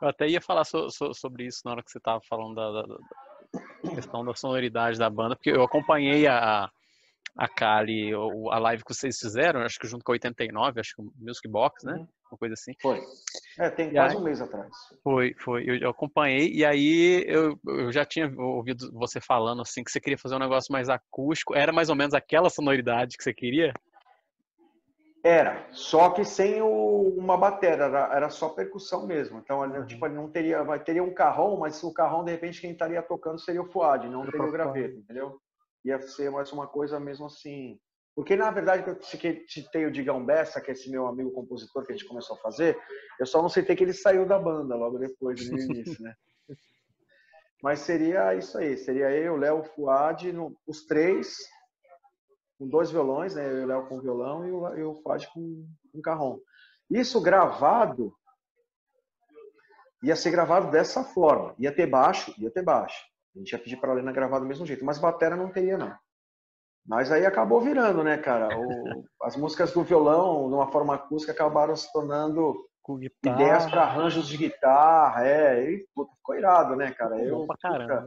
Eu 0.00 0.08
até 0.08 0.28
ia 0.28 0.40
falar 0.40 0.64
so, 0.64 0.88
so, 0.90 1.12
sobre 1.14 1.46
isso 1.46 1.62
na 1.64 1.72
hora 1.72 1.82
que 1.82 1.90
você 1.90 1.98
estava 1.98 2.20
falando 2.28 2.54
da, 2.54 2.70
da, 2.70 2.82
da, 2.82 3.94
questão 3.94 4.24
da 4.24 4.34
sonoridade 4.34 4.98
da 4.98 5.10
banda, 5.10 5.34
porque 5.34 5.50
eu 5.50 5.62
acompanhei 5.62 6.26
a, 6.26 6.70
a 7.36 7.48
Kali, 7.48 8.12
a 8.14 8.58
live 8.58 8.84
que 8.84 8.94
vocês 8.94 9.18
fizeram, 9.18 9.62
acho 9.62 9.78
que 9.78 9.88
junto 9.88 10.04
com 10.04 10.12
a 10.12 10.14
89, 10.14 10.80
acho 10.80 10.94
que 10.94 11.02
o 11.02 11.12
Music 11.16 11.48
Box, 11.48 11.84
né? 11.84 11.94
Uhum. 11.94 12.08
Uma 12.34 12.38
coisa 12.38 12.54
assim. 12.54 12.72
Foi. 12.82 13.00
É, 13.58 13.70
tem 13.70 13.92
quase 13.92 14.16
aí, 14.16 14.20
um 14.20 14.24
mês 14.24 14.40
atrás. 14.40 14.72
Foi, 15.02 15.34
foi. 15.38 15.64
Eu, 15.66 15.76
eu, 15.76 15.90
acompanhei 15.90 16.52
e 16.52 16.64
aí 16.64 17.24
eu, 17.26 17.58
eu 17.66 17.92
já 17.92 18.04
tinha 18.04 18.32
ouvido 18.36 18.90
você 18.92 19.20
falando 19.20 19.62
assim 19.62 19.84
que 19.84 19.90
você 19.90 20.00
queria 20.00 20.18
fazer 20.18 20.34
um 20.34 20.40
negócio 20.40 20.72
mais 20.72 20.88
acústico. 20.88 21.54
Era 21.54 21.72
mais 21.72 21.88
ou 21.88 21.96
menos 21.96 22.14
aquela 22.14 22.50
sonoridade 22.50 23.16
que 23.16 23.22
você 23.22 23.32
queria? 23.32 23.72
Era, 25.22 25.66
só 25.70 26.10
que 26.10 26.22
sem 26.22 26.60
o, 26.60 27.14
uma 27.16 27.38
bateria, 27.38 27.84
era, 27.84 28.14
era, 28.14 28.28
só 28.28 28.50
percussão 28.50 29.06
mesmo. 29.06 29.38
Então, 29.38 29.60
uhum. 29.60 29.86
tipo, 29.86 30.06
não 30.06 30.28
teria, 30.28 30.62
vai 30.62 30.78
teria 30.78 31.02
um 31.02 31.14
carrão, 31.14 31.56
mas 31.56 31.82
o 31.82 31.94
carrão 31.94 32.22
de 32.22 32.32
repente 32.32 32.60
quem 32.60 32.72
estaria 32.72 33.00
tocando 33.00 33.40
seria 33.40 33.62
o 33.62 33.70
Fuad, 33.70 34.06
não 34.06 34.26
teria 34.26 34.46
o 34.46 34.52
graveto, 34.52 34.98
entendeu? 34.98 35.40
ia 35.84 36.00
ser 36.00 36.30
mais 36.30 36.50
uma 36.50 36.66
coisa 36.66 36.98
mesmo 36.98 37.26
assim. 37.26 37.78
Porque, 38.14 38.36
na 38.36 38.50
verdade, 38.50 38.88
eu 38.88 38.96
citei 39.02 39.86
o 39.86 39.90
Digão 39.90 40.24
Bessa, 40.24 40.60
que 40.60 40.70
é 40.70 40.74
esse 40.74 40.88
meu 40.88 41.06
amigo 41.06 41.32
compositor 41.32 41.84
que 41.84 41.92
a 41.92 41.96
gente 41.96 42.06
começou 42.06 42.36
a 42.36 42.40
fazer, 42.40 42.78
eu 43.18 43.26
só 43.26 43.42
não 43.42 43.48
citei 43.48 43.74
que 43.74 43.82
ele 43.82 43.92
saiu 43.92 44.24
da 44.24 44.38
banda 44.38 44.76
logo 44.76 44.98
depois, 44.98 45.50
no 45.50 45.58
início, 45.58 46.00
né? 46.00 46.14
Mas 47.60 47.80
seria 47.80 48.34
isso 48.34 48.56
aí, 48.58 48.76
seria 48.76 49.10
eu, 49.10 49.36
Léo, 49.36 49.64
Fuad, 49.64 50.30
no, 50.32 50.56
os 50.66 50.84
três, 50.84 51.38
com 52.58 52.68
dois 52.68 52.90
violões, 52.90 53.34
né? 53.34 53.46
Eu 53.46 53.66
Léo 53.66 53.88
com 53.88 54.00
violão 54.00 54.46
e 54.46 54.52
o, 54.52 54.76
e 54.76 54.82
o 54.84 54.94
Fuad 55.02 55.26
com, 55.32 55.66
com 55.90 56.02
carrom. 56.02 56.38
Isso 56.90 57.20
gravado, 57.20 58.14
ia 60.02 60.14
ser 60.14 60.30
gravado 60.30 60.70
dessa 60.70 61.02
forma. 61.02 61.54
Ia 61.58 61.74
ter 61.74 61.86
baixo, 61.86 62.34
ia 62.38 62.50
ter 62.50 62.62
baixo. 62.62 63.02
A 63.34 63.38
gente 63.38 63.50
ia 63.50 63.58
pedir 63.58 63.78
para 63.78 63.90
a 63.90 63.94
Lena 63.94 64.12
gravar 64.12 64.38
do 64.38 64.46
mesmo 64.46 64.66
jeito, 64.66 64.84
mas 64.84 64.98
batera 64.98 65.34
não 65.34 65.50
teria, 65.50 65.78
não. 65.78 65.96
Mas 66.86 67.10
aí 67.10 67.24
acabou 67.24 67.60
virando, 67.60 68.02
né, 68.02 68.18
cara? 68.18 68.48
O, 68.56 69.04
as 69.22 69.36
músicas 69.36 69.72
do 69.72 69.82
violão, 69.82 70.48
de 70.48 70.54
uma 70.54 70.70
forma 70.70 70.94
acústica, 70.94 71.32
acabaram 71.32 71.74
se 71.74 71.90
tornando 71.92 72.54
ideias 73.24 73.66
para 73.66 73.82
arranjos 73.82 74.28
de 74.28 74.36
guitarra. 74.36 75.26
É, 75.26 75.70
e 75.70 75.86
puta, 75.94 76.12
ficou 76.16 76.36
irado, 76.36 76.76
né, 76.76 76.92
cara? 76.92 77.18
Eu, 77.20 77.46
puta, 77.46 78.04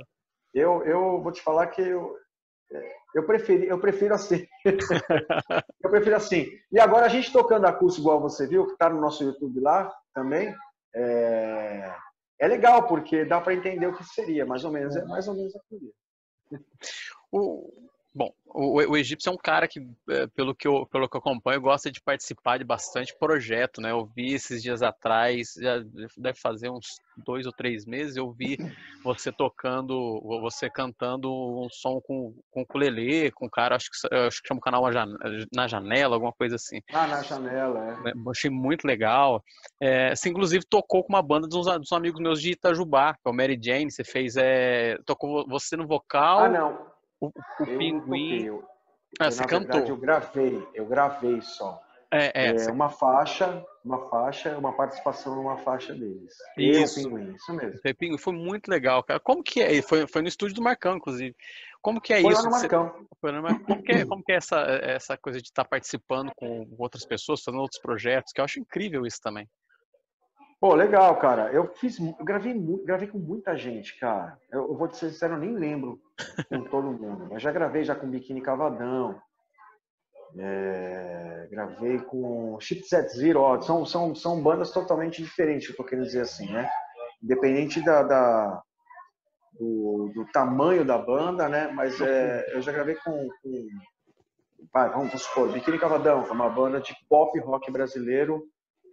eu, 0.53 0.84
eu 0.84 1.21
vou 1.21 1.32
te 1.32 1.41
falar 1.41 1.67
que 1.67 1.82
eu, 1.82 2.15
eu, 3.15 3.25
preferi, 3.25 3.67
eu 3.67 3.80
prefiro 3.80 4.13
assim. 4.13 4.45
eu 5.84 5.89
prefiro 5.89 6.15
assim. 6.15 6.47
E 6.71 6.80
agora 6.80 7.05
a 7.05 7.09
gente 7.09 7.34
tocando 7.34 7.65
acústico, 7.65 8.07
igual 8.07 8.21
você 8.21 8.47
viu, 8.47 8.65
que 8.65 8.73
está 8.73 8.89
no 8.89 9.01
nosso 9.01 9.23
YouTube 9.23 9.59
lá 9.59 9.91
também. 10.13 10.53
É 10.95 11.91
é 12.39 12.47
legal, 12.47 12.88
porque 12.88 13.25
dá 13.25 13.41
para 13.41 13.53
entender 13.53 13.88
o 13.88 13.95
que 13.95 14.03
seria, 14.03 14.45
mais 14.45 14.63
ou 14.63 14.71
menos, 14.71 14.95
é 14.95 15.03
mais 15.05 15.28
ou 15.28 15.36
menos 15.36 15.55
aquilo. 15.55 15.91
O, 17.32 17.86
Bom, 18.18 18.34
o, 18.47 18.78
o 18.78 18.97
egípcio 18.97 19.30
é 19.30 19.32
um 19.32 19.38
cara 19.38 19.68
que, 19.68 19.80
é, 20.09 20.26
pelo 20.26 20.55
que, 20.55 20.68
eu, 20.68 20.88
pelo 20.88 21.07
que 21.07 21.15
eu 21.15 21.20
acompanho, 21.20 21.61
gosta 21.61 21.91
de 21.91 22.01
participar 22.01 22.57
de 22.57 22.63
bastante 22.63 23.15
projeto, 23.15 23.80
né? 23.80 23.91
Eu 23.91 24.07
vi 24.07 24.34
esses 24.34 24.63
dias 24.63 24.82
atrás, 24.82 25.53
deve 26.18 26.39
fazer 26.39 26.72
uns 26.72 26.88
dois 27.15 27.45
ou 27.45 27.51
três 27.51 27.86
meses, 27.86 28.15
eu 28.15 28.32
vi 28.32 28.57
você 29.03 29.32
tocando, 29.32 30.20
você 30.41 30.68
cantando 30.68 31.32
um 31.32 31.70
som 31.70 32.01
com, 32.01 32.34
com 32.49 32.61
ukulele, 32.61 33.30
com 33.30 33.45
um 33.45 33.49
cara, 33.49 33.76
acho 33.76 33.91
que, 33.91 34.15
acho 34.15 34.41
que 34.41 34.47
chama 34.47 34.57
o 34.57 34.63
canal 34.63 34.84
Na 35.53 35.68
Janela, 35.68 36.15
alguma 36.15 36.34
coisa 36.34 36.55
assim. 36.55 36.82
Ah, 36.91 37.05
Na 37.05 37.22
Janela, 37.22 38.01
é. 38.03 38.13
Achei 38.32 38.49
muito 38.49 38.88
legal. 38.88 39.43
É, 39.80 40.15
você, 40.15 40.30
inclusive, 40.30 40.65
tocou 40.68 41.03
com 41.03 41.13
uma 41.13 41.22
banda 41.22 41.47
dos, 41.47 41.68
dos 41.68 41.91
amigos 41.91 42.20
meus 42.20 42.41
de 42.41 42.53
Itajubá, 42.53 43.13
que 43.13 43.20
é 43.28 43.30
o 43.30 43.34
Mary 43.34 43.59
Jane, 43.61 43.91
você 43.91 44.03
fez, 44.03 44.36
é, 44.36 44.97
tocou 45.05 45.47
você 45.47 45.78
no 45.78 45.86
vocal. 45.86 46.39
Ah, 46.39 46.49
não. 46.49 46.96
O, 47.20 47.28
o 47.28 47.65
pinguim. 47.78 48.45
Eu, 48.45 48.63
ah, 49.20 49.32
você 49.32 49.43
cantou. 49.45 49.80
Verdade, 49.80 49.89
eu 49.89 49.97
gravei, 49.97 50.68
eu 50.74 50.86
gravei 50.86 51.41
só. 51.41 51.82
É, 52.09 52.47
é, 52.47 52.55
é 52.55 52.72
uma 52.72 52.88
faixa, 52.88 53.65
uma 53.84 54.09
faixa, 54.09 54.57
uma 54.57 54.72
participação 54.72 55.36
numa 55.36 55.57
faixa 55.57 55.93
deles. 55.93 56.34
Isso. 56.57 57.01
Eu, 57.01 57.09
Pinguim, 57.09 57.36
isso 57.36 57.53
mesmo. 57.53 57.80
Pinguim, 57.97 58.18
foi 58.18 58.34
muito 58.34 58.70
legal, 58.70 59.03
cara. 59.03 59.20
Como 59.20 59.43
que 59.43 59.61
é? 59.61 59.82
Foi, 59.82 60.07
foi 60.07 60.22
no 60.22 60.28
estúdio 60.30 60.55
do 60.55 60.61
Marcão, 60.61 60.95
inclusive. 60.95 61.36
Como 61.82 61.99
que 61.99 62.13
é 62.13 62.22
foi 62.22 62.32
isso? 62.32 62.41
Lá 62.41 62.49
no 62.49 62.51
Marcão. 62.51 63.07
Você... 63.22 63.32
No. 63.32 63.65
Como 63.65 63.84
que 63.84 63.91
é, 63.91 64.05
como 64.05 64.24
que 64.24 64.32
é 64.32 64.36
essa, 64.36 64.57
essa 64.82 65.18
coisa 65.18 65.41
de 65.41 65.47
estar 65.47 65.65
participando 65.65 66.32
com 66.36 66.65
outras 66.78 67.05
pessoas, 67.05 67.43
fazendo 67.43 67.61
outros 67.61 67.82
projetos? 67.82 68.32
Que 68.32 68.39
eu 68.39 68.45
acho 68.45 68.59
incrível 68.59 69.05
isso 69.05 69.20
também. 69.22 69.47
Pô, 70.59 70.73
legal, 70.73 71.15
cara. 71.17 71.51
Eu 71.51 71.67
fiz, 71.75 71.99
eu 71.99 72.25
gravei, 72.25 72.53
gravei 72.83 73.07
com 73.07 73.19
muita 73.19 73.55
gente, 73.55 73.97
cara. 73.99 74.39
Eu, 74.51 74.69
eu 74.69 74.75
vou 74.75 74.87
te 74.87 74.97
ser 74.97 75.11
sincero, 75.11 75.35
eu 75.35 75.39
nem 75.39 75.53
lembro 75.53 76.01
com 76.49 76.63
todo 76.69 76.91
mundo. 76.91 77.27
Mas 77.31 77.43
já 77.43 77.51
gravei 77.51 77.83
já 77.83 77.95
com 77.95 78.09
Biquíni 78.09 78.41
Cavadão. 78.41 79.21
É, 80.39 81.47
gravei 81.51 81.99
com 81.99 82.59
Chipset 82.59 83.07
Zero. 83.09 83.41
Ó, 83.41 83.61
são, 83.61 83.85
são, 83.85 84.15
são 84.15 84.41
bandas 84.41 84.71
totalmente 84.71 85.21
diferentes, 85.21 85.69
eu 85.69 85.75
tô 85.75 85.83
querendo 85.83 86.05
dizer 86.05 86.21
assim, 86.21 86.51
né? 86.51 86.67
Independente 87.21 87.83
da, 87.83 88.03
da 88.03 88.63
do, 89.53 90.11
do, 90.13 90.25
tamanho 90.31 90.83
da 90.83 90.97
banda, 90.97 91.47
né? 91.47 91.67
Mas 91.67 91.99
é, 92.01 92.55
eu 92.55 92.61
já 92.61 92.71
gravei 92.71 92.95
com, 92.95 93.27
com 93.41 93.67
vai, 94.73 94.89
vamos 94.89 95.21
supor, 95.21 95.51
Biquíni 95.51 95.79
Cavadão, 95.79 96.23
que 96.23 96.29
é 96.29 96.33
uma 96.33 96.49
banda 96.49 96.79
de 96.79 96.95
pop 97.07 97.37
rock 97.39 97.71
brasileiro. 97.71 98.43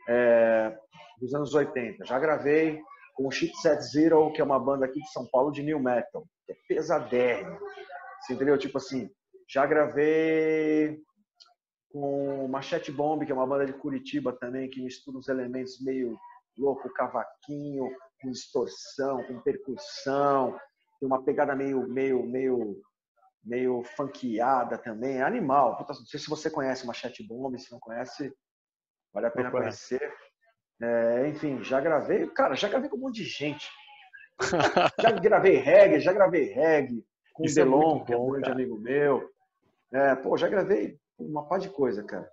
É, 0.09 0.77
dos 1.21 1.35
anos 1.35 1.55
80. 1.55 2.05
Já 2.05 2.19
gravei 2.19 2.81
com 3.15 3.27
o 3.27 3.31
Chipset 3.31 3.81
Zero, 3.83 4.33
que 4.33 4.41
é 4.41 4.45
uma 4.45 4.59
banda 4.59 4.87
aqui 4.87 5.01
de 5.01 5.13
São 5.13 5.27
Paulo 5.27 5.53
de 5.53 5.63
new 5.63 5.79
metal, 5.79 6.25
que 6.45 6.53
é 6.53 6.57
pesadérrimo. 6.69 7.59
Você 8.21 8.35
entendeu? 8.35 8.59
Tipo 8.59 8.79
assim, 8.79 9.11
já 9.49 9.67
gravei 9.67 10.99
com 11.91 12.49
Machete 12.49 12.91
Bomb, 12.91 13.25
que 13.25 13.31
é 13.31 13.35
uma 13.35 13.47
banda 13.47 13.67
de 13.67 13.73
Curitiba 13.73 14.33
também, 14.33 14.69
que 14.69 14.83
mistura 14.83 15.17
uns 15.17 15.29
elementos 15.29 15.81
meio 15.81 16.19
louco, 16.59 16.93
cavaquinho, 16.93 17.89
com 18.21 18.31
distorção, 18.31 19.23
com 19.25 19.41
percussão, 19.41 20.59
tem 20.99 21.07
uma 21.07 21.23
pegada 21.23 21.55
meio 21.55 21.87
meio 21.89 22.25
meio 22.25 22.83
meio 23.45 23.83
funkeada 23.97 24.79
também, 24.79 25.19
é 25.19 25.23
animal. 25.23 25.85
Não 25.87 25.95
sei 25.95 26.19
se 26.19 26.31
você 26.31 26.51
conhece 26.51 26.87
Machete 26.87 27.23
Bomb, 27.23 27.59
se 27.59 27.71
não 27.71 27.79
conhece, 27.79 28.35
vale 29.13 29.27
a 29.27 29.31
pena 29.31 29.51
conhecer. 29.51 30.01
É, 30.81 31.29
enfim, 31.29 31.63
já 31.63 31.81
gravei, 31.81 32.27
cara, 32.29 32.55
já 32.55 32.69
gravei 32.69 32.89
com 32.89 32.97
um 32.97 33.01
monte 33.01 33.17
de 33.17 33.25
gente. 33.25 33.69
já 35.01 35.11
gravei 35.13 35.57
reggae, 35.57 36.01
já 36.01 36.13
gravei 36.13 36.53
reggae 36.53 37.05
com 37.33 37.45
Isso 37.45 37.61
o 37.61 37.65
Delon, 37.65 38.01
é 38.01 38.05
que 38.05 38.13
é 38.13 38.17
um 38.17 38.31
grande 38.31 38.51
amigo 38.51 38.79
meu. 38.79 39.31
É, 39.93 40.15
pô, 40.17 40.37
já 40.37 40.49
gravei 40.49 40.99
uma 41.19 41.47
par 41.47 41.59
de 41.59 41.69
coisa, 41.69 42.03
cara. 42.03 42.29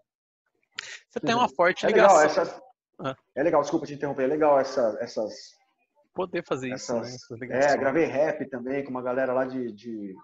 Você 1.09 1.19
tem 1.19 1.35
uma 1.35 1.49
forte 1.49 1.85
é 1.85 1.89
ligação. 1.89 2.17
Legal, 2.17 2.25
essas... 2.25 2.61
ah. 2.99 3.15
É 3.35 3.43
legal, 3.43 3.61
desculpa 3.61 3.85
te 3.85 3.93
interromper, 3.93 4.23
é 4.23 4.27
legal 4.27 4.59
essa, 4.59 4.97
essas. 4.99 5.55
Poder 6.13 6.43
fazer 6.45 6.71
essas... 6.71 7.15
isso, 7.15 7.35
né? 7.37 7.47
É, 7.51 7.77
gravei 7.77 8.05
rap 8.05 8.45
também 8.49 8.83
com 8.83 8.89
uma 8.89 9.01
galera 9.01 9.33
lá 9.33 9.45
de, 9.45 9.71
de, 9.71 10.15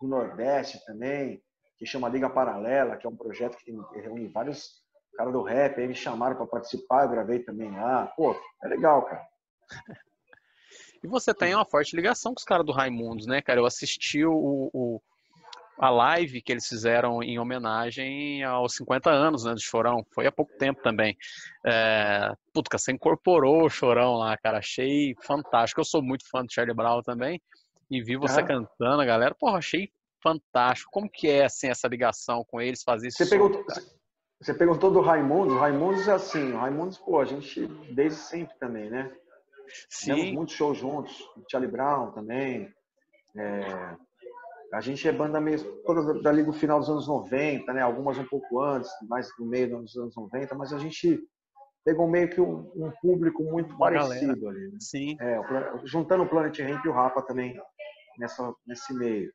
do 0.00 0.08
Nordeste 0.08 0.84
também, 0.84 1.42
que 1.76 1.86
chama 1.86 2.08
Liga 2.08 2.28
Paralela, 2.28 2.96
que 2.96 3.06
é 3.06 3.10
um 3.10 3.16
projeto 3.16 3.56
que, 3.56 3.64
tem, 3.64 3.82
que 3.82 4.00
reúne 4.00 4.28
vários 4.28 4.79
cara 5.16 5.30
do 5.30 5.42
rap, 5.42 5.78
aí 5.78 5.86
me 5.86 5.94
chamaram 5.94 6.36
para 6.36 6.46
participar, 6.46 7.04
eu 7.04 7.10
gravei 7.10 7.40
também 7.40 7.70
lá. 7.70 8.06
Pô, 8.16 8.34
é 8.62 8.68
legal, 8.68 9.04
cara. 9.04 9.26
E 11.02 11.08
você 11.08 11.32
tem 11.32 11.54
uma 11.54 11.64
forte 11.64 11.96
ligação 11.96 12.34
com 12.34 12.38
os 12.38 12.44
caras 12.44 12.64
do 12.64 12.72
Raimundos, 12.72 13.26
né, 13.26 13.40
cara? 13.40 13.58
Eu 13.58 13.64
assisti 13.64 14.24
o, 14.24 14.70
o, 14.72 15.02
a 15.78 15.88
live 15.88 16.42
que 16.42 16.52
eles 16.52 16.66
fizeram 16.66 17.22
em 17.22 17.38
homenagem 17.38 18.44
aos 18.44 18.74
50 18.74 19.10
anos 19.10 19.44
né, 19.44 19.54
do 19.54 19.60
Chorão. 19.60 20.04
Foi 20.14 20.26
há 20.26 20.32
pouco 20.32 20.52
tempo 20.58 20.82
também. 20.82 21.16
É, 21.66 22.30
puta, 22.52 22.76
você 22.76 22.92
incorporou 22.92 23.64
o 23.64 23.70
Chorão 23.70 24.16
lá, 24.16 24.36
cara. 24.36 24.58
Achei 24.58 25.14
fantástico. 25.22 25.80
Eu 25.80 25.86
sou 25.86 26.02
muito 26.02 26.28
fã 26.28 26.44
do 26.44 26.52
Charlie 26.52 26.76
Brown 26.76 27.00
também. 27.00 27.40
E 27.90 28.02
vi 28.02 28.16
você 28.16 28.40
ah. 28.40 28.46
cantando, 28.46 29.00
a 29.00 29.06
galera. 29.06 29.34
Porra, 29.34 29.56
achei 29.56 29.90
fantástico. 30.22 30.90
Como 30.92 31.10
que 31.10 31.30
é, 31.30 31.46
assim, 31.46 31.68
essa 31.68 31.88
ligação 31.88 32.44
com 32.44 32.60
eles, 32.60 32.82
fazer 32.82 33.08
isso? 33.08 33.16
Você, 33.16 33.30
pegou, 33.30 33.64
você 34.40 34.54
perguntou 34.54 34.90
do 34.90 35.00
Raimundos. 35.00 35.58
Raimundos 35.58 36.08
é 36.08 36.12
assim, 36.12 36.52
Raimundos, 36.52 36.96
pô, 36.98 37.20
a 37.20 37.24
gente 37.24 37.66
desde 37.94 38.18
sempre 38.18 38.56
também, 38.58 38.88
né? 38.88 39.12
Sim. 39.88 40.14
Temos 40.14 40.32
muitos 40.32 40.54
shows 40.54 40.78
juntos, 40.78 41.16
Charlie 41.50 41.70
Brown 41.70 42.10
também. 42.12 42.72
É, 43.36 43.96
a 44.72 44.80
gente 44.80 45.06
é 45.06 45.12
banda 45.12 45.40
mesmo, 45.40 45.70
todas 45.84 46.22
dali 46.22 46.42
do 46.42 46.52
final 46.52 46.78
dos 46.78 46.88
anos 46.88 47.06
90, 47.06 47.72
né? 47.72 47.82
Algumas 47.82 48.18
um 48.18 48.24
pouco 48.24 48.62
antes, 48.62 48.90
mais 49.08 49.28
no 49.38 49.46
meio 49.46 49.70
dos 49.70 49.96
anos 49.96 50.16
90, 50.16 50.54
mas 50.54 50.72
a 50.72 50.78
gente 50.78 51.20
pegou 51.84 52.08
meio 52.08 52.28
que 52.28 52.40
um, 52.40 52.70
um 52.74 52.90
público 53.02 53.42
muito 53.42 53.70
Uma 53.74 53.90
parecido 53.90 54.40
galera. 54.40 54.58
ali. 54.58 54.72
Né? 54.72 54.78
Sim. 54.80 55.16
É, 55.20 55.40
juntando 55.84 56.24
o 56.24 56.28
Planet 56.28 56.58
Ramp 56.60 56.84
e 56.84 56.88
o 56.88 56.92
Rafa 56.92 57.22
também 57.22 57.60
nessa, 58.18 58.54
nesse 58.66 58.94
meio. 58.94 59.32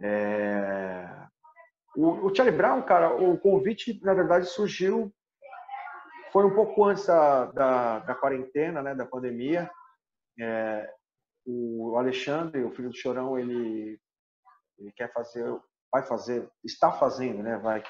É, 0.00 1.26
o, 1.96 2.26
o 2.26 2.34
Charlie 2.34 2.56
Brown, 2.56 2.82
cara, 2.82 3.14
o 3.14 3.38
convite, 3.38 4.00
na 4.02 4.14
verdade, 4.14 4.46
surgiu 4.46 5.12
foi 6.32 6.44
um 6.44 6.54
pouco 6.54 6.84
antes 6.84 7.06
da, 7.06 7.46
da, 7.46 7.98
da 8.00 8.14
quarentena, 8.14 8.82
né, 8.82 8.94
da 8.94 9.04
pandemia. 9.04 9.70
É, 10.38 10.88
o 11.44 11.96
Alexandre, 11.96 12.62
o 12.62 12.70
filho 12.70 12.90
do 12.90 12.96
Chorão, 12.96 13.38
ele, 13.38 13.98
ele 14.78 14.92
quer 14.92 15.12
fazer, 15.12 15.44
vai 15.92 16.02
fazer, 16.02 16.48
está 16.64 16.92
fazendo, 16.92 17.42
né, 17.42 17.58
vai. 17.58 17.82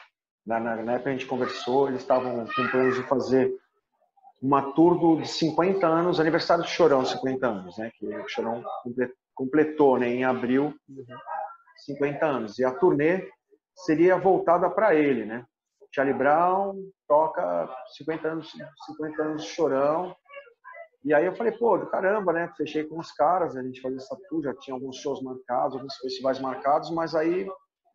Na, 0.47 0.59
na, 0.59 0.77
na 0.77 0.93
época 0.95 1.11
a 1.11 1.13
gente 1.13 1.27
conversou, 1.27 1.89
eles 1.89 2.01
estavam 2.01 2.47
com 2.47 2.71
planos 2.71 2.97
de 2.97 3.03
fazer 3.03 3.55
uma 4.41 4.73
tour 4.73 5.21
de 5.21 5.29
50 5.29 5.87
anos, 5.87 6.19
aniversário 6.19 6.65
do 6.65 6.71
Chorão, 6.71 7.05
50 7.05 7.47
anos, 7.47 7.77
né, 7.77 7.91
que 7.99 8.07
o 8.07 8.29
Chorão 8.29 8.65
completou, 9.35 9.99
né, 9.99 10.09
em 10.09 10.25
abril, 10.25 10.75
50 11.85 12.25
anos. 12.25 12.59
E 12.59 12.65
a 12.65 12.73
turnê 12.73 13.29
seria 13.85 14.19
voltada 14.19 14.69
para 14.71 14.95
ele, 14.95 15.25
né? 15.25 15.45
Charlie 15.93 16.17
Brown 16.17 16.75
toca 17.09 17.69
50 17.97 18.29
anos, 18.29 18.53
50 18.87 19.23
anos 19.23 19.45
chorão. 19.45 20.15
E 21.05 21.15
aí 21.15 21.25
eu 21.25 21.35
falei, 21.35 21.53
pô, 21.53 21.79
do 21.79 21.89
caramba, 21.89 22.33
né? 22.33 22.53
Fechei 22.57 22.85
com 22.85 22.99
os 22.99 23.11
caras, 23.13 23.57
a 23.57 23.63
gente 23.63 23.81
fazia 23.81 23.99
essa 23.99 24.17
tour, 24.29 24.43
já 24.43 24.55
tinha 24.55 24.75
alguns 24.75 24.97
shows 24.97 25.23
marcados, 25.23 25.75
alguns 25.75 25.97
festivais 25.97 26.39
marcados, 26.39 26.91
mas 26.91 27.15
aí 27.15 27.49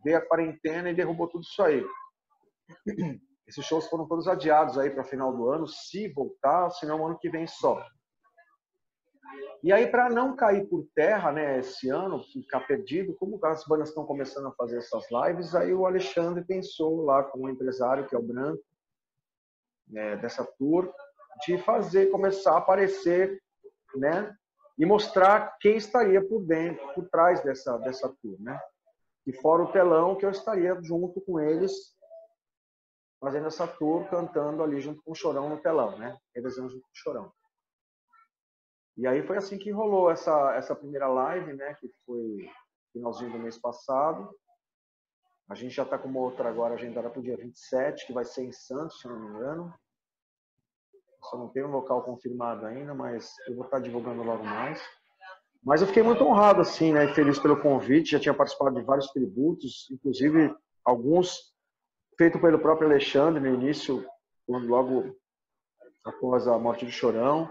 veio 0.04 0.18
a 0.18 0.26
quarentena 0.26 0.90
e 0.90 0.96
derrubou 0.96 1.28
tudo 1.28 1.44
isso 1.44 1.62
aí. 1.62 1.86
Esses 3.48 3.64
shows 3.64 3.88
foram 3.88 4.08
todos 4.08 4.28
adiados 4.28 4.78
aí 4.78 4.90
para 4.90 5.04
final 5.04 5.32
do 5.32 5.50
ano, 5.50 5.68
se 5.68 6.12
voltar, 6.14 6.72
senão 6.72 7.06
ano 7.06 7.18
que 7.20 7.30
vem 7.30 7.46
só. 7.46 7.80
E 9.64 9.74
aí, 9.74 9.88
para 9.88 10.10
não 10.10 10.36
cair 10.36 10.68
por 10.68 10.86
terra, 10.94 11.32
né, 11.32 11.60
esse 11.60 11.90
ano, 11.90 12.24
ficar 12.24 12.60
perdido, 12.68 13.16
como 13.16 13.40
as 13.44 13.66
bandas 13.66 13.90
estão 13.90 14.06
começando 14.06 14.48
a 14.48 14.54
fazer 14.54 14.78
essas 14.78 15.06
lives, 15.10 15.56
aí 15.56 15.74
o 15.74 15.88
Alexandre 15.88 16.44
pensou 16.44 17.04
lá 17.04 17.24
com 17.24 17.40
o 17.40 17.50
empresário, 17.50 18.08
que 18.08 18.16
é 18.16 18.18
o 18.20 18.22
Branco, 18.22 18.64
né, 19.88 20.18
dessa 20.18 20.46
tour, 20.58 20.94
de 21.46 21.58
fazer, 21.58 22.12
começar 22.12 22.54
a 22.54 22.58
aparecer, 22.60 23.42
né, 23.96 24.36
e 24.78 24.86
mostrar 24.86 25.58
quem 25.60 25.78
estaria 25.78 26.24
por 26.24 26.44
dentro, 26.46 26.88
por 26.94 27.10
trás 27.10 27.44
dessa, 27.44 27.78
dessa 27.80 28.08
tour, 28.22 28.40
né. 28.40 28.60
E 29.26 29.34
fora 29.34 29.64
o 29.64 29.72
telão, 29.72 30.16
que 30.16 30.26
eu 30.26 30.30
estaria 30.30 30.80
junto 30.84 31.20
com 31.22 31.40
eles, 31.40 31.74
fazendo 33.20 33.48
essa 33.48 33.66
tour, 33.66 34.08
cantando 34.10 34.62
ali 34.62 34.80
junto 34.80 35.02
com 35.02 35.12
o 35.12 35.16
Chorão 35.16 35.50
no 35.50 35.58
telão, 35.58 35.98
né, 35.98 36.16
revezando 36.36 36.70
junto 36.70 36.84
com 36.84 36.92
o 36.94 36.98
Chorão. 36.98 37.34
E 38.98 39.06
aí 39.06 39.22
foi 39.24 39.38
assim 39.38 39.58
que 39.58 39.72
rolou 39.72 40.10
essa, 40.10 40.56
essa 40.56 40.76
primeira 40.76 41.08
live, 41.08 41.54
né? 41.54 41.74
Que 41.76 41.90
foi 42.06 42.50
finalzinho 42.94 43.32
do 43.32 43.40
mês 43.40 43.58
passado. 43.58 44.30
A 45.50 45.56
gente 45.56 45.76
já 45.76 45.84
está 45.84 45.98
com 45.98 46.08
uma 46.08 46.22
outra 46.22 46.50
agora 46.50 46.74
agendada 46.74 47.10
para 47.10 47.20
o 47.20 47.24
dia 47.24 47.38
27, 47.38 48.08
que 48.08 48.14
vai 48.14 48.24
ser 48.24 48.46
em 48.46 48.52
Santos, 48.52 49.00
se 49.00 49.08
não 49.08 49.20
me 49.20 49.28
engano. 49.28 49.74
Só 51.24 51.38
não 51.38 51.50
tem 51.50 51.64
um 51.64 51.72
local 51.72 52.04
confirmado 52.04 52.66
ainda, 52.66 52.94
mas 52.94 53.34
eu 53.48 53.56
vou 53.56 53.66
estar 53.66 53.78
tá 53.78 53.84
divulgando 53.84 54.24
logo 54.24 54.44
mais. 54.44 54.82
Mas 55.64 55.82
eu 55.82 55.88
fiquei 55.88 56.04
muito 56.04 56.24
honrado, 56.24 56.62
assim, 56.62 56.94
né? 56.94 57.06
E 57.06 57.14
feliz 57.14 57.38
pelo 57.40 57.62
convite. 57.62 58.12
Já 58.12 58.20
tinha 58.20 58.34
participado 58.34 58.76
de 58.76 58.86
vários 58.86 59.08
tributos, 59.12 59.88
inclusive 59.92 60.56
alguns 60.84 61.54
feitos 62.18 62.40
pelo 62.40 62.60
próprio 62.60 62.88
Alexandre 62.88 63.42
no 63.42 63.54
início, 63.54 64.08
quando 64.48 64.68
logo 64.68 65.16
após 66.06 66.48
a 66.48 66.58
morte 66.58 66.86
do 66.86 66.92
Chorão, 66.92 67.50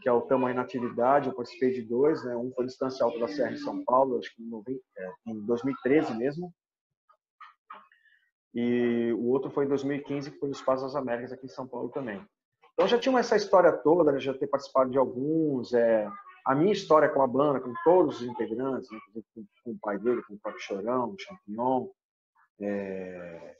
que 0.00 0.08
é 0.08 0.12
o 0.12 0.22
Tamo 0.22 0.46
aí 0.46 0.54
na 0.54 0.62
Atividade. 0.62 1.28
Eu 1.28 1.34
participei 1.34 1.70
de 1.72 1.82
dois, 1.82 2.24
né? 2.24 2.36
Um 2.36 2.52
foi 2.52 2.64
no 2.64 2.70
Estância 2.70 3.04
Alta 3.04 3.18
da 3.18 3.28
Serra 3.28 3.52
em 3.52 3.58
São 3.58 3.84
Paulo, 3.84 4.18
acho 4.18 4.34
que 4.34 4.42
em, 4.42 4.48
90, 4.48 4.80
é, 4.96 5.12
2013 5.46 6.14
mesmo. 6.14 6.52
E 8.54 9.12
o 9.12 9.28
outro 9.28 9.50
foi 9.50 9.64
em 9.64 9.68
2015, 9.68 10.30
que 10.30 10.38
foi 10.38 10.48
no 10.48 10.54
Espaço 10.54 10.82
das 10.82 10.96
Américas 10.96 11.32
aqui 11.32 11.46
em 11.46 11.50
São 11.50 11.66
Paulo 11.66 11.90
também. 11.90 12.24
Então 12.72 12.86
já 12.86 12.98
tinha 12.98 13.18
essa 13.18 13.36
história 13.36 13.72
toda, 13.72 14.12
né? 14.12 14.20
já 14.20 14.32
ter 14.34 14.46
participado 14.46 14.90
de 14.90 14.98
alguns. 14.98 15.72
É, 15.74 16.08
a 16.44 16.54
minha 16.54 16.72
história 16.72 17.08
com 17.08 17.20
a 17.22 17.26
banda, 17.26 17.60
com 17.60 17.72
todos 17.84 18.20
os 18.20 18.26
integrantes, 18.26 18.90
né? 18.90 18.98
com, 19.34 19.44
com, 19.64 19.70
o 19.72 19.78
pai 19.80 19.98
dele, 19.98 20.22
com 20.22 20.34
o 20.34 20.38
próprio 20.38 20.62
Chorão, 20.62 21.10
o 21.10 21.16
Champignon. 21.18 21.88
É... 22.60 23.56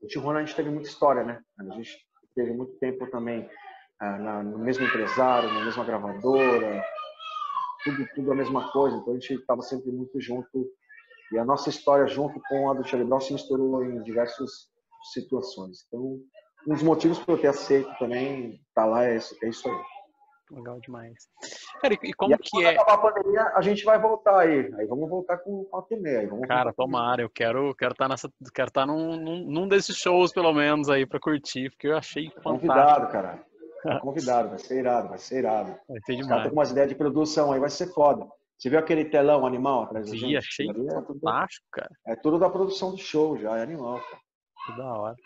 O 0.00 0.06
Tijuana 0.06 0.40
a 0.40 0.44
gente 0.44 0.56
teve 0.56 0.68
muita 0.68 0.88
história, 0.88 1.24
né? 1.24 1.40
A 1.58 1.64
gente 1.76 1.96
teve 2.34 2.52
muito 2.52 2.74
tempo 2.78 3.06
também 3.10 3.48
na, 4.18 4.42
no 4.42 4.58
mesmo 4.58 4.84
empresário, 4.86 5.52
na 5.52 5.64
mesma 5.64 5.84
gravadora, 5.84 6.84
tudo, 7.84 8.08
tudo 8.14 8.32
a 8.32 8.34
mesma 8.34 8.70
coisa. 8.72 8.96
Então 8.96 9.12
a 9.12 9.18
gente 9.18 9.34
estava 9.34 9.62
sempre 9.62 9.90
muito 9.90 10.20
junto. 10.20 10.66
E 11.32 11.38
a 11.38 11.44
nossa 11.44 11.68
história 11.68 12.06
junto 12.06 12.40
com 12.48 12.70
a 12.70 12.74
do 12.74 12.84
Charlie 12.84 13.08
Brown 13.08 13.20
se 13.20 13.32
misturou 13.32 13.84
em 13.84 14.02
diversas 14.02 14.68
situações. 15.12 15.84
Então, 15.86 16.18
um 16.66 16.72
dos 16.72 16.82
motivos 16.82 17.18
para 17.18 17.34
eu 17.34 17.40
ter 17.40 17.48
aceito 17.48 17.90
também 17.98 18.50
estar 18.50 18.62
tá 18.74 18.84
lá 18.84 19.04
é, 19.04 19.16
é 19.16 19.48
isso 19.48 19.68
aí. 19.68 19.80
Legal 20.50 20.78
demais. 20.80 21.14
Cara, 21.80 21.94
e 21.94 22.12
como 22.12 22.34
e 22.34 22.38
que 22.38 22.64
é? 22.64 22.70
acabar 22.70 22.94
a 22.94 22.98
pandemia, 22.98 23.52
a 23.54 23.62
gente 23.62 23.84
vai 23.84 23.98
voltar 23.98 24.40
aí. 24.40 24.72
Aí 24.74 24.86
vamos 24.86 25.08
voltar 25.08 25.38
com 25.38 25.66
o 25.70 25.86
e 25.90 25.96
meia. 25.96 26.28
Cara, 26.46 26.72
tomara. 26.72 27.22
Eu 27.22 27.30
quero 27.30 27.74
quero 27.74 27.92
estar 27.92 28.04
tá 28.04 28.08
nessa, 28.08 28.30
quero 28.54 28.68
estar 28.68 28.82
tá 28.82 28.86
num, 28.86 29.16
num, 29.16 29.44
num, 29.44 29.68
desses 29.68 29.96
shows 29.96 30.32
pelo 30.32 30.52
menos 30.52 30.88
aí 30.88 31.06
para 31.06 31.18
curtir, 31.18 31.70
porque 31.70 31.88
eu 31.88 31.96
achei 31.96 32.30
fantástico. 32.30 32.60
Convidado, 32.60 33.10
cara. 33.10 33.44
Convidado, 34.00 34.48
vai 34.48 34.58
ser 34.58 34.78
irado, 34.78 35.08
vai 35.08 35.18
ser 35.18 35.38
irado. 35.38 35.76
Vai 35.88 36.00
ser 36.00 36.16
demais. 36.16 36.42
Os 36.42 36.48
com 36.48 36.56
umas 36.56 36.70
ideias 36.70 36.88
de 36.88 36.94
produção 36.94 37.52
aí, 37.52 37.60
vai 37.60 37.70
ser 37.70 37.92
foda. 37.92 38.26
Você 38.58 38.70
viu 38.70 38.78
aquele 38.78 39.04
telão 39.04 39.46
animal 39.46 39.82
atrás 39.82 40.10
da 40.10 40.16
gente? 40.16 40.36
achei 40.36 40.68
é 40.70 41.02
fantástico, 41.02 41.66
cara. 41.70 41.90
É 42.06 42.16
tudo 42.16 42.38
da 42.38 42.48
produção 42.48 42.92
do 42.92 42.98
show 42.98 43.36
já, 43.36 43.58
é 43.58 43.62
animal, 43.62 44.00
cara. 44.00 44.22
Que 44.66 44.76
da 44.78 44.92
hora. 44.94 45.16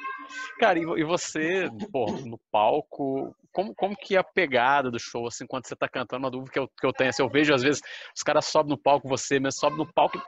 Cara, 0.58 0.78
e 0.78 1.04
você, 1.04 1.70
pô, 1.92 2.06
no 2.26 2.40
palco, 2.50 3.34
como, 3.58 3.74
como 3.74 3.96
que 3.96 4.14
é 4.14 4.20
a 4.20 4.22
pegada 4.22 4.88
do 4.88 5.00
show, 5.00 5.26
assim, 5.26 5.44
quando 5.44 5.66
você 5.66 5.74
tá 5.74 5.88
cantando, 5.88 6.24
uma 6.24 6.30
dúvida 6.30 6.52
que 6.52 6.58
eu, 6.60 6.68
que 6.68 6.86
eu 6.86 6.92
tenho, 6.92 7.10
assim, 7.10 7.22
eu 7.22 7.28
vejo 7.28 7.52
às 7.52 7.60
vezes 7.60 7.82
os 8.16 8.22
caras 8.22 8.44
sobem 8.44 8.70
no 8.70 8.80
palco, 8.80 9.08
você 9.08 9.40
mesmo 9.40 9.58
sobe 9.58 9.76
no 9.76 9.92
palco 9.92 10.16
e, 10.16 10.20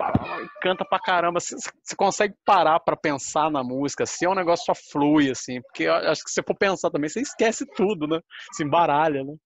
canta 0.60 0.84
pra 0.84 0.98
caramba, 0.98 1.38
você, 1.38 1.54
você 1.54 1.94
consegue 1.96 2.34
parar 2.44 2.80
para 2.80 2.96
pensar 2.96 3.48
na 3.48 3.62
música, 3.62 4.02
assim, 4.02 4.24
é 4.24 4.28
um 4.28 4.34
negócio 4.34 4.66
só 4.66 4.74
flui, 4.74 5.30
assim, 5.30 5.62
porque 5.62 5.86
acho 5.86 6.24
que 6.24 6.30
se 6.30 6.34
você 6.34 6.42
for 6.42 6.56
pensar 6.56 6.90
também, 6.90 7.08
você 7.08 7.20
esquece 7.20 7.64
tudo, 7.76 8.08
né, 8.08 8.18
se 8.52 8.64
embaralha, 8.64 9.22
né. 9.22 9.36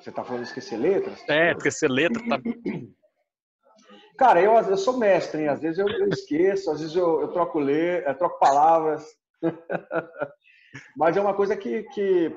Você 0.00 0.12
tá 0.12 0.22
falando 0.22 0.44
esquecer 0.44 0.76
letras? 0.76 1.28
É, 1.28 1.50
esquecer 1.50 1.90
letra, 1.90 2.22
tá... 2.28 2.38
Cara, 4.16 4.40
eu, 4.40 4.52
eu 4.52 4.76
sou 4.76 4.96
mestre, 4.96 5.42
hein? 5.42 5.48
às 5.48 5.60
vezes 5.60 5.80
eu, 5.80 5.88
eu 5.88 6.08
esqueço, 6.10 6.70
às 6.70 6.78
vezes 6.78 6.94
eu, 6.94 7.22
eu 7.22 7.28
troco, 7.32 7.58
ler, 7.58 8.16
troco 8.16 8.38
palavras. 8.38 9.04
Mas 10.96 11.16
é 11.16 11.20
uma 11.20 11.34
coisa 11.34 11.56
que, 11.56 11.82
que 11.94 12.32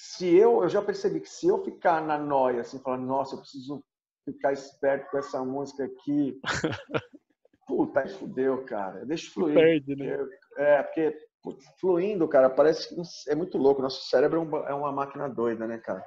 se 0.00 0.32
eu, 0.32 0.62
eu 0.62 0.68
já 0.68 0.80
percebi 0.80 1.18
que 1.18 1.28
se 1.28 1.48
eu 1.48 1.64
ficar 1.64 2.00
na 2.00 2.16
noia, 2.16 2.60
assim, 2.60 2.78
falar, 2.78 2.98
nossa, 2.98 3.34
eu 3.34 3.40
preciso 3.40 3.84
ficar 4.24 4.52
esperto 4.52 5.10
com 5.10 5.18
essa 5.18 5.44
música 5.44 5.86
aqui, 5.86 6.40
puta, 7.66 8.00
aí 8.00 8.08
fudeu, 8.08 8.64
cara. 8.64 9.04
Deixa 9.04 9.28
fluir. 9.32 9.56
Perde, 9.56 9.96
né? 9.96 10.16
É, 10.56 10.82
porque 10.84 11.18
putz, 11.42 11.66
fluindo, 11.80 12.28
cara, 12.28 12.48
parece 12.48 12.88
que 12.88 12.94
é 13.28 13.34
muito 13.34 13.58
louco. 13.58 13.82
Nosso 13.82 14.08
cérebro 14.08 14.48
é, 14.64 14.70
é 14.70 14.74
uma 14.74 14.92
máquina 14.92 15.28
doida, 15.28 15.66
né, 15.66 15.78
cara? 15.78 16.04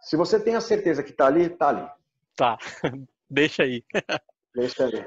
Se 0.00 0.16
você 0.16 0.42
tem 0.42 0.54
a 0.54 0.60
certeza 0.62 1.02
que 1.02 1.12
tá 1.12 1.26
ali, 1.26 1.50
tá 1.50 1.68
ali. 1.68 1.90
Tá. 2.34 2.56
Deixa 3.28 3.64
aí. 3.64 3.84
Deixa 4.54 4.86
aí. 4.86 5.04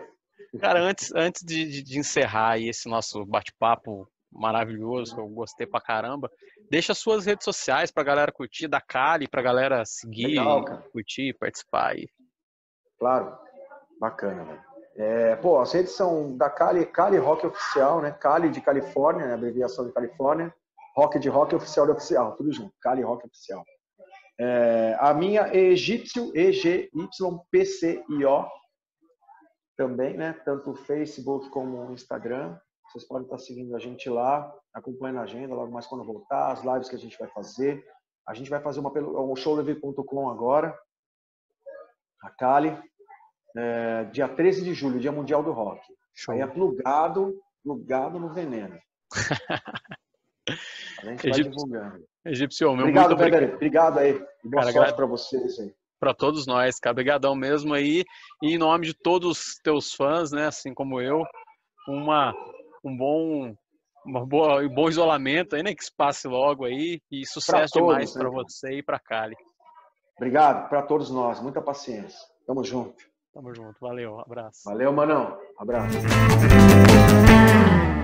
Cara, 0.59 0.81
antes, 0.81 1.11
antes 1.15 1.43
de, 1.43 1.81
de 1.81 1.97
encerrar 1.97 2.59
esse 2.59 2.87
nosso 2.87 3.25
bate-papo 3.25 4.07
maravilhoso, 4.35 5.15
que 5.15 5.21
eu 5.21 5.27
gostei 5.27 5.65
pra 5.65 5.81
caramba, 5.81 6.29
deixa 6.69 6.93
suas 6.93 7.25
redes 7.25 7.45
sociais 7.45 7.91
pra 7.91 8.03
galera 8.03 8.31
curtir, 8.31 8.67
da 8.67 8.81
Kali, 8.81 9.27
pra 9.27 9.41
galera 9.41 9.83
seguir, 9.85 10.39
Legal, 10.39 10.63
curtir, 10.91 11.33
participar 11.39 11.91
aí. 11.91 12.07
Claro, 12.99 13.37
bacana, 13.99 14.43
velho. 14.43 14.61
É, 14.97 15.35
pô, 15.35 15.59
as 15.59 15.73
redes 15.73 15.91
são 15.91 16.37
da 16.37 16.49
Kali, 16.49 16.85
Kali 16.85 17.17
Rock 17.17 17.45
Oficial, 17.45 18.01
né? 18.01 18.11
Kali 18.11 18.49
de 18.49 18.61
Califórnia, 18.61 19.27
né? 19.27 19.33
abreviação 19.33 19.85
de 19.85 19.91
Califórnia. 19.91 20.53
Rock 20.95 21.19
de 21.19 21.27
Rock 21.27 21.53
Oficial 21.53 21.85
de 21.85 21.91
Oficial, 21.91 22.35
tudo 22.37 22.53
junto. 22.53 22.73
Kali 22.79 23.01
Rock 23.01 23.25
Oficial. 23.25 23.61
É, 24.39 24.95
a 24.99 25.13
minha 25.13 25.47
é 25.47 25.57
egípcio, 25.57 26.31
E-G-Y-P-C-I-O, 26.33 26.85
também, 29.75 30.15
né? 30.15 30.33
Tanto 30.45 30.73
Facebook 30.73 31.49
como 31.49 31.91
Instagram. 31.91 32.57
Vocês 32.95 33.09
podem 33.09 33.25
estar 33.25 33.37
seguindo 33.39 33.75
a 33.75 33.79
gente 33.79 34.09
lá, 34.09 34.49
acompanhando 34.73 35.19
a 35.19 35.23
agenda, 35.23 35.53
logo 35.53 35.69
mais 35.69 35.85
quando 35.85 36.05
voltar, 36.05 36.53
as 36.53 36.63
lives 36.63 36.87
que 36.87 36.95
a 36.95 36.99
gente 36.99 37.19
vai 37.19 37.27
fazer. 37.27 37.85
A 38.25 38.33
gente 38.33 38.49
vai 38.49 38.61
fazer 38.61 38.79
uma 38.79 38.89
pelo 38.89 39.29
um 39.29 39.35
showleve.com 39.35 40.29
agora, 40.29 40.73
a 42.21 42.29
Cali, 42.29 42.73
é, 43.57 44.05
dia 44.05 44.29
13 44.29 44.63
de 44.63 44.73
julho, 44.73 44.97
Dia 44.97 45.11
Mundial 45.11 45.43
do 45.43 45.51
Rock. 45.51 45.81
Show. 46.13 46.33
Aí 46.33 46.39
é 46.39 46.47
plugado, 46.47 47.37
plugado 47.61 48.17
no 48.17 48.33
veneno. 48.33 48.79
A 50.47 51.05
gente 51.07 51.29
vai 51.29 51.41
divulgando. 51.41 52.05
Egípcio, 52.23 52.71
meu 52.71 52.85
obrigado, 52.85 53.09
muito 53.09 53.19
obrigado. 53.19 53.55
Obrigado 53.55 53.97
aí. 53.99 54.13
Boa 54.41 54.63
cara, 54.63 54.71
sorte 54.71 54.95
para 54.95 55.05
vocês 55.05 55.59
aí. 55.59 55.75
Para 55.99 56.13
todos 56.13 56.47
nós, 56.47 56.79
cara. 56.79 56.93
Obrigadão 56.93 57.35
mesmo 57.35 57.73
aí. 57.73 58.05
E 58.41 58.53
em 58.53 58.57
nome 58.57 58.85
de 58.85 58.93
todos 58.93 59.37
os 59.37 59.55
teus 59.61 59.93
fãs, 59.93 60.31
né, 60.31 60.47
assim 60.47 60.73
como 60.73 61.01
eu, 61.01 61.23
uma, 61.87 62.33
um 62.85 62.95
bom 62.95 63.55
uma 64.05 64.25
boa, 64.25 64.61
um 64.61 64.69
bom 64.69 64.87
isolamento 64.87 65.55
aí, 65.55 65.63
né, 65.63 65.73
que 65.73 65.83
se 65.83 65.91
passe 65.91 66.27
logo 66.27 66.63
aí 66.63 67.01
e 67.11 67.25
sucesso 67.25 67.73
pra 67.73 67.81
demais 67.81 68.13
para 68.13 68.29
né? 68.29 68.29
você 68.29 68.73
e 68.73 68.83
para 68.83 68.99
Cali. 68.99 69.35
Obrigado 70.15 70.69
para 70.69 70.83
todos 70.83 71.09
nós. 71.09 71.41
Muita 71.41 71.61
paciência. 71.61 72.19
Tamo 72.45 72.63
junto. 72.63 73.03
Tamo 73.33 73.53
junto. 73.53 73.75
Valeu. 73.81 74.19
Abraço. 74.19 74.61
Valeu, 74.63 74.93
Manão. 74.93 75.37
Abraço. 75.57 75.97